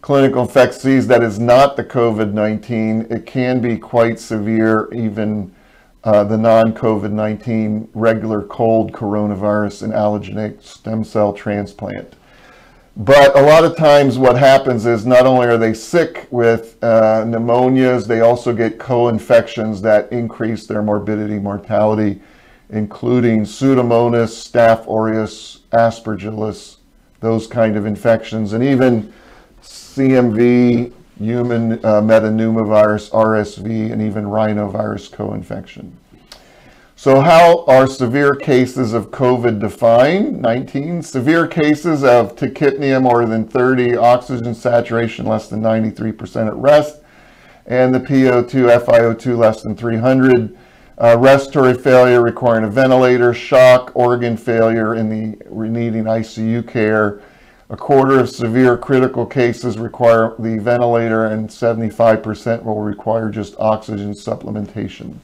Clinical 0.00 0.42
Infectious 0.42 1.06
that 1.06 1.24
is 1.24 1.40
not 1.40 1.76
the 1.76 1.82
COVID-19, 1.82 3.10
it 3.10 3.26
can 3.26 3.60
be 3.60 3.76
quite 3.76 4.20
severe, 4.20 4.88
even 4.92 5.52
uh, 6.04 6.22
the 6.22 6.38
non-COVID-19 6.38 7.88
regular 7.94 8.42
cold 8.42 8.92
coronavirus 8.92 9.82
and 9.82 9.92
allogeneic 9.92 10.62
stem 10.62 11.02
cell 11.02 11.32
transplant. 11.32 12.14
But 12.96 13.38
a 13.38 13.42
lot 13.42 13.64
of 13.64 13.76
times 13.76 14.18
what 14.18 14.36
happens 14.36 14.84
is 14.84 15.06
not 15.06 15.24
only 15.24 15.46
are 15.46 15.56
they 15.56 15.74
sick 15.74 16.26
with 16.30 16.76
uh, 16.82 17.24
pneumonias, 17.24 18.06
they 18.06 18.20
also 18.20 18.52
get 18.52 18.78
co-infections 18.78 19.80
that 19.82 20.10
increase 20.12 20.66
their 20.66 20.82
morbidity, 20.82 21.38
mortality, 21.38 22.20
including 22.68 23.42
Pseudomonas, 23.42 24.30
Staph 24.30 24.86
aureus, 24.86 25.60
Aspergillus, 25.72 26.76
those 27.20 27.46
kind 27.46 27.76
of 27.76 27.86
infections, 27.86 28.52
and 28.52 28.64
even 28.64 29.12
CMV, 29.62 30.92
human 31.18 31.72
uh, 31.72 32.00
metapneumovirus, 32.00 33.10
RSV, 33.10 33.92
and 33.92 34.02
even 34.02 34.24
rhinovirus 34.24 35.12
co-infection. 35.12 35.96
So 37.00 37.22
how 37.22 37.64
are 37.64 37.86
severe 37.86 38.34
cases 38.34 38.92
of 38.92 39.10
COVID 39.10 39.58
defined? 39.58 40.42
19. 40.42 41.00
Severe 41.00 41.46
cases 41.46 42.04
of 42.04 42.36
tachypnea 42.36 43.00
more 43.00 43.24
than 43.24 43.48
30, 43.48 43.96
oxygen 43.96 44.54
saturation 44.54 45.24
less 45.24 45.48
than 45.48 45.62
93% 45.62 46.48
at 46.48 46.54
rest, 46.56 47.00
and 47.64 47.94
the 47.94 48.00
PO2, 48.00 48.84
FiO2 48.84 49.38
less 49.38 49.62
than 49.62 49.74
300. 49.74 50.54
Uh, 50.98 51.16
respiratory 51.18 51.72
failure 51.72 52.20
requiring 52.20 52.64
a 52.64 52.70
ventilator, 52.70 53.32
shock, 53.32 53.92
organ 53.94 54.36
failure 54.36 54.94
in 54.94 55.08
the 55.08 55.38
needing 55.50 56.04
ICU 56.04 56.68
care. 56.68 57.22
A 57.70 57.78
quarter 57.78 58.20
of 58.20 58.28
severe 58.28 58.76
critical 58.76 59.24
cases 59.24 59.78
require 59.78 60.34
the 60.38 60.58
ventilator 60.58 61.24
and 61.24 61.48
75% 61.48 62.62
will 62.62 62.82
require 62.82 63.30
just 63.30 63.54
oxygen 63.58 64.12
supplementation. 64.12 65.16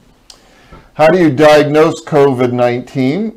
How 0.97 1.09
do 1.09 1.19
you 1.19 1.29
diagnose 1.29 2.03
COVID-19? 2.05 3.35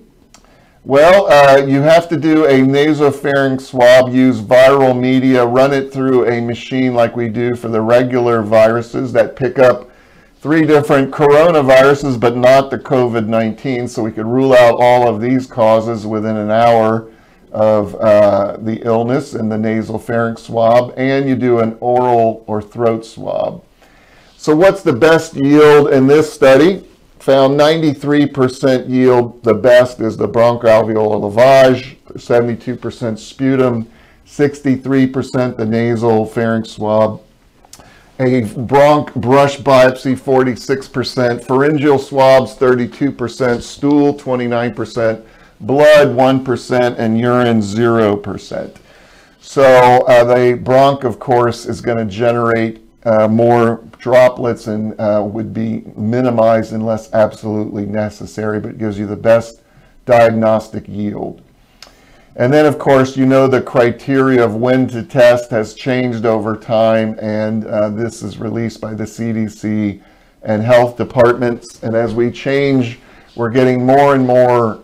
Well, 0.83 1.27
uh, 1.31 1.59
you 1.67 1.83
have 1.83 2.09
to 2.09 2.17
do 2.17 2.47
a 2.47 2.61
nasopharynx 2.61 3.61
swab, 3.61 4.15
use 4.15 4.41
viral 4.41 4.99
media, 4.99 5.45
run 5.45 5.75
it 5.75 5.93
through 5.93 6.27
a 6.27 6.41
machine 6.41 6.95
like 6.95 7.17
we 7.17 7.29
do 7.29 7.55
for 7.55 7.69
the 7.69 7.83
regular 7.83 8.41
viruses 8.41 9.13
that 9.13 9.37
pick 9.37 9.59
up 9.59 9.91
three 10.41 10.65
different 10.65 11.13
coronaviruses, 11.13 12.19
but 12.19 12.35
not 12.35 12.71
the 12.71 12.79
COVID-19. 12.79 13.91
So 13.91 14.05
we 14.05 14.13
could 14.13 14.25
rule 14.25 14.55
out 14.55 14.77
all 14.81 15.07
of 15.07 15.21
these 15.21 15.47
causes 15.47 16.07
within 16.07 16.39
an 16.39 16.51
hour 16.51 17.13
of 17.53 17.95
uh, 17.97 18.57
the 18.57 18.81
illness 18.87 19.35
in 19.35 19.51
the 19.51 19.59
nasal 19.59 19.99
pharynx 19.99 20.45
swab, 20.45 20.95
and 20.97 21.29
you 21.29 21.37
do 21.37 21.59
an 21.59 21.77
oral 21.81 22.43
or 22.47 22.63
throat 22.63 23.05
swab. 23.05 23.63
So 24.39 24.57
what's 24.57 24.83
the 24.83 24.95
best 24.95 25.35
yield 25.35 25.91
in 25.91 26.07
this 26.07 26.33
study? 26.33 26.87
Found 27.21 27.61
93% 27.61 28.89
yield. 28.89 29.43
The 29.45 29.55
best 29.55 30.01
is 30.01 30.17
the 30.17 30.29
bronchoalveolar 30.29 31.33
lavage, 31.33 31.97
72% 32.15 33.19
sputum, 33.19 33.89
63% 34.27 35.57
the 35.57 35.67
nasal 35.67 36.25
pharynx 36.25 36.71
swab, 36.71 37.21
a 38.19 38.43
bronch 38.43 39.15
brush 39.15 39.59
biopsy 39.59 40.19
46%, 40.19 41.45
pharyngeal 41.45 41.99
swabs 41.99 42.55
32%, 42.57 43.63
stool 43.63 44.15
29%, 44.15 45.25
blood 45.61 46.09
1%, 46.09 46.99
and 46.99 47.19
urine 47.19 47.61
0%. 47.61 48.77
So 49.41 49.63
uh, 49.63 50.25
the 50.25 50.59
bronch, 50.63 51.05
of 51.05 51.19
course, 51.19 51.67
is 51.67 51.81
going 51.81 51.99
to 51.99 52.13
generate 52.13 52.83
uh, 53.05 53.29
more 53.29 53.85
droplets 53.99 54.67
and 54.67 54.99
uh, 55.01 55.23
would 55.25 55.55
be 55.55 55.83
minimized 55.97 56.73
unless 56.73 57.13
absolutely 57.13 57.87
necessary, 57.87 58.61
but 58.61 58.79
gives 58.79 58.99
you 58.99 59.07
the 59.07 59.17
best 59.17 59.63
diagnostic 60.05 60.87
yield. 60.87 61.43
And 62.37 62.53
then, 62.53 62.65
of 62.65 62.79
course, 62.79 63.17
you 63.17 63.27
know 63.27 63.47
the 63.47 63.61
criteria 63.61 64.45
of 64.45 64.55
when 64.55 64.87
to 64.89 65.03
test 65.03 65.51
has 65.51 65.75
changed 65.75 66.25
over 66.25 66.57
time, 66.57 67.19
and 67.21 67.67
uh, 67.67 67.91
this 67.91 68.23
is 68.23 68.39
released 68.39 68.81
by 68.81 68.95
the 68.95 69.05
CDC 69.05 70.01
and 70.43 70.63
health 70.63 70.97
departments. 70.97 71.83
And 71.83 71.95
as 71.95 72.15
we 72.15 72.31
change, 72.31 72.99
we're 73.35 73.51
getting 73.51 73.85
more 73.85 74.15
and 74.15 74.27
more 74.27 74.81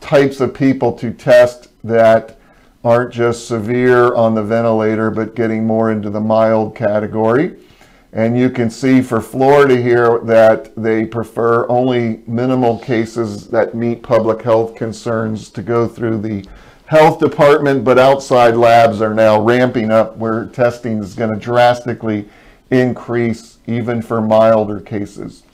types 0.00 0.40
of 0.40 0.52
people 0.52 0.92
to 0.94 1.12
test 1.12 1.68
that 1.84 2.38
aren't 2.84 3.12
just 3.12 3.46
severe 3.46 4.14
on 4.14 4.34
the 4.34 4.42
ventilator, 4.42 5.10
but 5.10 5.34
getting 5.34 5.66
more 5.66 5.92
into 5.92 6.10
the 6.10 6.20
mild 6.20 6.74
category. 6.74 7.56
And 8.12 8.38
you 8.38 8.50
can 8.50 8.68
see 8.68 9.00
for 9.00 9.20
Florida 9.20 9.76
here 9.76 10.18
that 10.24 10.74
they 10.76 11.06
prefer 11.06 11.66
only 11.68 12.22
minimal 12.26 12.78
cases 12.78 13.48
that 13.48 13.74
meet 13.74 14.02
public 14.02 14.42
health 14.42 14.74
concerns 14.74 15.48
to 15.50 15.62
go 15.62 15.88
through 15.88 16.18
the 16.18 16.44
health 16.86 17.20
department, 17.20 17.84
but 17.84 17.98
outside 17.98 18.54
labs 18.54 19.00
are 19.00 19.14
now 19.14 19.40
ramping 19.40 19.90
up 19.90 20.18
where 20.18 20.44
testing 20.46 20.98
is 20.98 21.14
going 21.14 21.32
to 21.32 21.40
drastically 21.40 22.28
increase 22.70 23.58
even 23.66 24.02
for 24.02 24.20
milder 24.20 24.80
cases. 24.80 25.44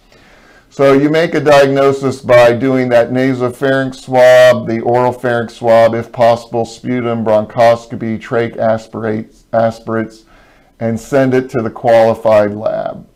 So 0.71 0.93
you 0.93 1.09
make 1.09 1.35
a 1.35 1.41
diagnosis 1.41 2.21
by 2.21 2.53
doing 2.53 2.91
that 2.91 3.11
nasopharynx 3.11 3.97
swab, 3.97 4.69
the 4.69 4.81
oral 4.81 5.13
pharynx 5.13 5.55
swab, 5.55 5.95
if 5.95 6.13
possible, 6.13 6.65
sputum, 6.65 7.25
bronchoscopy, 7.25 8.21
trach 8.21 8.57
aspirates, 8.59 9.45
aspirates, 9.53 10.25
and 10.79 11.01
send 11.01 11.35
it 11.35 11.49
to 11.51 11.63
the 11.63 11.71
qualified 11.71 12.53
lab. 12.53 13.09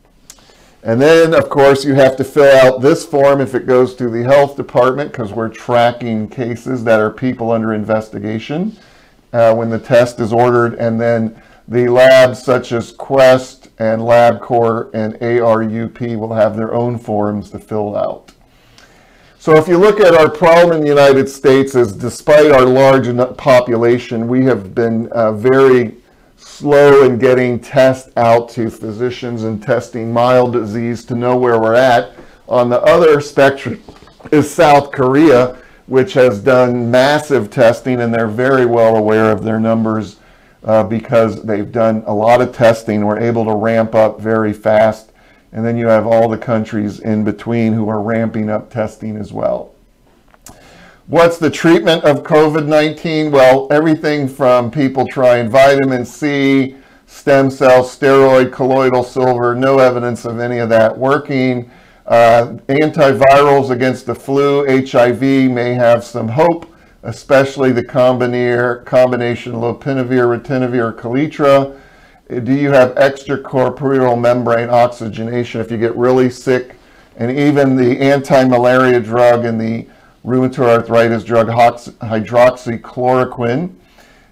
And 0.82 1.00
then, 1.00 1.34
of 1.34 1.48
course, 1.48 1.84
you 1.84 1.94
have 1.94 2.16
to 2.16 2.24
fill 2.24 2.56
out 2.56 2.80
this 2.80 3.04
form 3.06 3.40
if 3.40 3.54
it 3.54 3.66
goes 3.66 3.94
to 3.96 4.08
the 4.08 4.24
health 4.24 4.56
department 4.56 5.12
because 5.12 5.32
we're 5.32 5.48
tracking 5.48 6.28
cases 6.28 6.82
that 6.84 6.98
are 6.98 7.10
people 7.10 7.52
under 7.52 7.74
investigation 7.74 8.76
uh, 9.32 9.54
when 9.54 9.70
the 9.70 9.78
test 9.78 10.18
is 10.18 10.32
ordered. 10.32 10.74
And 10.74 11.00
then 11.00 11.40
the 11.68 11.88
labs 11.88 12.42
such 12.42 12.72
as 12.72 12.92
Quest 12.92 13.68
and 13.78 14.02
LabCorp 14.02 14.90
and 14.94 15.14
ARUP 15.14 16.16
will 16.16 16.34
have 16.34 16.56
their 16.56 16.74
own 16.74 16.98
forms 16.98 17.50
to 17.50 17.58
fill 17.58 17.96
out. 17.96 18.32
So 19.38 19.56
if 19.56 19.66
you 19.66 19.76
look 19.76 19.98
at 19.98 20.14
our 20.14 20.30
problem 20.30 20.76
in 20.76 20.82
the 20.82 20.88
United 20.88 21.28
States 21.28 21.74
is 21.74 21.92
despite 21.92 22.52
our 22.52 22.64
large 22.64 23.08
population, 23.36 24.28
we 24.28 24.44
have 24.44 24.74
been 24.74 25.10
uh, 25.12 25.32
very 25.32 25.96
slow 26.36 27.04
in 27.04 27.18
getting 27.18 27.58
tests 27.58 28.10
out 28.16 28.48
to 28.50 28.70
physicians 28.70 29.42
and 29.42 29.60
testing 29.60 30.12
mild 30.12 30.52
disease 30.52 31.04
to 31.06 31.14
know 31.16 31.36
where 31.36 31.58
we're 31.60 31.74
at. 31.74 32.12
On 32.48 32.68
the 32.68 32.80
other 32.82 33.20
spectrum 33.20 33.82
is 34.30 34.48
South 34.48 34.92
Korea, 34.92 35.58
which 35.86 36.12
has 36.12 36.40
done 36.40 36.90
massive 36.90 37.50
testing 37.50 38.00
and 38.00 38.14
they're 38.14 38.28
very 38.28 38.66
well 38.66 38.96
aware 38.96 39.32
of 39.32 39.42
their 39.42 39.58
numbers 39.58 40.18
uh, 40.64 40.84
because 40.84 41.42
they've 41.42 41.72
done 41.72 42.02
a 42.06 42.14
lot 42.14 42.40
of 42.40 42.54
testing. 42.54 43.04
We're 43.04 43.18
able 43.20 43.44
to 43.46 43.54
ramp 43.54 43.94
up 43.94 44.20
very 44.20 44.52
fast. 44.52 45.12
And 45.52 45.64
then 45.66 45.76
you 45.76 45.86
have 45.88 46.06
all 46.06 46.28
the 46.28 46.38
countries 46.38 47.00
in 47.00 47.24
between 47.24 47.72
who 47.74 47.88
are 47.88 48.00
ramping 48.00 48.48
up 48.48 48.70
testing 48.70 49.16
as 49.16 49.32
well. 49.32 49.74
What's 51.08 51.36
the 51.36 51.50
treatment 51.50 52.04
of 52.04 52.22
COVID-19? 52.22 53.30
Well, 53.30 53.66
everything 53.70 54.28
from 54.28 54.70
people 54.70 55.06
trying 55.08 55.50
vitamin 55.50 56.06
C, 56.06 56.76
stem 57.06 57.50
cells, 57.50 57.94
steroid, 57.94 58.52
colloidal 58.52 59.04
silver, 59.04 59.54
no 59.54 59.78
evidence 59.78 60.24
of 60.24 60.38
any 60.38 60.58
of 60.58 60.68
that 60.70 60.96
working. 60.96 61.70
Uh, 62.06 62.56
antivirals 62.68 63.70
against 63.70 64.06
the 64.06 64.14
flu, 64.14 64.64
HIV 64.66 65.20
may 65.20 65.74
have 65.74 66.02
some 66.02 66.28
hope, 66.28 66.71
especially 67.02 67.72
the 67.72 67.84
combination 67.84 68.84
lopinavir, 68.84 70.38
ritonavir, 70.38 70.96
Kaletra. 70.96 71.76
Do 72.44 72.54
you 72.54 72.70
have 72.70 72.94
extracorporeal 72.94 74.20
membrane 74.20 74.70
oxygenation 74.70 75.60
if 75.60 75.68
you 75.70 75.76
get 75.78 75.96
really 75.96 76.30
sick? 76.30 76.76
And 77.16 77.36
even 77.36 77.76
the 77.76 78.00
anti-malaria 78.00 79.00
drug 79.00 79.44
and 79.44 79.60
the 79.60 79.86
rheumatoid 80.24 80.78
arthritis 80.78 81.24
drug 81.24 81.48
hydroxychloroquine. 81.48 83.74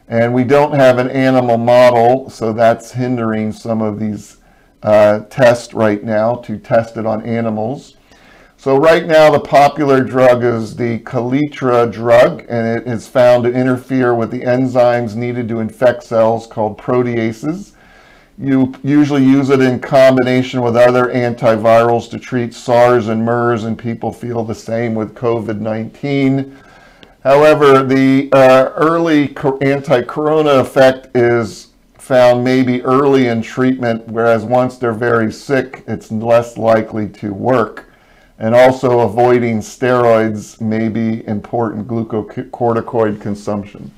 And 0.09 0.33
we 0.35 0.45
don't 0.45 0.73
have 0.73 0.99
an 0.99 1.11
animal 1.11 1.59
model, 1.59 2.31
so 2.31 2.53
that's 2.53 2.93
hindering 2.93 3.53
some 3.53 3.83
of 3.83 4.01
these 4.01 4.39
uh, 4.83 5.21
tests 5.31 5.73
right 5.75 6.03
now 6.03 6.37
to 6.37 6.57
test 6.59 6.97
it 6.97 7.05
on 7.07 7.25
animals. 7.25 7.97
So 8.61 8.77
right 8.77 9.07
now 9.07 9.31
the 9.31 9.41
popular 9.41 10.05
drug 10.05 10.45
is 10.45 10.77
the 10.77 10.99
Kaletra 10.99 11.91
drug, 11.91 12.45
and 12.47 12.67
it 12.67 12.87
is 12.87 13.09
found 13.09 13.45
to 13.45 13.51
interfere 13.51 14.15
with 14.15 14.31
the 14.31 14.43
enzymes 14.43 15.17
needed 15.17 15.49
to 15.49 15.61
infect 15.61 16.03
cells 16.03 16.47
called 16.47 16.77
proteases. 16.77 17.73
You 18.37 18.75
usually 18.83 19.25
use 19.25 19.49
it 19.49 19.63
in 19.63 19.81
combination 19.81 20.61
with 20.61 20.77
other 20.77 21.07
antivirals 21.07 22.11
to 22.11 22.19
treat 22.19 22.53
SARS 22.53 23.09
and 23.09 23.25
MERS, 23.25 23.65
and 23.65 23.79
people 23.79 24.13
feel 24.13 24.45
the 24.45 24.55
same 24.55 24.95
with 24.95 25.15
COVID-19. 25.15 26.55
However, 27.25 27.83
the 27.83 28.29
uh, 28.31 28.75
early 28.77 29.35
anti-corona 29.63 30.57
effect 30.57 31.17
is 31.17 31.69
found 31.95 32.45
maybe 32.45 32.83
early 32.83 33.29
in 33.29 33.41
treatment, 33.41 34.07
whereas 34.09 34.45
once 34.45 34.77
they're 34.77 34.93
very 34.93 35.33
sick, 35.33 35.83
it's 35.87 36.13
less 36.13 36.59
likely 36.59 37.09
to 37.09 37.33
work. 37.33 37.87
And 38.41 38.55
also 38.55 39.01
avoiding 39.01 39.61
steroids 39.61 40.61
may 40.61 40.89
be 40.89 41.27
important 41.29 41.87
glucocorticoid 41.87 43.21
consumption. 43.21 43.93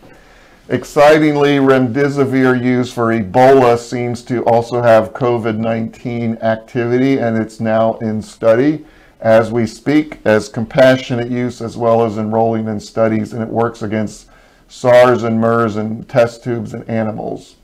Excitingly, 0.69 1.59
remdesivir 1.59 2.61
used 2.61 2.93
for 2.93 3.13
Ebola 3.13 3.79
seems 3.79 4.23
to 4.23 4.45
also 4.45 4.83
have 4.83 5.13
COVID-19 5.13 6.43
activity 6.43 7.19
and 7.19 7.37
it's 7.37 7.61
now 7.61 7.95
in 7.99 8.21
study 8.21 8.85
as 9.21 9.53
we 9.53 9.65
speak 9.67 10.19
as 10.25 10.49
compassionate 10.49 11.31
use 11.31 11.61
as 11.61 11.77
well 11.77 12.05
as 12.05 12.19
enrolling 12.19 12.67
in 12.67 12.81
studies 12.81 13.33
and 13.33 13.43
it 13.43 13.49
works 13.49 13.83
against 13.83 14.27
SARS 14.67 15.23
and 15.23 15.41
MERS 15.41 15.77
and 15.77 16.09
test 16.09 16.43
tubes 16.43 16.75
in 16.75 16.83
animals. 16.85 17.57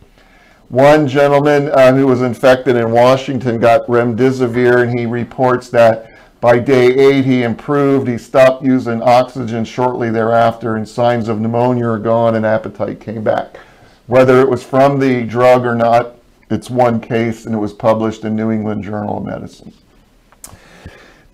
One 0.69 1.09
gentleman 1.09 1.71
uh, 1.71 1.95
who 1.95 2.07
was 2.07 2.21
infected 2.23 2.77
in 2.77 2.93
Washington 2.93 3.59
got 3.59 3.87
remdesivir 3.87 4.83
and 4.83 4.99
he 4.99 5.07
reports 5.07 5.71
that 5.71 6.18
by 6.41 6.59
day 6.59 6.87
eight, 6.87 7.25
he 7.25 7.43
improved. 7.43 8.07
He 8.07 8.19
stopped 8.19 8.65
using 8.65 9.03
oxygen 9.03 9.65
shortly 9.65 10.11
thereafter, 10.11 10.77
and 10.77 10.89
signs 10.89 11.29
of 11.29 11.41
pneumonia 11.41 11.87
are 11.89 11.99
gone, 11.99 12.37
and 12.37 12.47
appetite 12.47 13.01
came 13.01 13.25
back. 13.25 13.59
Whether 14.07 14.41
it 14.41 14.49
was 14.49 14.63
from 14.63 14.99
the 14.99 15.25
drug 15.25 15.67
or 15.67 15.75
not, 15.75 16.15
it's 16.51 16.71
one 16.71 17.01
case, 17.01 17.45
and 17.45 17.55
it 17.55 17.59
was 17.59 17.73
published 17.73 18.25
in 18.25 18.35
New 18.37 18.51
England 18.51 18.85
Journal 18.85 19.19
of 19.19 19.25
Medicine. 19.25 19.73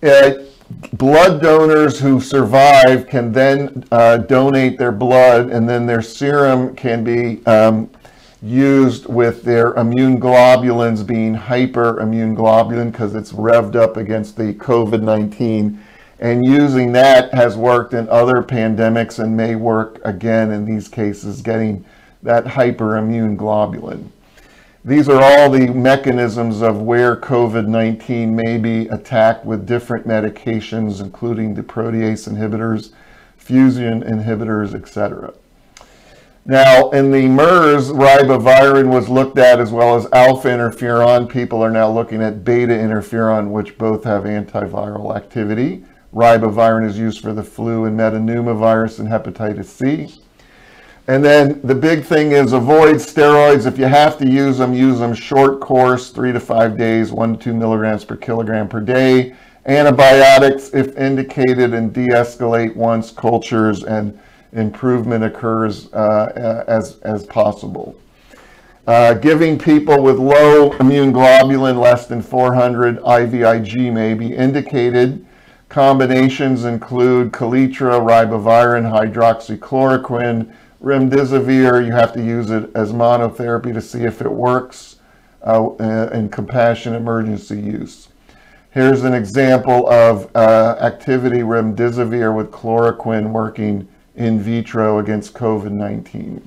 Uh, 0.03 0.31
blood 0.93 1.41
donors 1.41 1.99
who 1.99 2.19
survive 2.19 3.07
can 3.07 3.31
then 3.31 3.85
uh, 3.91 4.17
donate 4.17 4.77
their 4.77 4.91
blood, 4.91 5.49
and 5.49 5.69
then 5.69 5.85
their 5.85 6.01
serum 6.01 6.75
can 6.75 7.03
be 7.03 7.45
um, 7.45 7.89
used 8.45 9.07
with 9.07 9.43
their 9.43 9.73
immune 9.73 10.19
globulins 10.19 11.05
being 11.05 11.35
hyperimmune 11.35 12.35
globulin 12.35 12.91
because 12.91 13.15
it's 13.15 13.31
revved 13.31 13.75
up 13.75 13.97
against 13.97 14.37
the 14.37 14.53
COVID-19. 14.53 15.79
And 16.19 16.45
using 16.45 16.91
that 16.91 17.33
has 17.33 17.57
worked 17.57 17.93
in 17.93 18.07
other 18.07 18.43
pandemics 18.43 19.17
and 19.17 19.35
may 19.35 19.55
work 19.55 19.99
again 20.05 20.51
in 20.51 20.65
these 20.65 20.87
cases, 20.87 21.41
getting 21.41 21.83
that 22.21 22.45
hyperimmune 22.45 23.35
globulin. 23.35 24.09
These 24.83 25.09
are 25.09 25.21
all 25.21 25.49
the 25.49 25.67
mechanisms 25.73 26.61
of 26.61 26.79
where 26.79 27.15
COVID-19 27.15 28.29
may 28.29 28.59
be 28.59 28.87
attacked 28.89 29.43
with 29.43 29.65
different 29.65 30.07
medications, 30.07 31.01
including 31.01 31.55
the 31.55 31.63
protease 31.63 32.29
inhibitors, 32.29 32.91
fusion 33.35 34.03
inhibitors, 34.03 34.75
etc. 34.75 35.33
Now, 36.47 36.91
in 36.91 37.09
the 37.09 37.27
MERS, 37.27 37.89
ribavirin 37.89 38.89
was 38.89 39.09
looked 39.09 39.39
at 39.39 39.59
as 39.59 39.71
well 39.71 39.95
as 39.95 40.05
alpha 40.13 40.47
interferon. 40.47 41.27
People 41.27 41.63
are 41.63 41.71
now 41.71 41.89
looking 41.89 42.21
at 42.21 42.43
beta 42.43 42.73
interferon, 42.73 43.49
which 43.49 43.79
both 43.79 44.03
have 44.03 44.25
antiviral 44.25 45.15
activity. 45.15 45.83
Ribavirin 46.13 46.85
is 46.87 46.99
used 46.99 47.21
for 47.21 47.33
the 47.33 47.41
flu 47.41 47.85
and 47.85 47.99
metapneumovirus 47.99 48.99
and 48.99 49.09
hepatitis 49.09 49.65
C. 49.65 50.21
And 51.07 51.25
then 51.25 51.61
the 51.63 51.73
big 51.73 52.03
thing 52.03 52.31
is 52.31 52.53
avoid 52.53 52.97
steroids. 52.97 53.65
If 53.65 53.79
you 53.79 53.85
have 53.85 54.19
to 54.19 54.27
use 54.27 54.59
them, 54.59 54.75
use 54.75 54.99
them 54.99 55.15
short 55.15 55.59
course, 55.61 56.11
three 56.11 56.31
to 56.31 56.39
five 56.39 56.77
days, 56.77 57.11
one 57.11 57.37
to 57.37 57.43
two 57.43 57.53
milligrams 57.55 58.05
per 58.05 58.17
kilogram 58.17 58.67
per 58.67 58.81
day. 58.81 59.35
Antibiotics, 59.65 60.69
if 60.75 60.95
indicated, 60.95 61.73
and 61.73 61.91
de-escalate 61.91 62.75
once 62.75 63.09
cultures 63.09 63.83
and 63.83 64.19
improvement 64.55 65.23
occurs 65.23 65.93
uh, 65.93 66.63
as, 66.67 66.99
as 66.99 67.25
possible. 67.25 67.95
Uh, 68.87 69.15
giving 69.15 69.57
people 69.57 70.01
with 70.01 70.17
low 70.17 70.71
immune 70.73 71.11
globulin, 71.11 71.79
less 71.79 72.07
than 72.07 72.21
400 72.21 72.99
IVIG 72.99 73.91
may 73.91 74.13
be 74.13 74.33
indicated. 74.33 75.25
Combinations 75.69 76.65
include 76.65 77.31
Kaletra, 77.31 77.99
ribavirin, 77.99 78.85
hydroxychloroquine, 78.89 80.53
remdesivir. 80.83 81.83
You 81.83 81.91
have 81.91 82.13
to 82.13 82.23
use 82.23 82.51
it 82.51 82.69
as 82.75 82.93
monotherapy 82.93 83.73
to 83.73 83.81
see 83.81 84.03
if 84.03 84.21
it 84.21 84.31
works 84.31 84.97
uh, 85.41 85.71
in 86.13 86.29
compassionate 86.29 87.01
emergency 87.01 87.59
use. 87.59 88.09
Here's 88.69 89.03
an 89.03 89.13
example 89.13 89.89
of 89.89 90.29
uh, 90.35 90.75
activity 90.79 91.39
remdesivir 91.39 92.35
with 92.35 92.51
chloroquine 92.51 93.31
working 93.31 93.87
in 94.15 94.39
vitro 94.39 94.99
against 94.99 95.33
COVID-19. 95.33 96.41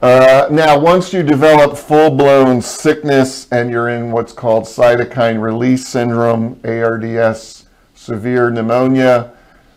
Uh, 0.00 0.46
now, 0.50 0.78
once 0.78 1.12
you 1.12 1.24
develop 1.24 1.76
full-blown 1.76 2.62
sickness 2.62 3.50
and 3.50 3.68
you're 3.68 3.88
in 3.88 4.12
what's 4.12 4.32
called 4.32 4.64
cytokine 4.64 5.42
release 5.42 5.88
syndrome, 5.88 6.60
ARDS, 6.64 7.66
severe 7.94 8.48
pneumonia, 8.50 9.32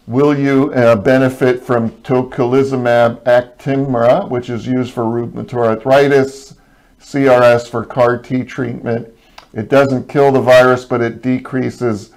will 0.06 0.38
you 0.38 0.72
uh, 0.74 0.96
benefit 0.96 1.64
from 1.64 1.90
tocilizumab 2.04 3.24
Actemra, 3.24 4.30
which 4.30 4.50
is 4.50 4.68
used 4.68 4.94
for 4.94 5.04
rheumatoid 5.04 5.78
arthritis, 5.78 6.56
CRS 7.00 7.68
for 7.68 7.84
CAR 7.84 8.18
T 8.18 8.44
treatment. 8.44 9.08
It 9.54 9.70
doesn't 9.70 10.08
kill 10.08 10.32
the 10.32 10.40
virus, 10.40 10.86
but 10.86 11.02
it 11.02 11.22
decreases 11.22 12.12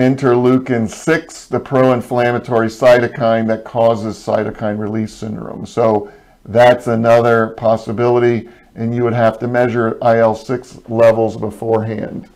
interleukin 0.00 0.88
6, 0.88 1.46
the 1.46 1.60
pro-inflammatory 1.60 2.68
cytokine 2.68 3.46
that 3.48 3.64
causes 3.64 4.16
cytokine 4.16 4.78
release 4.78 5.12
syndrome. 5.12 5.64
So 5.66 6.10
that's 6.44 6.86
another 6.86 7.48
possibility, 7.48 8.48
and 8.74 8.94
you 8.94 9.04
would 9.04 9.12
have 9.12 9.38
to 9.40 9.48
measure 9.48 9.98
IL-6 10.02 10.88
levels 10.88 11.36
beforehand. 11.36 12.28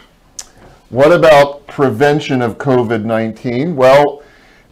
What 0.91 1.13
about 1.13 1.67
prevention 1.67 2.43
of 2.43 2.59
COVID-19? 2.59 3.75
Well, 3.75 4.23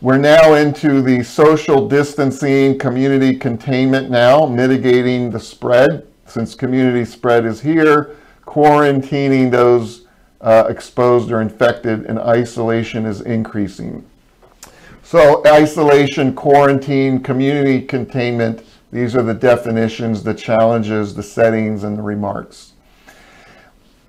we're 0.01 0.18
now 0.18 0.55
into 0.55 1.01
the 1.03 1.22
social 1.22 1.88
distancing, 1.88 2.78
community 2.78 3.36
containment 3.36 4.11
now, 4.11 4.47
mitigating 4.47 5.30
the 5.30 5.40
spread. 5.40 6.07
Since 6.26 6.55
community 6.55 7.05
spread 7.05 7.45
is 7.45 7.61
here, 7.61 8.16
quarantining 8.45 9.51
those 9.51 10.02
uh, 10.43 10.66
exposed 10.68 11.30
or 11.30 11.40
infected, 11.40 12.07
and 12.07 12.18
isolation 12.18 13.07
is 13.07 13.20
increasing. 13.20 14.05
So 15.03 15.43
isolation, 15.47 16.34
quarantine, 16.34 17.22
community 17.22 17.82
containment, 17.82 18.64
these 18.93 19.16
are 19.16 19.22
the 19.22 19.34
definitions, 19.34 20.22
the 20.22 20.34
challenges, 20.34 21.14
the 21.14 21.22
settings, 21.22 21.84
and 21.84 21.97
the 21.97 22.03
remarks. 22.03 22.72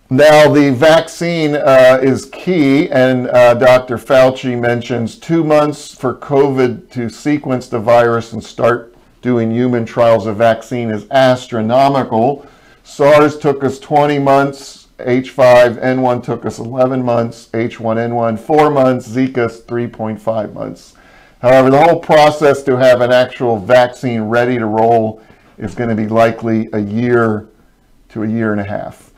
Now, 0.10 0.52
the 0.52 0.72
vaccine 0.72 1.56
uh, 1.56 2.00
is 2.02 2.26
key, 2.26 2.90
and 2.92 3.30
uh, 3.30 3.54
Dr. 3.56 3.98
Fauci 3.98 4.60
mentions 4.60 5.18
two 5.18 5.44
months 5.44 5.96
for 5.96 6.14
COVID 6.14 6.92
to 6.92 7.10
sequence 7.10 7.68
the 7.68 7.80
virus 7.80 8.34
and 8.34 8.44
start 8.44 8.94
doing 9.22 9.50
human 9.50 9.86
trials 9.86 10.28
of 10.28 10.36
vaccine 10.36 10.92
is 10.92 11.08
astronomical. 11.10 12.46
SARS 12.84 13.40
took 13.40 13.64
us 13.64 13.80
20 13.80 14.20
months, 14.20 14.83
H5N1 15.00 16.24
took 16.24 16.46
us 16.46 16.60
11 16.60 17.04
months, 17.04 17.50
H1N1 17.54 18.40
4 18.40 18.70
months, 18.70 19.08
Zika 19.08 19.50
3.5 19.50 20.54
months. 20.54 20.96
However, 21.42 21.70
the 21.70 21.84
whole 21.84 22.00
process 22.00 22.64
to 22.64 22.78
have 22.78 23.02
an 23.02 23.12
actual 23.12 23.58
vaccine 23.58 24.22
ready 24.22 24.58
to 24.58 24.66
roll 24.66 25.22
is 25.58 25.76
going 25.76 25.90
to 25.90 25.96
be 25.96 26.08
likely 26.08 26.70
a 26.74 26.80
year 26.80 27.50
to 28.10 28.24
a 28.24 28.28
year 28.28 28.52
and 28.52 28.62
a 28.62 28.64
half. 28.64 29.12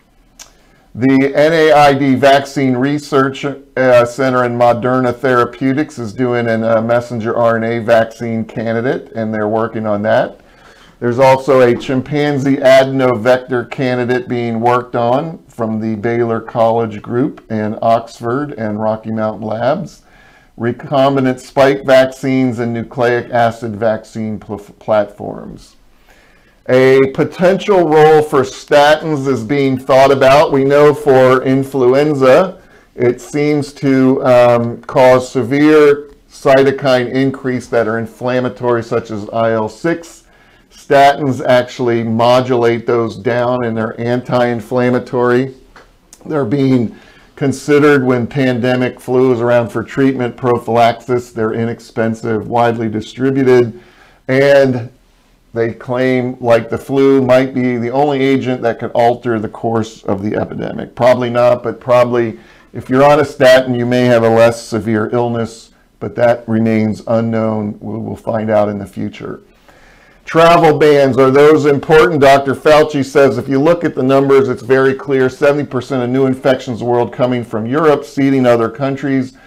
The 0.95 1.07
NIAID 1.07 2.19
Vaccine 2.19 2.77
Research 2.77 3.43
uh, 3.43 4.05
Center 4.05 4.45
in 4.45 4.57
Moderna 4.57 5.13
Therapeutics 5.13 5.99
is 5.99 6.13
doing 6.13 6.47
a 6.47 6.77
uh, 6.77 6.81
messenger 6.81 7.33
RNA 7.33 7.83
vaccine 7.83 8.45
candidate, 8.45 9.11
and 9.13 9.33
they're 9.33 9.49
working 9.49 9.85
on 9.85 10.01
that. 10.03 10.39
There's 10.99 11.19
also 11.19 11.61
a 11.61 11.75
chimpanzee 11.75 12.57
adenovector 12.57 13.69
candidate 13.69 14.27
being 14.27 14.61
worked 14.61 14.95
on 14.95 15.43
from 15.47 15.79
the 15.81 15.95
Baylor 15.95 16.39
College 16.39 17.01
Group 17.01 17.45
and 17.49 17.77
Oxford 17.81 18.53
and 18.53 18.79
Rocky 18.79 19.11
Mountain 19.11 19.45
Labs 19.45 20.03
recombinant 20.57 21.39
spike 21.39 21.83
vaccines 21.85 22.59
and 22.59 22.73
nucleic 22.73 23.29
acid 23.29 23.75
vaccine 23.75 24.39
pl 24.39 24.57
platforms. 24.57 25.75
A 26.67 27.11
potential 27.13 27.87
role 27.87 28.23
for 28.23 28.41
statins 28.41 29.27
is 29.27 29.43
being 29.43 29.77
thought 29.77 30.11
about. 30.11 30.51
We 30.51 30.63
know 30.63 30.93
for 30.93 31.43
influenza, 31.43 32.61
it 32.95 33.21
seems 33.21 33.71
to 33.73 34.25
um, 34.25 34.81
cause 34.83 35.29
severe 35.29 36.09
cytokine 36.29 37.11
increase 37.11 37.67
that 37.67 37.87
are 37.87 37.99
inflammatory, 37.99 38.83
such 38.83 39.11
as 39.11 39.23
IL-6. 39.23 40.23
Statins 40.75 41.43
actually 41.45 42.03
modulate 42.03 42.85
those 42.85 43.17
down 43.17 43.65
and 43.65 43.75
they're 43.75 43.99
anti-inflammatory. 43.99 45.55
They're 46.25 46.45
being 46.45 46.95
considered 47.35 48.03
when 48.03 48.27
pandemic 48.27 48.99
flu 48.99 49.33
is 49.33 49.41
around 49.41 49.69
for 49.69 49.83
treatment 49.83 50.37
prophylaxis. 50.37 51.31
They're 51.31 51.53
inexpensive, 51.53 52.47
widely 52.47 52.89
distributed, 52.89 53.81
and 54.27 54.91
they 55.53 55.73
claim 55.73 56.37
like 56.39 56.69
the 56.69 56.77
flu 56.77 57.21
might 57.21 57.53
be 57.53 57.77
the 57.77 57.89
only 57.89 58.21
agent 58.21 58.61
that 58.61 58.79
could 58.79 58.91
alter 58.91 59.39
the 59.39 59.49
course 59.49 60.03
of 60.03 60.21
the 60.21 60.35
epidemic. 60.35 60.95
Probably 60.95 61.29
not, 61.29 61.63
but 61.63 61.79
probably 61.79 62.37
if 62.73 62.89
you're 62.89 63.03
on 63.03 63.21
a 63.21 63.25
statin, 63.25 63.73
you 63.73 63.85
may 63.85 64.03
have 64.03 64.23
a 64.23 64.29
less 64.29 64.61
severe 64.61 65.09
illness, 65.13 65.71
but 65.99 66.13
that 66.15 66.47
remains 66.47 67.01
unknown. 67.07 67.77
We'll 67.79 68.17
find 68.17 68.49
out 68.49 68.67
in 68.67 68.77
the 68.77 68.85
future. 68.85 69.41
Travel 70.25 70.79
bans, 70.79 71.19
are 71.19 71.29
those 71.29 71.67
important? 71.67 72.19
Dr. 72.19 72.55
Fauci 72.55 73.05
says 73.05 73.37
if 73.37 73.47
you 73.47 73.61
look 73.61 73.83
at 73.83 73.93
the 73.93 74.03
numbers, 74.03 74.49
it's 74.49 74.63
very 74.63 74.95
clear 74.95 75.27
70% 75.27 76.03
of 76.03 76.09
new 76.09 76.25
infections 76.25 76.81
world 76.81 77.13
coming 77.13 77.43
from 77.43 77.67
Europe, 77.67 78.03
seeding 78.03 78.47
other 78.47 78.67
countries. 78.67 79.37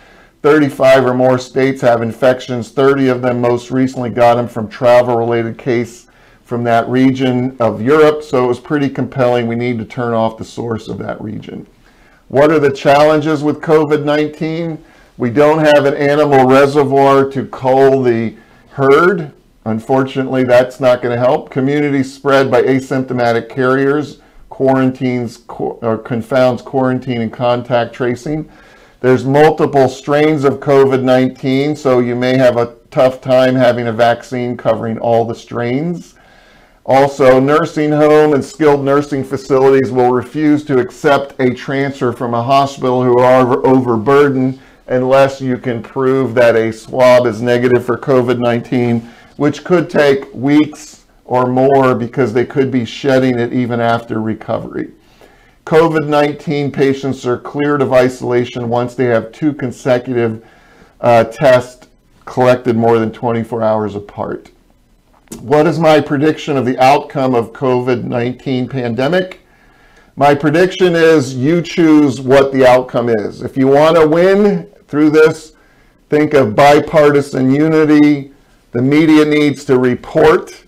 35 0.43 1.05
or 1.05 1.15
more 1.15 1.37
states 1.37 1.81
have 1.81 2.01
infections. 2.01 2.71
30 2.71 3.09
of 3.09 3.23
them 3.23 3.41
most 3.41 3.73
recently 3.73 4.09
got 4.09 4.37
them 4.37 4.47
from 4.47 4.69
travel-related 4.69 5.59
case 5.59 6.07
from 6.45 6.63
that 6.63 6.89
region 6.89 7.57
of 7.59 7.83
Europe. 7.83 8.23
So 8.23 8.45
it 8.45 8.47
was 8.47 8.61
pretty 8.61 8.89
compelling. 8.89 9.49
We 9.49 9.57
need 9.57 9.79
to 9.81 9.85
turn 9.85 10.15
off 10.15 10.39
the 10.39 10.45
source 10.45 10.87
of 10.87 10.97
that 10.99 11.21
region. 11.21 11.67
What 12.29 12.53
are 12.53 12.61
the 12.61 12.71
challenges 12.71 13.43
with 13.43 13.61
COVID-19? 13.61 14.79
We 15.17 15.31
don't 15.31 15.59
have 15.59 15.87
an 15.87 15.95
animal 15.95 16.47
reservoir 16.47 17.29
to 17.31 17.47
cull 17.49 18.01
the 18.03 18.37
herd. 18.71 19.33
Unfortunately, 19.69 20.45
that's 20.45 20.81
not 20.81 21.03
going 21.03 21.15
to 21.15 21.21
help. 21.21 21.51
Community 21.51 22.03
spread 22.03 22.51
by 22.51 22.63
asymptomatic 22.63 23.49
carriers 23.49 24.21
quarantines 24.49 25.45
or 25.49 25.79
uh, 25.85 25.97
confounds 25.99 26.63
quarantine 26.63 27.21
and 27.21 27.33
contact 27.33 27.95
tracing. 27.95 28.51
There's 29.01 29.25
multiple 29.25 29.89
strains 29.89 30.43
of 30.43 30.55
COVID-19, 30.55 31.77
so 31.77 32.01
you 32.01 32.17
may 32.17 32.37
have 32.37 32.57
a 32.57 32.75
tough 32.91 33.21
time 33.21 33.55
having 33.55 33.87
a 33.87 33.93
vaccine 33.93 34.57
covering 34.57 34.99
all 34.99 35.25
the 35.25 35.35
strains. 35.35 36.17
Also, 36.85 37.39
nursing 37.39 37.93
home 37.93 38.33
and 38.33 38.45
skilled 38.45 38.85
nursing 38.85 39.23
facilities 39.23 39.93
will 39.93 40.11
refuse 40.11 40.65
to 40.65 40.81
accept 40.81 41.39
a 41.39 41.55
transfer 41.55 42.13
from 42.13 42.35
a 42.35 42.43
hospital 42.43 43.05
who 43.05 43.21
are 43.21 43.65
overburdened 43.65 44.59
unless 44.89 45.41
you 45.41 45.59
can 45.59 45.83
prove 45.83 46.35
that 46.35 46.57
a 46.57 46.73
swab 46.73 47.27
is 47.27 47.41
negative 47.41 47.85
for 47.85 47.97
COVID-19 47.97 49.09
which 49.39 49.65
could 49.65 49.89
take 49.89 50.35
weeks 50.35 51.05
or 51.25 51.47
more 51.47 51.95
because 51.95 52.33
they 52.33 52.45
could 52.45 52.71
be 52.71 52.85
shedding 52.85 53.39
it 53.39 53.53
even 53.53 53.81
after 53.81 54.21
recovery. 54.21 54.91
COVID-19 55.65 56.73
patients 56.73 57.25
are 57.25 57.39
cleared 57.39 57.81
of 57.81 57.93
isolation 57.93 58.69
once 58.69 58.97
they 58.97 59.05
have 59.05 59.31
two 59.31 59.53
consecutive 59.53 60.45
uh, 61.01 61.23
tests 61.25 61.87
collected 62.25 62.77
more 62.77 62.99
than 62.99 63.13
24 63.13 63.63
hours 63.63 63.95
apart. 63.95 64.51
What 65.41 65.69
is 65.69 65.79
my 65.79 66.01
prediction 66.01 66.57
of 66.57 66.67
the 66.67 66.79
outcome 66.79 67.37
of 67.37 67.53
COVID-19 67.53 68.69
pandemic? 68.69 69.41
My 70.17 70.35
prediction 70.35 70.97
is 70.97 71.37
you 71.37 71.63
choose 71.63 72.21
what 72.21 72.53
the 72.53 72.67
outcome 72.67 73.09
is. 73.09 73.43
If 73.43 73.57
you 73.57 73.69
want 73.69 73.97
to 73.97 74.09
win 74.09 74.69
through 74.89 75.11
this, 75.11 75.53
think 76.09 76.35
of 76.35 76.57
bipartisan 76.57 77.55
unity. 77.55 78.33
The 78.73 78.83
media 78.83 79.25
needs 79.25 79.65
to 79.65 79.79
report, 79.79 80.65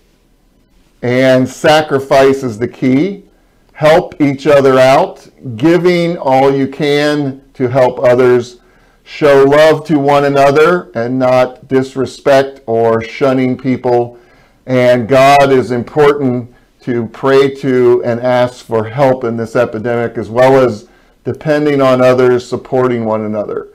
and 1.03 1.47
sacrifice 1.47 2.41
is 2.41 2.57
the 2.57 2.67
key. 2.67 3.25
Help 3.73 4.19
each 4.19 4.47
other 4.47 4.79
out, 4.79 5.27
giving 5.55 6.17
all 6.17 6.51
you 6.51 6.67
can 6.67 7.43
to 7.53 7.67
help 7.67 7.99
others. 7.99 8.57
Show 9.03 9.43
love 9.43 9.85
to 9.85 9.99
one 9.99 10.25
another 10.25 10.89
and 10.95 11.19
not 11.19 11.67
disrespect 11.67 12.61
or 12.65 13.03
shunning 13.03 13.55
people. 13.55 14.17
And 14.65 15.07
God 15.07 15.51
is 15.51 15.69
important 15.69 16.55
to 16.81 17.05
pray 17.07 17.53
to 17.55 18.03
and 18.03 18.19
ask 18.19 18.65
for 18.65 18.85
help 18.85 19.23
in 19.23 19.37
this 19.37 19.55
epidemic, 19.55 20.17
as 20.17 20.29
well 20.29 20.57
as 20.57 20.87
depending 21.23 21.81
on 21.81 22.01
others, 22.01 22.47
supporting 22.47 23.05
one 23.05 23.25
another. 23.25 23.67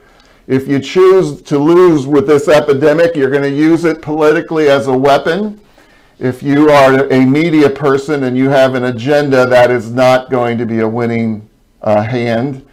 If 0.46 0.68
you 0.68 0.78
choose 0.78 1.42
to 1.42 1.58
lose 1.58 2.06
with 2.06 2.28
this 2.28 2.46
epidemic, 2.46 3.16
you're 3.16 3.30
going 3.30 3.42
to 3.42 3.50
use 3.50 3.84
it 3.84 4.00
politically 4.00 4.68
as 4.68 4.86
a 4.86 4.96
weapon. 4.96 5.60
If 6.20 6.42
you 6.42 6.70
are 6.70 7.12
a 7.12 7.26
media 7.26 7.68
person 7.68 8.24
and 8.24 8.36
you 8.36 8.48
have 8.48 8.74
an 8.74 8.84
agenda, 8.84 9.46
that 9.46 9.70
is 9.70 9.90
not 9.90 10.30
going 10.30 10.56
to 10.58 10.64
be 10.64 10.80
a 10.80 10.88
winning 10.88 11.50
uh, 11.82 12.02
hand. 12.02 12.64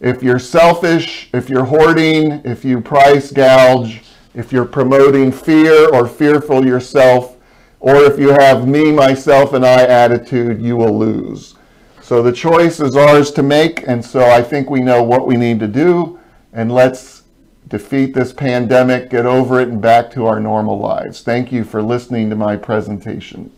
If 0.00 0.22
you're 0.22 0.38
selfish, 0.38 1.28
if 1.34 1.50
you're 1.50 1.64
hoarding, 1.64 2.40
if 2.44 2.64
you 2.64 2.80
price 2.80 3.30
gouge, 3.30 4.02
if 4.34 4.50
you're 4.50 4.64
promoting 4.64 5.30
fear 5.30 5.92
or 5.94 6.08
fearful 6.08 6.64
yourself, 6.64 7.36
or 7.80 7.96
if 7.96 8.18
you 8.18 8.30
have 8.30 8.66
me, 8.66 8.90
myself, 8.90 9.52
and 9.52 9.66
I 9.66 9.82
attitude, 9.82 10.62
you 10.62 10.76
will 10.76 10.98
lose. 10.98 11.56
So 12.00 12.22
the 12.22 12.32
choice 12.32 12.80
is 12.80 12.96
ours 12.96 13.30
to 13.32 13.42
make, 13.42 13.86
and 13.86 14.04
so 14.04 14.24
I 14.24 14.42
think 14.42 14.70
we 14.70 14.80
know 14.80 15.02
what 15.02 15.26
we 15.26 15.36
need 15.36 15.60
to 15.60 15.68
do, 15.68 16.18
and 16.52 16.72
let's 16.72 17.17
defeat 17.68 18.14
this 18.14 18.32
pandemic, 18.32 19.10
get 19.10 19.26
over 19.26 19.60
it, 19.60 19.68
and 19.68 19.80
back 19.80 20.10
to 20.12 20.26
our 20.26 20.40
normal 20.40 20.78
lives. 20.78 21.22
Thank 21.22 21.52
you 21.52 21.64
for 21.64 21.82
listening 21.82 22.30
to 22.30 22.36
my 22.36 22.56
presentation. 22.56 23.52